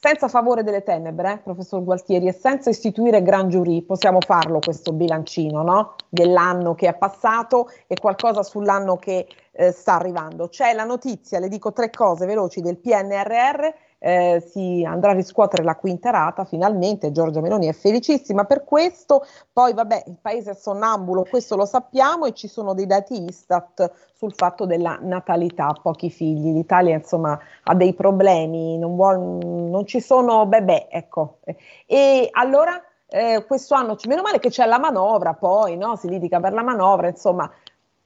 senza 0.05 0.29
favore 0.29 0.63
delle 0.63 0.83
tenebre, 0.83 1.33
eh, 1.33 1.39
professor 1.39 1.83
Gualtieri, 1.83 2.27
e 2.27 2.33
senza 2.35 2.69
istituire 2.69 3.23
gran 3.23 3.49
giurì, 3.49 3.81
possiamo 3.81 4.19
farlo 4.21 4.59
questo 4.59 4.93
bilancino 4.93 5.63
no? 5.63 5.95
dell'anno 6.11 6.75
che 6.75 6.89
è 6.89 6.95
passato 6.95 7.71
e 7.87 7.97
qualcosa 7.99 8.43
sull'anno 8.43 8.99
che 8.99 9.27
eh, 9.51 9.73
sta 9.73 9.95
arrivando. 9.95 10.49
C'è 10.49 10.75
la 10.75 10.85
notizia, 10.85 11.39
le 11.39 11.49
dico 11.49 11.73
tre 11.73 11.89
cose 11.89 12.27
veloci, 12.27 12.61
del 12.61 12.77
PNRR, 12.77 13.67
eh, 13.99 14.43
si 14.47 14.85
andrà 14.87 15.11
a 15.11 15.15
riscuotere 15.15 15.63
la 15.63 15.77
quinta 15.77 16.11
rata 16.11 16.45
finalmente, 16.45 17.13
Giorgia 17.13 17.41
Meloni 17.41 17.69
è 17.69 17.73
felicissima 17.73 18.45
per 18.45 18.65
questo, 18.65 19.25
poi 19.53 19.73
vabbè 19.73 20.05
il 20.07 20.19
paese 20.21 20.53
è 20.53 20.55
sonnambulo, 20.55 21.27
questo 21.29 21.57
lo 21.57 21.65
sappiamo 21.65 22.27
e 22.27 22.33
ci 22.33 22.49
sono 22.49 22.75
dei 22.75 22.87
dati 22.87 23.25
Istat 23.25 23.91
sul 24.15 24.35
fatto 24.35 24.67
della 24.67 24.99
natalità, 25.01 25.75
pochi 25.81 26.11
figli, 26.11 26.53
l'Italia 26.53 26.95
insomma 26.95 27.39
ha 27.63 27.75
dei 27.75 27.95
problemi, 27.95 28.79
non, 28.79 28.95
vuol, 28.95 29.19
non 29.19 29.87
ci 29.87 30.01
sono 30.01 30.47
bebè, 30.47 30.89
ecco. 30.91 31.39
E 31.87 32.29
allora 32.33 32.83
eh, 33.07 33.45
questo 33.47 33.75
anno, 33.75 33.97
meno 34.07 34.23
male 34.23 34.39
che 34.39 34.51
c'è 34.51 34.67
la 34.67 34.79
manovra, 34.79 35.35
poi 35.35 35.77
no? 35.77 35.97
si 35.97 36.09
litiga 36.09 36.41
per 36.41 36.53
la 36.53 36.63
manovra, 36.63 37.09
insomma 37.09 37.51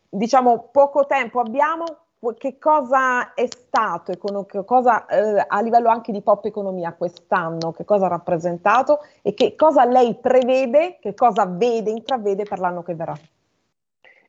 diciamo 0.09 0.69
poco 0.71 1.07
tempo 1.07 1.41
abbiamo, 1.41 1.85
che 2.37 2.59
cosa 2.59 3.35
è 3.35 3.47
stato 3.47 4.13
cosa, 4.65 5.07
eh, 5.07 5.45
a 5.47 5.61
livello 5.61 5.89
anche 5.89 6.11
di 6.11 6.21
pop 6.21 6.45
economia 6.45 6.93
quest'anno, 6.93 7.73
che 7.73 7.85
cosa 7.85 8.07
ha 8.07 8.09
rappresentato 8.09 9.01
e 9.23 9.35
che 9.35 9.55
cosa 9.55 9.85
lei 9.85 10.17
prevede, 10.21 10.99
che 11.01 11.15
cosa 11.15 11.47
vede, 11.47 11.91
intravede 11.91 12.43
per 12.43 12.59
l'anno 12.59 12.83
che 12.83 12.95
verrà? 12.95 13.19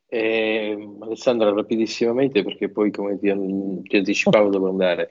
Eh, 0.08 0.96
Alessandra, 1.00 1.52
rapidissimamente 1.52 2.44
perché 2.44 2.70
poi 2.70 2.92
come 2.92 3.18
ti, 3.20 3.28
ti 3.84 3.98
anticipavo 3.98 4.50
devo 4.50 4.70
andare. 4.70 5.10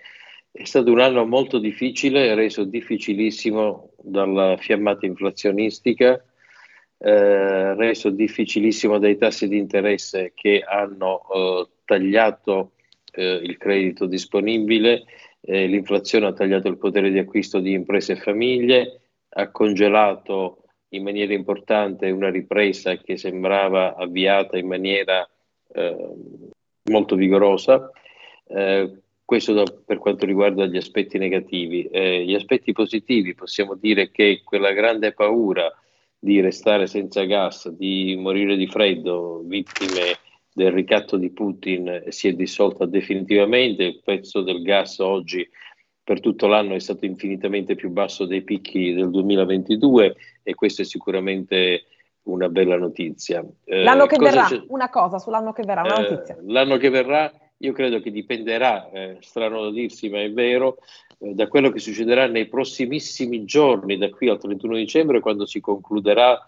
È 0.51 0.65
stato 0.65 0.91
un 0.91 1.01
anno 1.01 1.25
molto 1.27 1.59
difficile, 1.59 2.35
reso 2.35 2.65
difficilissimo 2.65 3.91
dalla 3.97 4.57
fiammata 4.57 5.07
inflazionistica, 5.07 6.21
eh, 7.01 7.75
reso 7.75 8.11
difficilissimo 8.11 8.99
dai 8.99 9.17
tassi 9.17 9.47
di 9.47 9.57
interesse 9.57 10.33
che 10.35 10.65
hanno 10.67 11.23
eh, 11.33 11.69
tagliato 11.85 12.73
eh, 13.13 13.41
il 13.43 13.57
credito 13.57 14.07
disponibile, 14.07 15.05
eh, 15.41 15.67
l'inflazione 15.67 16.27
ha 16.27 16.33
tagliato 16.33 16.69
il 16.69 16.77
potere 16.77 17.11
di 17.11 17.19
acquisto 17.19 17.61
di 17.61 17.73
imprese 17.73 18.13
e 18.13 18.17
famiglie, 18.17 19.01
ha 19.31 19.51
congelato 19.51 20.65
in 20.91 21.05
maniera 21.05 21.33
importante 21.35 22.11
una 22.11 22.31
ripresa 22.31 22.97
che 22.97 23.17
sembrava 23.17 23.95
avviata 23.95 24.59
in 24.59 24.67
maniera 24.67 25.29
eh, 25.73 26.15
molto 26.91 27.15
vigorosa. 27.15 27.91
Eh, 28.49 29.03
questo 29.25 29.53
da, 29.53 29.63
per 29.85 29.99
quanto 29.99 30.25
riguarda 30.25 30.65
gli 30.65 30.79
aspetti 30.79 31.19
negativi. 31.19 31.87
Gli 31.93 32.35
aspetti 32.35 32.73
positivi 32.73 33.35
possiamo 33.35 33.75
dire 33.75 34.11
che 34.11 34.41
quella 34.43 34.73
grande 34.73 35.13
paura 35.13 35.71
di 36.19 36.41
restare 36.41 36.87
senza 36.87 37.25
gas, 37.25 37.69
di 37.69 38.17
morire 38.19 38.57
di 38.57 38.67
freddo, 38.67 39.43
vittime 39.45 40.19
del 40.53 40.73
ricatto 40.73 41.17
di 41.17 41.31
Putin, 41.31 42.05
si 42.09 42.29
è 42.29 42.33
dissolta 42.33 42.87
definitivamente. 42.87 43.85
Il 43.85 44.01
prezzo 44.03 44.43
del 44.43 44.63
gas 44.63 44.99
oggi 44.99 45.49
per 46.03 46.21
tutto 46.21 46.47
l'anno 46.47 46.75
è 46.75 46.81
stato 46.81 47.05
infinitamente 47.05 47.75
più 47.75 47.91
basso 47.91 48.25
dei 48.25 48.43
picchi 48.43 48.95
del 48.95 49.11
2022 49.11 50.17
e 50.43 50.55
questa 50.55 50.83
è 50.83 50.85
sicuramente 50.85 51.85
una 52.23 52.49
bella 52.49 52.77
notizia. 52.77 53.45
Eh, 53.65 53.83
l'anno 53.83 54.07
che 54.07 54.17
verrà, 54.17 54.45
c'è? 54.45 54.63
una 54.69 54.89
cosa 54.89 55.19
sull'anno 55.19 55.53
che 55.53 55.63
verrà, 55.65 55.83
una 55.83 55.99
eh, 55.99 56.11
notizia. 56.11 56.39
L'anno 56.47 56.77
che 56.77 56.89
verrà 56.91 57.31
io 57.59 57.73
credo 57.73 58.01
che 58.01 58.11
dipenderà, 58.11 58.91
eh, 58.91 59.17
strano 59.21 59.63
da 59.63 59.71
dirsi 59.71 60.09
ma 60.09 60.21
è 60.21 60.31
vero, 60.31 60.79
eh, 61.19 61.35
da 61.35 61.49
quello 61.49 61.71
che 61.71 61.81
succederà 61.81 62.27
nei 62.27 62.47
prossimissimi 62.47 63.45
giorni, 63.45 63.97
da 63.97 64.11
qui 64.11 64.29
al 64.29 64.39
31 64.39 64.77
dicembre, 64.77 65.21
quando 65.21 65.47
si 65.47 65.61
concluderà 65.61 66.41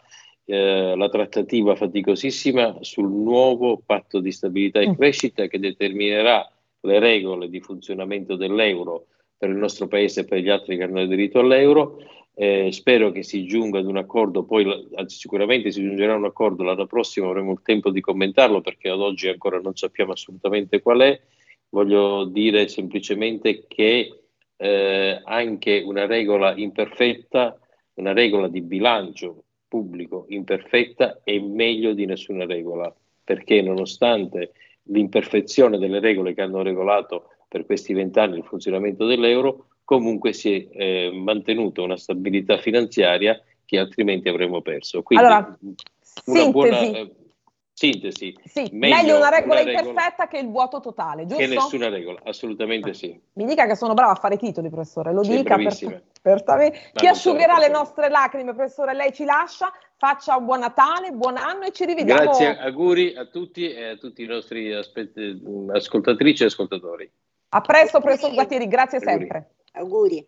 eh, 0.45 0.95
la 0.97 1.09
trattativa 1.09 1.75
faticosissima 1.75 2.79
sul 2.81 3.11
nuovo 3.11 3.81
patto 3.85 4.21
di 4.21 4.33
stabilità 4.33 4.81
e 4.81 4.89
mm. 4.89 4.95
crescita 4.95 5.47
che 5.47 5.59
determinerà 5.59 6.49
le 6.83 6.99
regole 6.99 7.49
di 7.49 7.61
funzionamento 7.61 8.37
dell'euro 8.37 9.07
per 9.37 9.51
il 9.51 9.57
nostro 9.57 9.87
paese 9.87 10.21
e 10.21 10.25
per 10.25 10.39
gli 10.39 10.49
altri 10.49 10.77
che 10.77 10.83
hanno 10.83 11.01
aderito 11.01 11.41
all'euro. 11.41 11.99
Eh, 12.43 12.73
spero 12.73 13.11
che 13.13 13.23
si 13.23 13.45
giunga 13.45 13.81
ad 13.81 13.85
un 13.85 13.99
accordo, 13.99 14.45
poi 14.45 14.89
anzi, 14.95 15.19
sicuramente 15.19 15.71
si 15.71 15.83
giungerà 15.83 16.15
a 16.15 16.17
un 16.17 16.25
accordo 16.25 16.63
l'anno 16.63 16.87
prossimo, 16.87 17.29
avremo 17.29 17.53
il 17.53 17.61
tempo 17.63 17.91
di 17.91 18.01
commentarlo 18.01 18.63
perché 18.63 18.89
ad 18.89 18.99
oggi 18.99 19.29
ancora 19.29 19.61
non 19.61 19.77
sappiamo 19.77 20.13
assolutamente 20.13 20.81
qual 20.81 21.01
è. 21.01 21.21
Voglio 21.69 22.25
dire 22.25 22.67
semplicemente 22.69 23.67
che 23.69 24.23
eh, 24.57 25.21
anche 25.23 25.83
una 25.85 26.07
regola 26.07 26.57
imperfetta, 26.57 27.61
una 27.97 28.15
regola 28.15 28.49
di 28.49 28.63
bilancio 28.63 29.45
pubblico 29.69 30.25
imperfetta 30.29 31.21
è 31.23 31.39
meglio 31.39 31.93
di 31.93 32.07
nessuna 32.07 32.47
regola, 32.47 32.91
perché 33.23 33.61
nonostante 33.61 34.53
l'imperfezione 34.85 35.77
delle 35.77 36.01
regole 36.01 36.33
che 36.33 36.41
hanno 36.41 36.63
regolato 36.63 37.27
per 37.47 37.67
questi 37.67 37.93
vent'anni 37.93 38.39
il 38.39 38.45
funzionamento 38.45 39.05
dell'euro, 39.05 39.67
comunque 39.91 40.33
si 40.33 40.55
è 40.55 40.69
eh, 40.71 41.11
mantenuta 41.13 41.83
una 41.83 41.97
stabilità 41.97 42.59
finanziaria 42.59 43.43
che 43.65 43.77
altrimenti 43.77 44.29
avremmo 44.29 44.63
perso. 44.63 45.03
Quindi 45.03 45.25
allora, 45.25 45.59
una 46.27 46.45
sintesi. 46.45 46.51
buona 46.53 46.79
eh, 46.79 47.15
sintesi. 47.73 48.39
Sì, 48.45 48.69
meglio, 48.71 48.95
meglio 48.95 49.17
una 49.17 49.31
regola 49.31 49.61
una 49.63 49.69
imperfetta 49.69 49.95
regola 49.95 50.29
che 50.29 50.39
il 50.39 50.49
vuoto 50.49 50.79
totale, 50.79 51.27
giusto? 51.27 51.43
Che 51.43 51.49
nessuna 51.49 51.89
regola, 51.89 52.21
assolutamente 52.23 52.91
ah. 52.91 52.95
sì. 52.95 53.21
Mi 53.33 53.45
dica 53.45 53.67
che 53.67 53.75
sono 53.75 53.95
brava 53.95 54.13
a 54.13 54.15
fare 54.15 54.37
titoli, 54.37 54.71
professore, 54.71 55.13
lo 55.13 55.25
sì, 55.25 55.39
dica 55.39 55.57
per, 55.57 56.45
per, 56.45 56.91
Chi 56.93 57.09
asciugherà 57.09 57.59
le 57.59 57.69
nostre 57.69 58.09
lacrime, 58.09 58.55
professore, 58.55 58.95
lei 58.95 59.13
ci 59.13 59.25
lascia, 59.25 59.73
faccia 59.97 60.37
un 60.37 60.45
buon 60.45 60.61
Natale, 60.61 61.11
buon 61.11 61.37
anno 61.37 61.65
e 61.65 61.73
ci 61.73 61.85
rivediamo. 61.85 62.23
Grazie, 62.23 62.59
auguri 62.59 63.17
a 63.17 63.25
tutti 63.25 63.69
e 63.69 63.89
a 63.89 63.97
tutti 63.97 64.23
i 64.23 64.27
nostri 64.27 64.73
ascoltatrici 64.73 66.45
e 66.45 66.47
ascoltatori. 66.47 67.11
A 67.49 67.61
presto, 67.61 68.01
professor 68.01 68.33
Guattieri, 68.33 68.69
grazie 68.69 68.99
auguri. 68.99 69.19
sempre. 69.19 69.55
Auguri. 69.73 70.27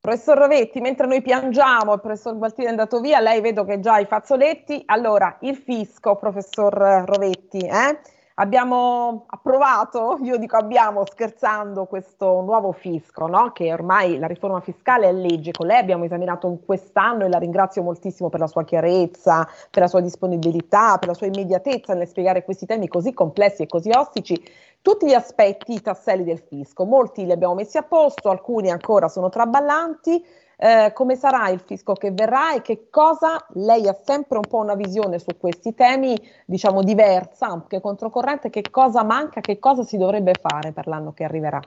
Professor 0.00 0.36
Rovetti, 0.36 0.80
mentre 0.80 1.06
noi 1.06 1.22
piangiamo, 1.22 1.94
il 1.94 2.00
professor 2.00 2.36
Gualtieri 2.36 2.68
è 2.68 2.70
andato 2.70 3.00
via, 3.00 3.20
lei 3.20 3.40
vedo 3.40 3.64
che 3.64 3.80
già 3.80 3.98
i 3.98 4.04
fazzoletti. 4.04 4.82
Allora, 4.86 5.38
il 5.40 5.56
fisco, 5.56 6.16
professor 6.16 6.74
Rovetti, 7.06 7.58
eh? 7.58 8.00
abbiamo 8.34 9.24
approvato, 9.28 10.18
io 10.22 10.36
dico 10.36 10.56
abbiamo 10.56 11.04
scherzando, 11.06 11.86
questo 11.86 12.40
nuovo 12.40 12.72
fisco, 12.72 13.26
no? 13.26 13.52
che 13.52 13.72
ormai 13.72 14.18
la 14.18 14.26
riforma 14.26 14.60
fiscale 14.60 15.08
è 15.08 15.12
legge, 15.12 15.52
con 15.52 15.66
lei 15.66 15.78
abbiamo 15.78 16.04
esaminato 16.04 16.48
in 16.48 16.64
quest'anno 16.64 17.24
e 17.24 17.28
la 17.28 17.38
ringrazio 17.38 17.82
moltissimo 17.82 18.28
per 18.28 18.40
la 18.40 18.46
sua 18.46 18.64
chiarezza, 18.64 19.48
per 19.70 19.82
la 19.82 19.88
sua 19.88 20.00
disponibilità, 20.00 20.98
per 20.98 21.08
la 21.08 21.14
sua 21.14 21.26
immediatezza 21.26 21.94
nel 21.94 22.08
spiegare 22.08 22.44
questi 22.44 22.66
temi 22.66 22.88
così 22.88 23.12
complessi 23.12 23.62
e 23.62 23.66
così 23.66 23.90
ostici 23.90 24.42
tutti 24.84 25.06
gli 25.06 25.14
aspetti, 25.14 25.72
i 25.72 25.80
tasselli 25.80 26.24
del 26.24 26.44
fisco. 26.46 26.84
Molti 26.84 27.24
li 27.24 27.32
abbiamo 27.32 27.54
messi 27.54 27.78
a 27.78 27.84
posto, 27.84 28.28
alcuni 28.28 28.70
ancora 28.70 29.08
sono 29.08 29.30
traballanti. 29.30 30.22
Eh, 30.58 30.92
come 30.92 31.16
sarà 31.16 31.48
il 31.48 31.60
fisco 31.64 31.94
che 31.94 32.12
verrà 32.12 32.54
e 32.54 32.60
che 32.60 32.88
cosa 32.90 33.44
lei 33.54 33.88
ha 33.88 33.96
sempre 34.04 34.36
un 34.36 34.44
po' 34.46 34.58
una 34.58 34.74
visione 34.74 35.18
su 35.18 35.38
questi 35.38 35.74
temi, 35.74 36.14
diciamo 36.44 36.82
diversa, 36.82 37.46
anche 37.46 37.80
controcorrente, 37.80 38.50
che 38.50 38.62
cosa 38.70 39.02
manca, 39.02 39.40
che 39.40 39.58
cosa 39.58 39.82
si 39.84 39.96
dovrebbe 39.96 40.34
fare 40.38 40.72
per 40.72 40.86
l'anno 40.86 41.14
che 41.14 41.24
arriverà? 41.24 41.60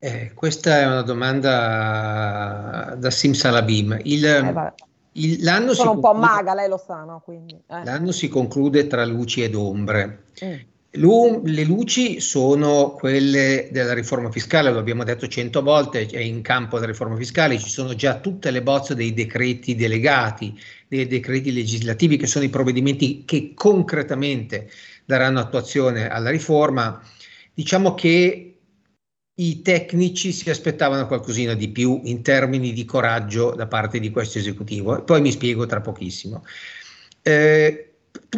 Eh, 0.00 0.32
questa 0.34 0.80
è 0.80 0.86
una 0.86 1.02
domanda 1.02 2.96
da 2.98 3.10
simsalabim. 3.10 3.96
Il, 4.02 4.26
eh, 4.26 4.72
il, 5.12 5.44
l'anno 5.44 5.72
Sono 5.72 5.92
un 5.92 6.00
conclude, 6.00 6.26
po' 6.26 6.34
maga, 6.34 6.54
lei 6.54 6.68
lo 6.68 6.78
sa, 6.78 7.04
no? 7.04 7.22
Quindi, 7.24 7.54
eh. 7.68 7.84
L'anno 7.84 8.10
si 8.10 8.28
conclude 8.28 8.88
tra 8.88 9.04
luci 9.04 9.44
ed 9.44 9.54
ombre. 9.54 10.24
Mm. 10.44 10.68
Le 10.92 11.62
luci 11.62 12.18
sono 12.18 12.94
quelle 12.94 13.68
della 13.70 13.94
riforma 13.94 14.28
fiscale, 14.28 14.72
lo 14.72 14.80
abbiamo 14.80 15.04
detto 15.04 15.28
cento 15.28 15.62
volte, 15.62 16.04
è 16.06 16.18
in 16.18 16.42
campo 16.42 16.80
della 16.80 16.90
riforma 16.90 17.14
fiscale, 17.16 17.60
ci 17.60 17.68
sono 17.68 17.94
già 17.94 18.18
tutte 18.18 18.50
le 18.50 18.60
bozze 18.60 18.96
dei 18.96 19.14
decreti 19.14 19.76
delegati, 19.76 20.58
dei 20.88 21.06
decreti 21.06 21.52
legislativi 21.52 22.16
che 22.16 22.26
sono 22.26 22.44
i 22.44 22.48
provvedimenti 22.48 23.22
che 23.24 23.52
concretamente 23.54 24.68
daranno 25.04 25.38
attuazione 25.38 26.08
alla 26.08 26.30
riforma. 26.30 27.00
Diciamo 27.54 27.94
che 27.94 28.58
i 29.32 29.62
tecnici 29.62 30.32
si 30.32 30.50
aspettavano 30.50 31.06
qualcosina 31.06 31.54
di 31.54 31.68
più 31.68 32.00
in 32.02 32.20
termini 32.22 32.72
di 32.72 32.84
coraggio 32.84 33.52
da 33.54 33.68
parte 33.68 34.00
di 34.00 34.10
questo 34.10 34.38
esecutivo, 34.38 35.04
poi 35.04 35.20
mi 35.20 35.30
spiego 35.30 35.66
tra 35.66 35.80
pochissimo. 35.80 36.44
Eh, 37.22 37.89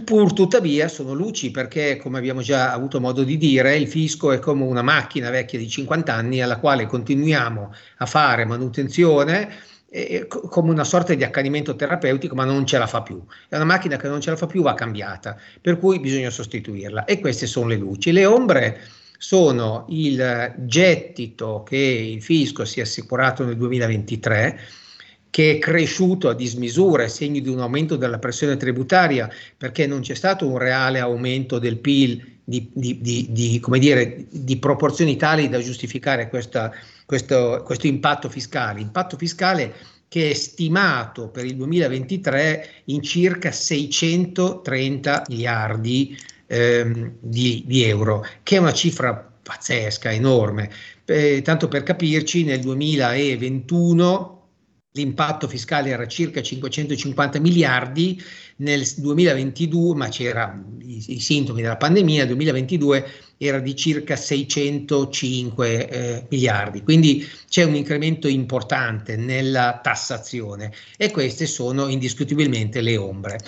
Pur 0.04 0.32
tuttavia 0.32 0.88
sono 0.88 1.12
luci 1.12 1.50
perché, 1.50 1.96
come 1.96 2.18
abbiamo 2.18 2.40
già 2.40 2.72
avuto 2.72 3.00
modo 3.00 3.24
di 3.24 3.36
dire, 3.36 3.76
il 3.76 3.88
fisco 3.88 4.32
è 4.32 4.38
come 4.38 4.64
una 4.64 4.82
macchina 4.82 5.30
vecchia 5.30 5.58
di 5.58 5.68
50 5.68 6.12
anni 6.12 6.40
alla 6.40 6.58
quale 6.58 6.86
continuiamo 6.86 7.74
a 7.98 8.06
fare 8.06 8.44
manutenzione 8.44 9.50
eh, 9.90 10.26
come 10.26 10.70
una 10.70 10.84
sorta 10.84 11.12
di 11.14 11.22
accanimento 11.22 11.76
terapeutico, 11.76 12.34
ma 12.34 12.44
non 12.44 12.66
ce 12.66 12.78
la 12.78 12.86
fa 12.86 13.02
più. 13.02 13.22
È 13.48 13.56
una 13.56 13.64
macchina 13.64 13.96
che 13.96 14.08
non 14.08 14.22
ce 14.22 14.30
la 14.30 14.36
fa 14.36 14.46
più, 14.46 14.62
va 14.62 14.74
cambiata, 14.74 15.36
per 15.60 15.78
cui 15.78 16.00
bisogna 16.00 16.30
sostituirla. 16.30 17.04
E 17.04 17.20
queste 17.20 17.46
sono 17.46 17.68
le 17.68 17.76
luci. 17.76 18.12
Le 18.12 18.24
ombre 18.24 18.80
sono 19.18 19.84
il 19.90 20.54
gettito 20.60 21.62
che 21.62 21.76
il 21.76 22.22
fisco 22.22 22.64
si 22.64 22.80
è 22.80 22.82
assicurato 22.82 23.44
nel 23.44 23.56
2023 23.56 24.58
che 25.32 25.52
è 25.52 25.58
cresciuto 25.58 26.28
a 26.28 26.34
dismisura, 26.34 27.08
segno 27.08 27.40
di 27.40 27.48
un 27.48 27.60
aumento 27.60 27.96
della 27.96 28.18
pressione 28.18 28.58
tributaria, 28.58 29.30
perché 29.56 29.86
non 29.86 30.02
c'è 30.02 30.12
stato 30.12 30.46
un 30.46 30.58
reale 30.58 30.98
aumento 30.98 31.58
del 31.58 31.78
PIL 31.78 32.40
di, 32.44 32.68
di, 32.70 33.00
di, 33.00 33.28
di 33.30 33.62
dire, 33.78 34.26
proporzioni 34.60 35.16
tali 35.16 35.48
da 35.48 35.58
giustificare 35.58 36.28
questa, 36.28 36.70
questo, 37.06 37.62
questo 37.64 37.86
impatto 37.86 38.28
fiscale. 38.28 38.82
Impatto 38.82 39.16
fiscale 39.16 39.72
che 40.06 40.32
è 40.32 40.34
stimato 40.34 41.28
per 41.28 41.46
il 41.46 41.56
2023 41.56 42.68
in 42.84 43.00
circa 43.00 43.52
630 43.52 45.24
miliardi 45.30 46.14
ehm, 46.46 47.12
di, 47.20 47.62
di, 47.66 47.84
euro, 47.84 48.26
che 48.42 48.56
è 48.56 48.58
una 48.58 48.74
cifra 48.74 49.14
pazzesca, 49.42 50.12
enorme. 50.12 50.70
Eh, 51.06 51.40
tanto 51.40 51.68
per 51.68 51.84
capirci, 51.84 52.44
nel 52.44 52.60
2021 52.60 54.40
l'impatto 54.92 55.48
fiscale 55.48 55.90
era 55.90 56.06
circa 56.06 56.42
550 56.42 57.40
miliardi, 57.40 58.22
nel 58.56 58.86
2022, 58.96 59.94
ma 59.94 60.08
c'era 60.08 60.62
i, 60.80 61.14
i 61.14 61.20
sintomi 61.20 61.62
della 61.62 61.76
pandemia, 61.76 62.18
nel 62.18 62.34
2022 62.34 63.10
era 63.38 63.58
di 63.58 63.74
circa 63.74 64.14
605 64.14 65.88
eh, 65.88 66.26
miliardi, 66.30 66.82
quindi 66.82 67.26
c'è 67.48 67.64
un 67.64 67.74
incremento 67.74 68.28
importante 68.28 69.16
nella 69.16 69.80
tassazione 69.82 70.72
e 70.96 71.10
queste 71.10 71.46
sono 71.46 71.88
indiscutibilmente 71.88 72.80
le 72.80 72.96
ombre. 72.96 73.40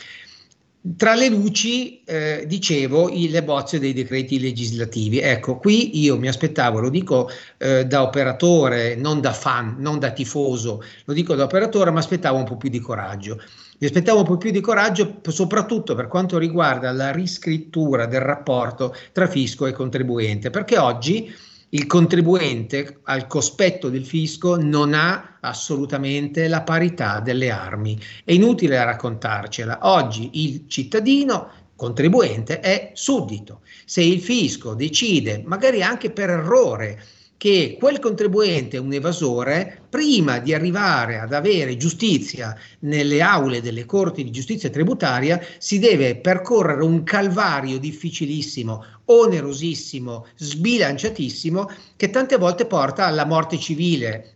Tra 0.99 1.15
le 1.15 1.31
luci, 1.31 2.05
eh, 2.05 2.45
dicevo, 2.47 3.09
le 3.09 3.43
bozze 3.43 3.79
dei 3.79 3.95
decreti 3.95 4.39
legislativi. 4.39 5.19
Ecco, 5.19 5.57
qui 5.57 5.99
io 5.99 6.19
mi 6.19 6.29
aspettavo, 6.29 6.79
lo 6.79 6.91
dico 6.91 7.31
eh, 7.57 7.87
da 7.87 8.03
operatore, 8.03 8.95
non 8.95 9.23
da 9.23 9.33
fan, 9.33 9.77
non 9.79 9.99
da 9.99 10.11
tifoso, 10.11 10.83
lo 11.07 11.15
dico 11.15 11.35
da 11.35 11.45
operatore, 11.45 11.91
ma 11.91 12.01
aspettavo 12.01 12.37
un 12.37 12.45
po' 12.45 12.59
più 12.59 12.69
di 12.69 12.81
coraggio. 12.81 13.41
Mi 13.79 13.87
aspettavo 13.87 14.19
un 14.19 14.27
po' 14.27 14.37
più 14.37 14.51
di 14.51 14.61
coraggio, 14.61 15.21
soprattutto 15.29 15.95
per 15.95 16.07
quanto 16.07 16.37
riguarda 16.37 16.93
la 16.93 17.13
riscrittura 17.13 18.05
del 18.05 18.21
rapporto 18.21 18.95
tra 19.13 19.27
fisco 19.27 19.65
e 19.65 19.73
contribuente, 19.73 20.51
perché 20.51 20.77
oggi 20.77 21.35
il 21.75 21.87
contribuente 21.87 23.01
al 23.05 23.27
cospetto 23.27 23.91
del 23.91 24.07
fisco 24.07 24.57
non 24.57 24.95
ha 24.95 25.39
assolutamente 25.41 26.47
la 26.47 26.63
parità 26.63 27.19
delle 27.19 27.51
armi. 27.51 27.99
È 28.25 28.33
inutile 28.33 28.83
raccontarcela. 28.85 29.81
Oggi 29.83 30.31
il 30.45 30.67
cittadino 30.69 31.51
contribuente 31.75 32.61
è 32.61 32.93
suddito. 32.95 33.63
Se 33.85 34.01
il 34.01 34.21
fisco 34.21 34.75
decide, 34.75 35.43
magari 35.45 35.83
anche 35.83 36.11
per 36.11 36.31
errore, 36.31 37.03
che 37.45 37.77
quel 37.79 37.99
contribuente 37.99 38.79
un 38.79 38.95
evasore, 38.95 39.83
prima 39.91 40.39
di 40.39 40.55
arrivare 40.55 41.19
ad 41.19 41.35
avere 41.35 41.77
giustizia 41.77 42.57
nelle 42.79 43.21
aule 43.21 43.61
delle 43.61 43.85
corti 43.85 44.25
di 44.25 44.31
giustizia 44.31 44.71
tributaria, 44.71 45.39
si 45.59 45.79
deve 45.79 46.17
percorrere 46.17 46.83
un 46.83 47.03
calvario 47.03 47.79
difficilissimo, 47.79 48.83
onerosissimo, 49.05 50.27
sbilanciatissimo, 50.35 51.71
che 51.97 52.09
tante 52.09 52.39
volte 52.39 52.65
porta 52.65 53.05
alla 53.05 53.27
morte 53.27 53.59
civile 53.59 54.34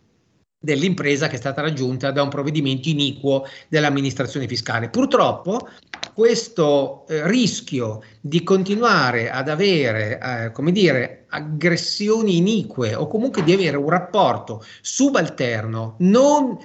dell'impresa 0.59 1.27
che 1.27 1.35
è 1.35 1.39
stata 1.39 1.61
raggiunta 1.61 2.11
da 2.11 2.21
un 2.21 2.29
provvedimento 2.29 2.89
iniquo 2.89 3.45
dell'amministrazione 3.69 4.47
fiscale. 4.47 4.89
Purtroppo 4.89 5.69
questo 6.13 7.05
eh, 7.07 7.25
rischio 7.27 8.01
di 8.19 8.43
continuare 8.43 9.31
ad 9.31 9.47
avere, 9.47 10.19
eh, 10.19 10.51
come 10.51 10.73
dire, 10.73 11.25
aggressioni 11.29 12.37
inique 12.37 12.93
o 12.93 13.07
comunque 13.07 13.43
di 13.43 13.53
avere 13.53 13.77
un 13.77 13.89
rapporto 13.89 14.63
subalterno 14.81 15.95
non 15.99 16.57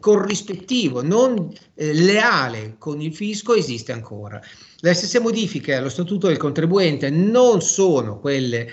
corrispettivo, 0.00 1.02
non 1.02 1.52
eh, 1.74 1.92
leale 1.92 2.76
con 2.78 3.00
il 3.00 3.14
fisco 3.14 3.54
esiste 3.54 3.92
ancora. 3.92 4.40
Le 4.80 4.94
stesse 4.94 5.20
modifiche 5.20 5.74
allo 5.74 5.90
statuto 5.90 6.26
del 6.26 6.38
contribuente 6.38 7.10
non 7.10 7.60
sono 7.60 8.18
quelle 8.18 8.68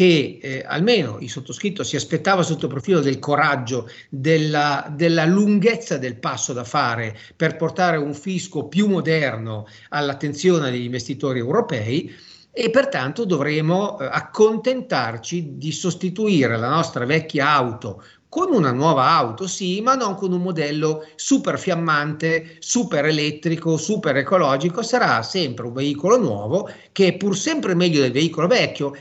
che 0.00 0.38
eh, 0.40 0.64
almeno 0.66 1.18
il 1.20 1.28
sottoscritto 1.28 1.84
si 1.84 1.94
aspettava 1.94 2.42
sotto 2.42 2.64
il 2.64 2.72
profilo 2.72 3.00
del 3.00 3.18
coraggio, 3.18 3.86
della, 4.08 4.90
della, 4.96 5.26
lunghezza 5.26 5.98
del 5.98 6.16
passo 6.16 6.54
da 6.54 6.64
fare 6.64 7.14
per 7.36 7.58
portare 7.58 7.98
un 7.98 8.14
fisco 8.14 8.64
più 8.64 8.88
moderno 8.88 9.66
all'attenzione 9.90 10.70
degli 10.70 10.84
investitori 10.84 11.38
europei 11.38 12.10
e 12.50 12.70
pertanto 12.70 13.26
dovremo 13.26 13.98
eh, 13.98 14.06
accontentarci 14.10 15.58
di 15.58 15.70
sostituire 15.70 16.56
la 16.56 16.70
nostra 16.70 17.04
vecchia 17.04 17.50
auto 17.50 18.02
con 18.30 18.52
una 18.52 18.70
nuova 18.70 19.08
auto, 19.08 19.48
sì, 19.48 19.80
ma 19.80 19.96
non 19.96 20.14
con 20.14 20.32
un 20.32 20.40
modello 20.40 21.04
super 21.16 21.58
fiammante, 21.58 22.58
super 22.60 23.04
elettrico, 23.04 23.76
super 23.76 24.16
ecologico, 24.16 24.82
sarà 24.82 25.20
sempre 25.24 25.66
un 25.66 25.72
veicolo 25.72 26.16
nuovo 26.16 26.70
che 26.92 27.08
è 27.08 27.16
pur 27.16 27.36
sempre 27.36 27.74
meglio 27.74 28.00
del 28.00 28.12
veicolo 28.12 28.46
vecchio. 28.46 28.94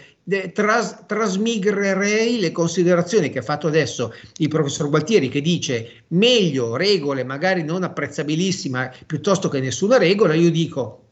Tras, 0.53 1.05
trasmigrerei 1.07 2.39
le 2.39 2.51
considerazioni 2.51 3.31
che 3.31 3.39
ha 3.39 3.43
fatto 3.43 3.65
adesso 3.65 4.13
il 4.37 4.47
professor 4.47 4.87
Gualtieri 4.87 5.27
che 5.27 5.41
dice 5.41 6.03
meglio 6.09 6.75
regole 6.75 7.23
magari 7.23 7.63
non 7.63 7.81
apprezzabilissime 7.81 8.93
piuttosto 9.07 9.49
che 9.49 9.59
nessuna 9.59 9.97
regola, 9.97 10.35
io 10.35 10.51
dico 10.51 11.05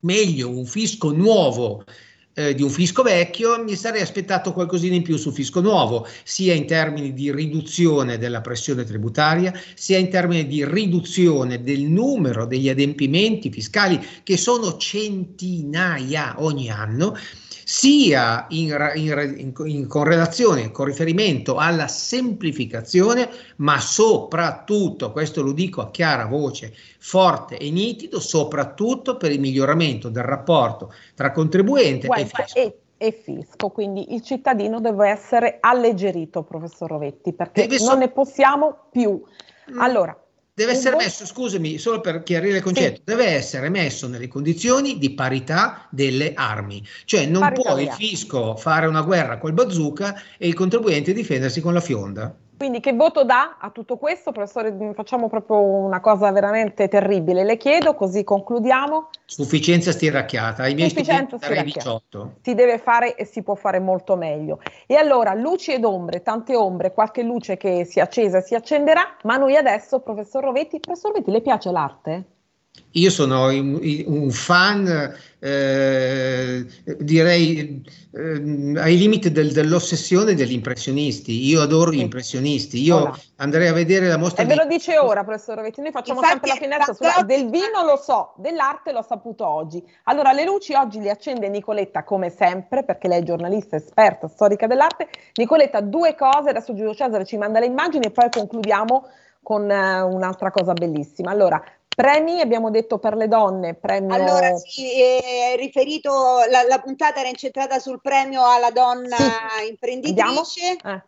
meglio 0.00 0.48
un 0.48 0.64
fisco 0.64 1.12
nuovo 1.12 1.84
eh, 2.34 2.54
di 2.54 2.62
un 2.62 2.70
fisco 2.70 3.02
vecchio, 3.02 3.62
mi 3.62 3.76
sarei 3.76 4.00
aspettato 4.00 4.54
qualcosina 4.54 4.94
in 4.94 5.02
più 5.02 5.16
sul 5.16 5.34
fisco 5.34 5.60
nuovo, 5.60 6.06
sia 6.24 6.54
in 6.54 6.66
termini 6.66 7.12
di 7.12 7.30
riduzione 7.30 8.16
della 8.16 8.40
pressione 8.40 8.84
tributaria, 8.84 9.52
sia 9.74 9.98
in 9.98 10.08
termini 10.08 10.46
di 10.46 10.64
riduzione 10.64 11.62
del 11.62 11.82
numero 11.82 12.46
degli 12.46 12.70
adempimenti 12.70 13.50
fiscali 13.50 14.00
che 14.22 14.38
sono 14.38 14.78
centinaia 14.78 16.36
ogni 16.38 16.70
anno 16.70 17.14
sia 17.72 18.44
in, 18.50 18.76
in, 18.96 19.52
in, 19.64 19.86
correlazione, 19.86 20.70
con 20.70 20.84
riferimento 20.84 21.56
alla 21.56 21.88
semplificazione, 21.88 23.30
ma 23.56 23.80
soprattutto, 23.80 25.10
questo 25.10 25.42
lo 25.42 25.52
dico 25.52 25.80
a 25.80 25.90
chiara 25.90 26.26
voce, 26.26 26.74
forte 26.98 27.56
e 27.56 27.70
nitido, 27.70 28.20
soprattutto 28.20 29.16
per 29.16 29.32
il 29.32 29.40
miglioramento 29.40 30.10
del 30.10 30.22
rapporto 30.22 30.92
tra 31.14 31.32
contribuente 31.32 32.08
e 32.08 32.26
fisco. 32.26 32.58
E, 32.58 32.78
e 32.98 33.10
fisco. 33.10 33.70
Quindi 33.70 34.12
il 34.12 34.20
cittadino 34.20 34.78
deve 34.78 35.08
essere 35.08 35.56
alleggerito, 35.58 36.42
professor 36.42 36.90
Rovetti, 36.90 37.32
perché 37.32 37.62
deve 37.62 37.78
non 37.78 37.92
so- 37.92 37.96
ne 37.96 38.08
possiamo 38.10 38.78
più. 38.90 39.18
Mm. 39.72 39.80
Allora, 39.80 40.21
Deve 40.54 40.72
essere 40.72 40.96
messo, 40.96 41.24
scusami, 41.24 41.78
solo 41.78 42.02
per 42.02 42.22
chiarire 42.22 42.58
il 42.58 42.62
concetto, 42.62 42.96
sì. 42.96 43.02
deve 43.04 43.24
essere 43.24 43.70
messo 43.70 44.06
nelle 44.06 44.28
condizioni 44.28 44.98
di 44.98 45.14
parità 45.14 45.88
delle 45.90 46.34
armi. 46.34 46.86
Cioè 47.06 47.24
non 47.24 47.40
parità 47.40 47.62
può 47.70 47.78
il 47.78 47.90
fisco 47.92 48.54
fare 48.56 48.86
una 48.86 49.00
guerra 49.00 49.38
col 49.38 49.54
bazooka 49.54 50.14
e 50.36 50.48
il 50.48 50.52
contribuente 50.52 51.14
difendersi 51.14 51.62
con 51.62 51.72
la 51.72 51.80
fionda. 51.80 52.36
Quindi 52.62 52.78
che 52.78 52.92
voto 52.92 53.24
dà 53.24 53.56
a 53.58 53.70
tutto 53.70 53.96
questo? 53.96 54.30
Professore, 54.30 54.92
facciamo 54.94 55.28
proprio 55.28 55.58
una 55.58 55.98
cosa 55.98 56.30
veramente 56.30 56.86
terribile. 56.86 57.42
Le 57.42 57.56
chiedo, 57.56 57.96
così 57.96 58.22
concludiamo. 58.22 59.08
Sufficienza 59.24 59.90
stiracchiata, 59.90 60.62
ai 60.62 60.74
miei 60.74 60.88
Sufficienza 60.88 61.38
studenti 61.38 61.72
18. 61.72 62.34
Si 62.40 62.54
deve 62.54 62.78
fare 62.78 63.16
e 63.16 63.24
si 63.24 63.42
può 63.42 63.56
fare 63.56 63.80
molto 63.80 64.14
meglio. 64.14 64.60
E 64.86 64.94
allora, 64.94 65.34
luci 65.34 65.72
ed 65.72 65.84
ombre, 65.84 66.22
tante 66.22 66.54
ombre, 66.54 66.92
qualche 66.92 67.24
luce 67.24 67.56
che 67.56 67.84
si 67.84 67.98
è 67.98 68.02
accesa 68.02 68.38
e 68.38 68.42
si 68.42 68.54
accenderà, 68.54 69.16
ma 69.24 69.36
noi 69.36 69.56
adesso, 69.56 69.98
professor 69.98 70.44
Rovetti, 70.44 70.78
professor 70.78 71.10
Rovetti, 71.10 71.32
le 71.32 71.40
piace 71.40 71.72
l'arte? 71.72 72.24
Io 72.92 73.10
sono 73.10 73.48
un 73.48 74.30
fan, 74.30 75.14
eh, 75.38 76.66
direi, 76.98 77.82
eh, 78.12 78.72
ai 78.76 78.98
limiti 78.98 79.32
del, 79.32 79.52
dell'ossessione 79.52 80.34
degli 80.34 80.52
impressionisti. 80.52 81.46
Io 81.46 81.62
adoro 81.62 81.90
gli 81.90 82.00
impressionisti. 82.00 82.82
Io 82.82 83.16
andrei 83.36 83.68
a 83.68 83.72
vedere 83.72 84.08
la 84.08 84.18
mostra. 84.18 84.42
E 84.42 84.46
ve 84.46 84.56
lo 84.56 84.66
dice 84.66 84.98
ora, 84.98 85.24
professor 85.24 85.56
Rovetti. 85.56 85.80
Noi 85.80 85.90
facciamo 85.90 86.20
Infatti, 86.20 86.48
sempre 86.50 86.68
la 86.68 86.76
finestra 86.76 86.94
sulla, 86.94 87.24
del 87.24 87.48
vino, 87.48 87.82
lo 87.84 87.96
so, 87.96 88.34
dell'arte 88.36 88.92
l'ho 88.92 89.02
saputo 89.02 89.46
oggi. 89.46 89.82
Allora, 90.04 90.32
le 90.32 90.44
luci 90.44 90.74
oggi 90.74 91.00
le 91.00 91.10
accende 91.10 91.48
Nicoletta 91.48 92.04
come 92.04 92.28
sempre, 92.28 92.84
perché 92.84 93.08
lei 93.08 93.20
è 93.20 93.24
giornalista 93.24 93.76
esperta, 93.76 94.28
storica 94.28 94.66
dell'arte. 94.66 95.08
Nicoletta, 95.36 95.80
due 95.80 96.14
cose. 96.14 96.50
Adesso 96.50 96.74
Giulio 96.74 96.94
Cesare 96.94 97.24
ci 97.24 97.38
manda 97.38 97.58
le 97.58 97.66
immagini 97.66 98.04
e 98.04 98.10
poi 98.10 98.28
concludiamo 98.28 99.06
con 99.42 99.62
uh, 99.62 100.14
un'altra 100.14 100.50
cosa 100.50 100.74
bellissima. 100.74 101.30
Allora, 101.30 101.60
Premi, 101.94 102.40
abbiamo 102.40 102.70
detto 102.70 102.98
per 102.98 103.16
le 103.16 103.28
donne, 103.28 103.74
premio... 103.74 104.14
Allora 104.14 104.56
sì, 104.56 105.00
è 105.00 105.54
riferito, 105.56 106.10
la, 106.48 106.62
la 106.62 106.80
puntata 106.80 107.20
era 107.20 107.28
incentrata 107.28 107.78
sul 107.78 108.00
premio 108.00 108.44
alla 108.44 108.70
donna 108.70 109.16
sì. 109.16 109.68
imprenditrice. 109.68 110.76
Eh. 110.84 111.02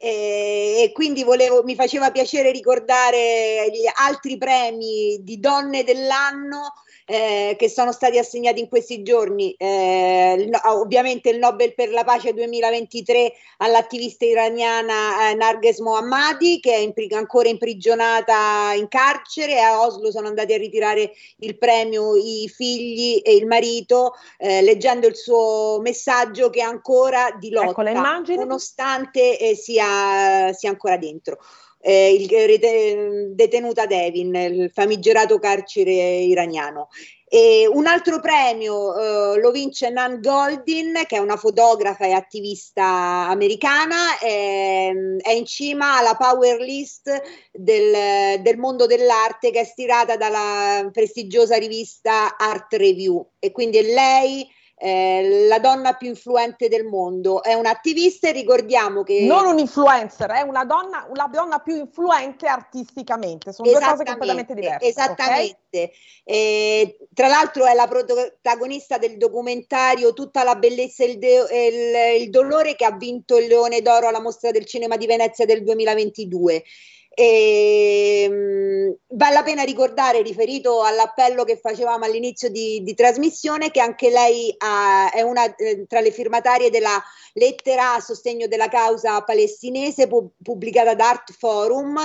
E, 0.00 0.82
e, 0.84 0.92
quindi 0.92 1.24
volevo, 1.24 1.64
mi 1.64 1.74
faceva 1.74 2.12
piacere 2.12 2.52
ricordare 2.52 3.68
gli 3.72 3.84
altri 4.00 4.36
premi 4.36 5.18
di 5.22 5.40
donne 5.40 5.82
dell'anno 5.82 6.72
eh, 7.10 7.56
che 7.58 7.70
sono 7.70 7.90
stati 7.90 8.18
assegnati 8.18 8.60
in 8.60 8.68
questi 8.68 9.02
giorni. 9.02 9.52
Eh, 9.52 10.50
ovviamente 10.64 11.30
il 11.30 11.38
Nobel 11.38 11.74
per 11.74 11.90
la 11.90 12.04
pace 12.04 12.34
2023 12.34 13.32
all'attivista 13.58 14.26
iraniana 14.26 15.30
eh, 15.30 15.34
Narges 15.34 15.78
Mohammadi 15.78 16.60
che 16.60 16.74
è 16.74 16.76
in, 16.76 16.92
ancora 17.14 17.48
imprigionata 17.48 18.74
in 18.74 18.88
carcere. 18.88 19.58
A 19.62 19.80
Oslo 19.80 20.10
sono 20.10 20.28
andati 20.28 20.52
a 20.52 20.58
ritirare 20.58 21.12
il 21.38 21.56
premio 21.56 22.14
i 22.14 22.46
figli 22.54 23.22
e 23.24 23.34
il 23.34 23.46
marito 23.46 24.12
eh, 24.36 24.60
leggendo 24.60 25.06
il 25.06 25.16
suo 25.16 25.80
messaggio 25.80 26.50
che 26.50 26.60
è 26.60 26.64
ancora 26.64 27.34
di 27.38 27.48
lotta 27.48 27.82
nonostante 28.36 29.38
eh, 29.38 29.56
sia, 29.56 30.52
sia 30.52 30.68
ancora 30.68 30.98
dentro 30.98 31.38
eh, 31.80 32.12
il 32.12 33.34
detenuta 33.34 33.86
Devin, 33.86 34.34
il 34.34 34.70
famigerato 34.72 35.38
carcere 35.38 35.92
iraniano. 35.92 36.88
E 37.30 37.68
un 37.70 37.86
altro 37.86 38.20
premio 38.20 38.96
eh, 38.96 39.40
lo 39.40 39.50
vince 39.50 39.90
Nan 39.90 40.18
Goldin, 40.20 41.02
che 41.06 41.16
è 41.16 41.18
una 41.18 41.36
fotografa 41.36 42.06
e 42.06 42.12
attivista 42.12 43.28
americana, 43.28 44.18
è, 44.18 44.90
è 45.20 45.30
in 45.32 45.44
cima 45.44 45.98
alla 45.98 46.16
power 46.16 46.58
list 46.58 47.10
del, 47.52 48.40
del, 48.40 48.56
mondo 48.56 48.86
dell'arte 48.86 49.50
che 49.50 49.60
è 49.60 49.64
stirata 49.64 50.16
dalla 50.16 50.88
prestigiosa 50.90 51.56
rivista 51.56 52.38
Art 52.38 52.72
Review. 52.72 53.32
E 53.38 53.52
quindi 53.52 53.76
è 53.76 53.82
lei 53.82 54.48
eh, 54.78 55.46
la 55.48 55.58
donna 55.58 55.94
più 55.94 56.08
influente 56.08 56.68
del 56.68 56.84
mondo, 56.84 57.42
è 57.42 57.54
un'attivista 57.54 58.28
e 58.28 58.32
ricordiamo 58.32 59.02
che... 59.02 59.24
Non 59.26 59.46
un 59.46 59.58
influencer, 59.58 60.30
è 60.30 60.42
una 60.42 60.64
donna, 60.64 61.06
una 61.10 61.28
donna 61.30 61.58
più 61.58 61.76
influente 61.76 62.46
artisticamente, 62.46 63.52
sono 63.52 63.70
due 63.70 63.80
cose 63.80 64.04
completamente 64.04 64.54
diverse. 64.54 64.86
Esattamente, 64.86 65.58
okay? 65.70 65.90
eh, 66.24 66.98
tra 67.12 67.26
l'altro 67.28 67.66
è 67.66 67.74
la 67.74 67.88
protagonista 67.88 68.98
del 68.98 69.16
documentario 69.16 70.12
Tutta 70.12 70.44
la 70.44 70.54
bellezza 70.54 71.04
e 71.04 71.06
il, 71.06 71.18
de- 71.18 72.16
il, 72.16 72.22
il 72.22 72.30
dolore 72.30 72.74
che 72.76 72.84
ha 72.84 72.92
vinto 72.92 73.36
il 73.36 73.46
Leone 73.46 73.82
d'Oro 73.82 74.08
alla 74.08 74.20
Mostra 74.20 74.50
del 74.50 74.64
Cinema 74.64 74.96
di 74.96 75.06
Venezia 75.06 75.44
del 75.44 75.64
2022. 75.64 76.62
E, 77.20 78.22
ehm, 78.30 78.96
vale 79.08 79.34
la 79.34 79.42
pena 79.42 79.64
ricordare, 79.64 80.22
riferito 80.22 80.82
all'appello 80.84 81.42
che 81.42 81.56
facevamo 81.56 82.04
all'inizio 82.04 82.48
di, 82.48 82.80
di 82.84 82.94
trasmissione, 82.94 83.72
che 83.72 83.80
anche 83.80 84.08
lei 84.08 84.54
ha, 84.58 85.10
è 85.10 85.22
una 85.22 85.52
eh, 85.56 85.84
tra 85.88 85.98
le 85.98 86.12
firmatarie 86.12 86.70
della 86.70 87.02
lettera 87.32 87.94
a 87.94 88.00
sostegno 88.00 88.46
della 88.46 88.68
causa 88.68 89.20
palestinese 89.22 90.06
pu- 90.06 90.30
pubblicata 90.40 90.94
da 90.94 91.08
Art 91.08 91.32
Forum 91.36 91.98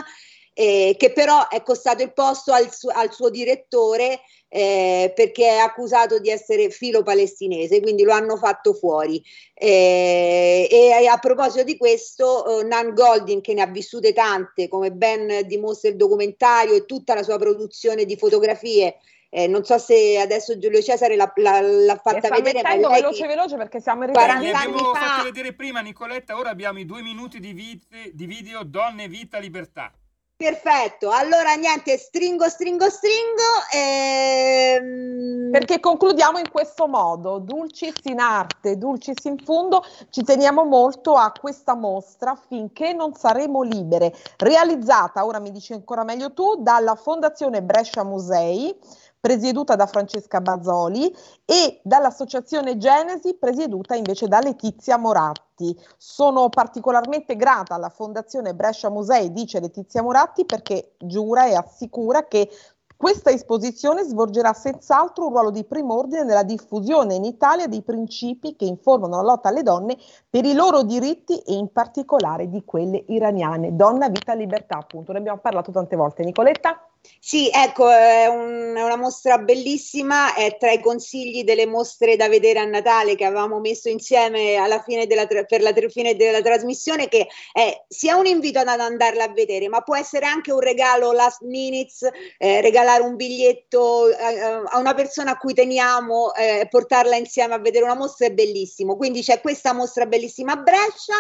eh, 0.54 0.96
che 0.98 1.12
però 1.12 1.48
è 1.50 1.64
costato 1.64 2.04
il 2.04 2.14
posto 2.14 2.54
al, 2.54 2.72
su- 2.72 2.90
al 2.90 3.12
suo 3.12 3.30
direttore 3.30 4.22
eh, 4.48 5.12
perché 5.16 5.48
è 5.48 5.58
accusato 5.58 6.20
di 6.20 6.30
essere 6.30 6.70
filo 6.70 7.02
palestinese, 7.02 7.82
quindi 7.82 8.04
lo 8.04 8.14
hanno 8.14 8.38
fatto 8.38 8.74
fuori. 8.74 9.24
Eh, 9.56 10.68
e 10.70 11.08
a 11.08 11.18
proposito 11.18 11.64
di 11.64 11.76
questo, 11.76 12.60
eh, 12.60 12.64
Nan 12.64 12.94
Goldin, 12.94 13.42
che 13.42 13.56
ne 13.56 13.64
ha 13.64 13.68
vissute 13.68 14.14
tante, 14.14 14.68
come 14.68 14.92
ben 14.92 15.48
dimostra 15.48 15.90
il 15.90 15.96
documentario 15.96 16.76
e 16.76 16.86
tutta 16.86 17.16
la 17.16 17.24
sua 17.24 17.40
produzione 17.40 18.06
di 18.06 18.16
fotografie, 18.16 18.98
eh, 19.32 19.48
non 19.48 19.66
so 19.66 19.80
se 19.80 20.20
adesso 20.20 20.60
Giulio 20.60 20.80
Cesare 20.84 21.16
l'ha, 21.16 21.34
l'ha, 21.38 21.60
l'ha 21.60 21.96
fatta 21.96 22.30
vedere. 22.30 22.62
Ma 22.62 22.76
lei 22.76 23.02
veloce, 23.02 23.26
veloce 23.26 23.58
perché 23.58 23.82
siamo 23.82 24.04
arrivati. 24.04 24.28
40 24.28 24.60
anni 24.60 24.78
fa. 24.78 24.94
fatto 24.94 25.24
vedere 25.24 25.54
prima, 25.54 25.80
Nicoletta. 25.80 26.38
Ora 26.38 26.52
abbiamo 26.52 26.78
i 26.78 26.86
due 26.86 27.02
minuti 27.02 27.40
di, 27.40 27.54
vite, 27.54 28.12
di 28.14 28.28
video 28.28 28.64
Donne, 28.64 29.08
Vita, 29.08 29.40
Libertà. 29.40 29.92
Perfetto, 30.36 31.10
allora 31.10 31.54
niente, 31.54 31.98
stringo, 31.98 32.50
stringo, 32.50 32.90
stringo. 32.90 33.44
Ehm, 33.74 35.52
perché 35.52 35.80
concludiamo 35.80 36.40
in 36.40 36.50
questo 36.52 36.88
modo, 36.88 37.38
dulcis 37.38 37.94
in 38.06 38.20
arte, 38.20 38.78
dulcis 38.78 39.24
in 39.26 39.38
fondo, 39.38 39.86
ci 40.10 40.24
teniamo 40.24 40.66
molto 40.66 41.14
a 41.14 41.32
questa 41.32 41.76
mostra 41.76 42.36
finché 42.36 42.92
non 42.94 43.14
saremo 43.14 43.62
libere, 43.62 44.14
realizzata, 44.38 45.24
ora 45.24 45.40
mi 45.40 45.52
dici 45.52 45.72
ancora 45.72 46.04
meglio 46.04 46.34
tu, 46.34 46.56
dalla 46.62 46.96
Fondazione 46.96 47.62
Brescia 47.62 48.04
Musei, 48.04 48.76
presieduta 49.24 49.78
da 49.78 49.86
Francesca 49.86 50.42
Bazzoli 50.42 51.10
e 51.46 51.80
dall'Associazione 51.82 52.76
Genesi, 52.76 53.38
presieduta 53.40 53.96
invece 53.96 54.28
da 54.28 54.42
Letizia 54.42 54.98
Moratti. 54.98 55.74
Sono 55.96 56.50
particolarmente 56.50 57.38
grata 57.38 57.76
alla 57.76 57.88
Fondazione 57.88 58.54
Brescia 58.54 58.90
Musei, 58.90 59.32
dice 59.32 59.62
Letizia 59.62 60.04
Moratti, 60.04 60.44
perché 60.44 60.96
giura 60.98 61.46
e 61.46 61.56
assicura 61.56 62.28
che 62.28 62.50
questa 62.98 63.32
esposizione 63.32 64.04
svolgerà 64.04 64.52
senz'altro 64.52 65.28
un 65.28 65.32
ruolo 65.32 65.52
di 65.52 65.64
prim'ordine 65.64 66.26
nella 66.26 66.44
diffusione 66.44 67.16
in 67.16 67.24
Italia 67.24 67.68
dei 67.68 67.82
principi 67.82 68.58
che 68.58 68.66
informano 68.66 69.16
la 69.16 69.22
lotta 69.22 69.48
alle 69.48 69.64
donne 69.64 69.96
per 70.30 70.44
i 70.44 70.54
loro 70.54 70.84
diritti 70.84 71.38
e 71.40 71.54
in 71.54 71.72
particolare 71.72 72.50
di 72.50 72.66
quelle 72.66 73.06
iraniane. 73.08 73.74
Donna, 73.74 74.10
vita, 74.10 74.34
libertà, 74.34 74.80
appunto. 74.80 75.14
Ne 75.14 75.20
abbiamo 75.20 75.40
parlato 75.40 75.72
tante 75.72 75.96
volte. 75.96 76.26
Nicoletta? 76.26 76.90
Sì, 77.20 77.50
ecco, 77.54 77.90
è, 77.90 78.28
un, 78.28 78.76
è, 78.76 78.82
una 78.82 78.96
mostra 78.96 79.38
bellissima, 79.38 80.36
è 80.36 80.58
tra 80.58 80.72
i 80.72 80.80
consigli 80.80 81.44
delle 81.44 81.66
mostre 81.66 82.16
da 82.16 82.30
vedere 82.30 82.60
a 82.60 82.66
Natale 82.66 83.16
che 83.16 83.26
avevamo 83.26 83.60
messo 83.60 83.90
insieme 83.90 84.56
alla 84.56 84.82
fine 84.82 85.06
della, 85.06 85.26
per 85.26 85.62
la 85.62 85.74
fine 85.90 86.16
della 86.16 86.42
trasmissione, 86.42 87.10
che 87.10 87.28
è 87.52 87.84
sia 87.88 88.16
un 88.16 88.26
invito 88.26 88.60
ad 88.60 88.68
andarla 88.68 89.26
a 89.26 89.34
vedere, 89.34 89.68
ma 89.68 89.82
può 89.82 89.96
essere 89.96 90.26
anche 90.26 90.52
un 90.52 90.60
regalo 90.60 91.12
last 91.12 91.42
minutes, 91.42 92.08
eh, 92.38 92.62
regalare 92.62 93.04
un 93.04 93.16
biglietto 93.16 94.10
eh, 94.10 94.40
a 94.66 94.78
una 94.78 94.94
persona 94.94 95.32
a 95.32 95.38
cui 95.38 95.54
teniamo, 95.54 96.34
eh, 96.34 96.68
portarla 96.70 97.16
insieme 97.16 97.54
a 97.54 97.60
vedere 97.60 97.84
una 97.84 97.96
mostra, 97.96 98.28
è 98.28 98.32
bellissimo. 98.32 98.96
Quindi 98.96 99.22
c'è 99.22 99.42
questa 99.42 99.74
mostra 99.74 100.06
bellissima 100.06 100.54
a 100.54 100.58
Brescia, 100.58 101.16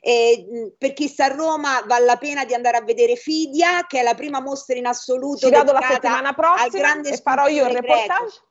e 0.00 0.72
per 0.78 0.92
chi 0.92 1.08
sta 1.08 1.24
a 1.24 1.34
Roma 1.34 1.82
vale 1.86 2.04
la 2.04 2.16
pena 2.18 2.44
di 2.44 2.54
andare 2.54 2.76
a 2.76 2.82
vedere 2.82 3.16
Fidia, 3.16 3.86
che 3.88 4.00
è 4.00 4.02
la 4.02 4.14
prima 4.14 4.40
mostra 4.40 4.76
in 4.76 4.86
assoluto 4.86 5.22
Ci 5.36 5.50
vado 5.50 5.72
la 5.72 5.86
settimana 5.88 6.32
prossima 6.32 7.00
e 7.00 7.20
farò 7.22 7.46
io 7.48 7.66
il 7.66 7.74
reportage. 7.74 8.42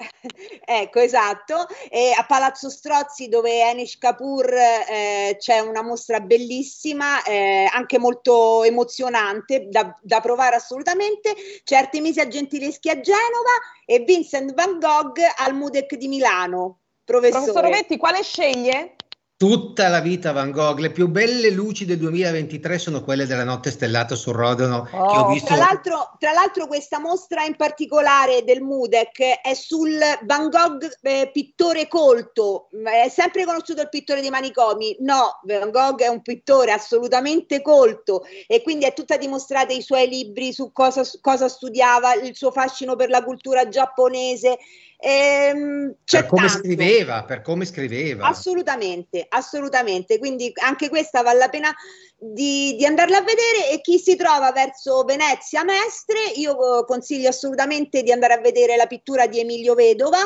ecco, 0.64 1.00
esatto. 1.00 1.66
E 1.88 2.14
a 2.16 2.24
Palazzo 2.24 2.70
Strozzi, 2.70 3.28
dove 3.28 3.60
Enish 3.68 3.98
Kapoor 3.98 4.52
eh, 4.52 5.36
c'è 5.38 5.58
una 5.60 5.82
mostra 5.82 6.20
bellissima, 6.20 7.22
eh, 7.22 7.68
anche 7.72 7.98
molto 7.98 8.64
emozionante, 8.64 9.68
da, 9.68 9.96
da, 10.00 10.20
provare 10.20 10.56
assolutamente. 10.56 11.34
C'è 11.64 11.76
Artemisia 11.76 12.26
Gentileschi 12.26 12.88
a 12.90 13.00
Genova 13.00 13.52
e 13.84 14.00
Vincent 14.00 14.54
Van 14.54 14.78
Gogh 14.78 15.18
al 15.36 15.54
Mudec 15.54 15.94
di 15.94 16.08
Milano. 16.08 16.78
Professore, 17.04 17.44
Professor 17.44 17.64
Rovetti, 17.64 17.96
quale 17.96 18.22
sceglie? 18.22 18.94
Tutta 19.40 19.88
la 19.88 20.00
vita 20.00 20.32
Van 20.32 20.50
Gogh, 20.50 20.80
le 20.80 20.90
più 20.90 21.08
belle 21.08 21.48
luci 21.48 21.86
del 21.86 21.96
2023 21.96 22.78
sono 22.78 23.02
quelle 23.02 23.24
della 23.24 23.42
notte 23.42 23.70
stellata 23.70 24.14
sul 24.14 24.34
Rodano 24.34 24.86
oh, 24.92 25.06
che 25.06 25.16
ho 25.16 25.28
visto. 25.28 25.46
Tra 25.46 25.56
l'altro, 25.56 26.14
tra 26.18 26.32
l'altro, 26.32 26.66
questa 26.66 26.98
mostra 26.98 27.44
in 27.44 27.56
particolare 27.56 28.44
del 28.44 28.60
Mudec 28.60 29.40
è 29.40 29.54
sul 29.54 29.98
Van 30.24 30.50
Gogh 30.50 30.86
eh, 31.00 31.30
pittore 31.32 31.88
colto, 31.88 32.68
è 32.84 33.08
sempre 33.08 33.46
conosciuto 33.46 33.80
il 33.80 33.88
pittore 33.88 34.20
dei 34.20 34.28
manicomi, 34.28 34.94
no, 35.00 35.40
Van 35.44 35.70
Gogh 35.70 36.00
è 36.00 36.08
un 36.08 36.20
pittore 36.20 36.72
assolutamente 36.72 37.62
colto 37.62 38.24
e 38.46 38.60
quindi 38.60 38.84
è 38.84 38.92
tutta 38.92 39.16
dimostrata 39.16 39.72
i 39.72 39.80
suoi 39.80 40.06
libri 40.06 40.52
su 40.52 40.70
cosa, 40.70 41.02
cosa 41.22 41.48
studiava, 41.48 42.12
il 42.12 42.36
suo 42.36 42.50
fascino 42.50 42.94
per 42.94 43.08
la 43.08 43.24
cultura 43.24 43.66
giapponese 43.70 44.58
Ehm, 45.02 45.94
per 46.04 46.26
come 46.26 46.46
tanto. 46.46 46.58
scriveva, 46.58 47.24
per 47.24 47.40
come 47.40 47.64
scriveva. 47.64 48.26
Assolutamente, 48.26 49.24
assolutamente. 49.28 50.18
Quindi 50.18 50.52
anche 50.62 50.90
questa 50.90 51.22
vale 51.22 51.38
la 51.38 51.48
pena 51.48 51.74
di, 52.16 52.76
di, 52.76 52.84
andarla 52.84 53.18
a 53.18 53.22
vedere 53.22 53.70
e 53.70 53.80
chi 53.80 53.98
si 53.98 54.14
trova 54.14 54.52
verso 54.52 55.04
Venezia 55.04 55.64
Mestre, 55.64 56.18
io 56.34 56.84
consiglio 56.84 57.30
assolutamente 57.30 58.02
di 58.02 58.12
andare 58.12 58.34
a 58.34 58.40
vedere 58.40 58.76
la 58.76 58.86
pittura 58.86 59.26
di 59.26 59.40
Emilio 59.40 59.74
Vedova, 59.74 60.20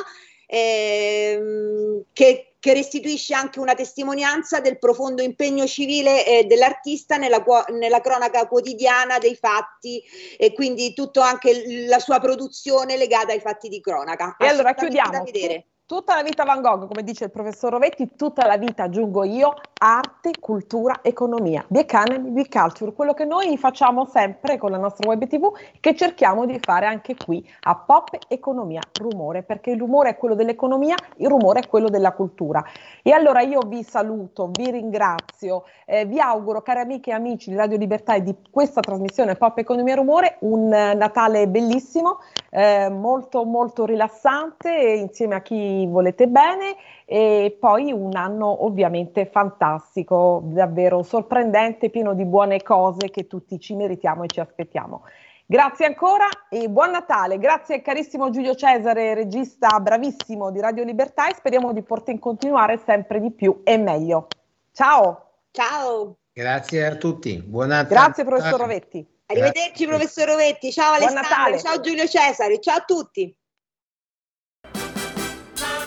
ehm, 0.46 2.06
che 2.12 2.53
che 2.64 2.72
restituisce 2.72 3.34
anche 3.34 3.60
una 3.60 3.74
testimonianza 3.74 4.58
del 4.58 4.78
profondo 4.78 5.20
impegno 5.20 5.66
civile 5.66 6.24
eh, 6.24 6.44
dell'artista 6.44 7.18
nella, 7.18 7.44
nella, 7.68 8.00
cronaca 8.00 8.48
quotidiana 8.48 9.18
dei 9.18 9.34
fatti 9.34 10.02
e 10.38 10.54
quindi 10.54 10.94
tutta 10.94 11.26
anche 11.26 11.84
la 11.86 11.98
sua 11.98 12.20
produzione 12.20 12.96
legata 12.96 13.32
ai 13.32 13.40
fatti 13.40 13.68
di 13.68 13.82
cronaca. 13.82 14.36
E 14.38 14.46
allora 14.46 14.72
chiudiamo. 14.72 15.10
Da 15.10 15.22
vedere. 15.22 15.66
Tutta 15.86 16.14
la 16.14 16.22
vita 16.22 16.44
Van 16.44 16.62
Gogh, 16.62 16.86
come 16.86 17.02
dice 17.02 17.24
il 17.24 17.30
professor 17.30 17.70
Rovetti, 17.70 18.12
tutta 18.16 18.46
la 18.46 18.56
vita, 18.56 18.84
aggiungo 18.84 19.22
io, 19.22 19.52
arte, 19.78 20.30
cultura, 20.40 21.00
economia, 21.02 21.62
the 21.68 21.80
economy, 21.80 22.32
the 22.32 22.48
culture, 22.48 22.94
quello 22.94 23.12
che 23.12 23.26
noi 23.26 23.58
facciamo 23.58 24.06
sempre 24.06 24.56
con 24.56 24.70
la 24.70 24.78
nostra 24.78 25.06
web 25.06 25.26
tv, 25.26 25.52
che 25.80 25.94
cerchiamo 25.94 26.46
di 26.46 26.58
fare 26.58 26.86
anche 26.86 27.14
qui 27.14 27.46
a 27.64 27.76
Pop 27.76 28.16
Economia 28.28 28.80
Rumore, 28.98 29.42
perché 29.42 29.72
il 29.72 29.78
rumore 29.78 30.08
è 30.08 30.16
quello 30.16 30.34
dell'economia, 30.34 30.94
il 31.16 31.28
rumore 31.28 31.60
è 31.60 31.68
quello 31.68 31.90
della 31.90 32.12
cultura. 32.12 32.64
E 33.02 33.12
allora 33.12 33.42
io 33.42 33.60
vi 33.66 33.82
saluto, 33.82 34.48
vi 34.52 34.70
ringrazio, 34.70 35.64
eh, 35.84 36.06
vi 36.06 36.18
auguro, 36.18 36.62
cari 36.62 36.80
amiche 36.80 37.10
e 37.10 37.12
amici 37.12 37.50
di 37.50 37.56
Radio 37.56 37.76
Libertà 37.76 38.14
e 38.14 38.22
di 38.22 38.34
questa 38.50 38.80
trasmissione 38.80 39.34
Pop 39.34 39.58
Economia 39.58 39.96
Rumore, 39.96 40.38
un 40.40 40.72
eh, 40.72 40.94
Natale 40.94 41.46
bellissimo, 41.46 42.20
eh, 42.54 42.88
molto 42.88 43.44
molto 43.44 43.84
rilassante, 43.84 44.70
insieme 44.70 45.34
a 45.34 45.42
chi 45.42 45.86
volete 45.86 46.28
bene 46.28 46.76
e 47.04 47.56
poi 47.58 47.90
un 47.90 48.14
anno 48.14 48.64
ovviamente 48.64 49.26
fantastico, 49.26 50.40
davvero 50.44 51.02
sorprendente, 51.02 51.90
pieno 51.90 52.14
di 52.14 52.24
buone 52.24 52.62
cose 52.62 53.10
che 53.10 53.26
tutti 53.26 53.58
ci 53.58 53.74
meritiamo 53.74 54.22
e 54.22 54.28
ci 54.28 54.38
aspettiamo. 54.38 55.02
Grazie 55.46 55.86
ancora 55.86 56.26
e 56.48 56.68
buon 56.70 56.92
Natale, 56.92 57.38
grazie 57.38 57.82
carissimo 57.82 58.30
Giulio 58.30 58.54
Cesare, 58.54 59.14
regista 59.14 59.80
bravissimo 59.80 60.52
di 60.52 60.60
Radio 60.60 60.84
Libertà 60.84 61.28
e 61.28 61.34
speriamo 61.34 61.72
di 61.72 61.82
poter 61.82 62.20
continuare 62.20 62.78
sempre 62.78 63.20
di 63.20 63.32
più 63.32 63.62
e 63.64 63.76
meglio. 63.76 64.28
Ciao! 64.70 65.30
Ciao! 65.50 66.18
Grazie 66.32 66.86
a 66.86 66.94
tutti, 66.94 67.42
buon 67.42 67.68
Natale. 67.68 67.88
Grazie 67.88 68.24
professor 68.24 68.60
Rovetti. 68.60 69.13
Arrivederci 69.26 69.86
professor 69.86 70.28
Rovetti, 70.28 70.70
ciao 70.70 70.92
Alessandro, 70.92 71.58
ciao 71.58 71.80
Giulio 71.80 72.06
Cesare, 72.06 72.60
ciao 72.60 72.76
a 72.76 72.84
tutti. 72.84 73.34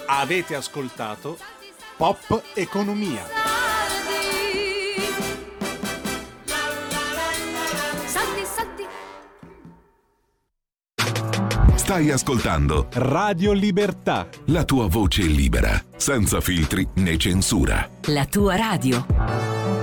Avete 0.07 0.55
ascoltato 0.55 1.37
Pop 1.97 2.43
Economia. 2.55 3.45
Stai 11.75 12.11
ascoltando 12.11 12.87
Radio 12.93 13.53
Libertà. 13.53 14.27
La 14.47 14.65
tua 14.65 14.87
voce 14.87 15.21
libera, 15.21 15.81
senza 15.95 16.41
filtri 16.41 16.85
né 16.95 17.17
censura. 17.17 17.89
La 18.07 18.25
tua 18.25 18.57
radio. 18.57 19.76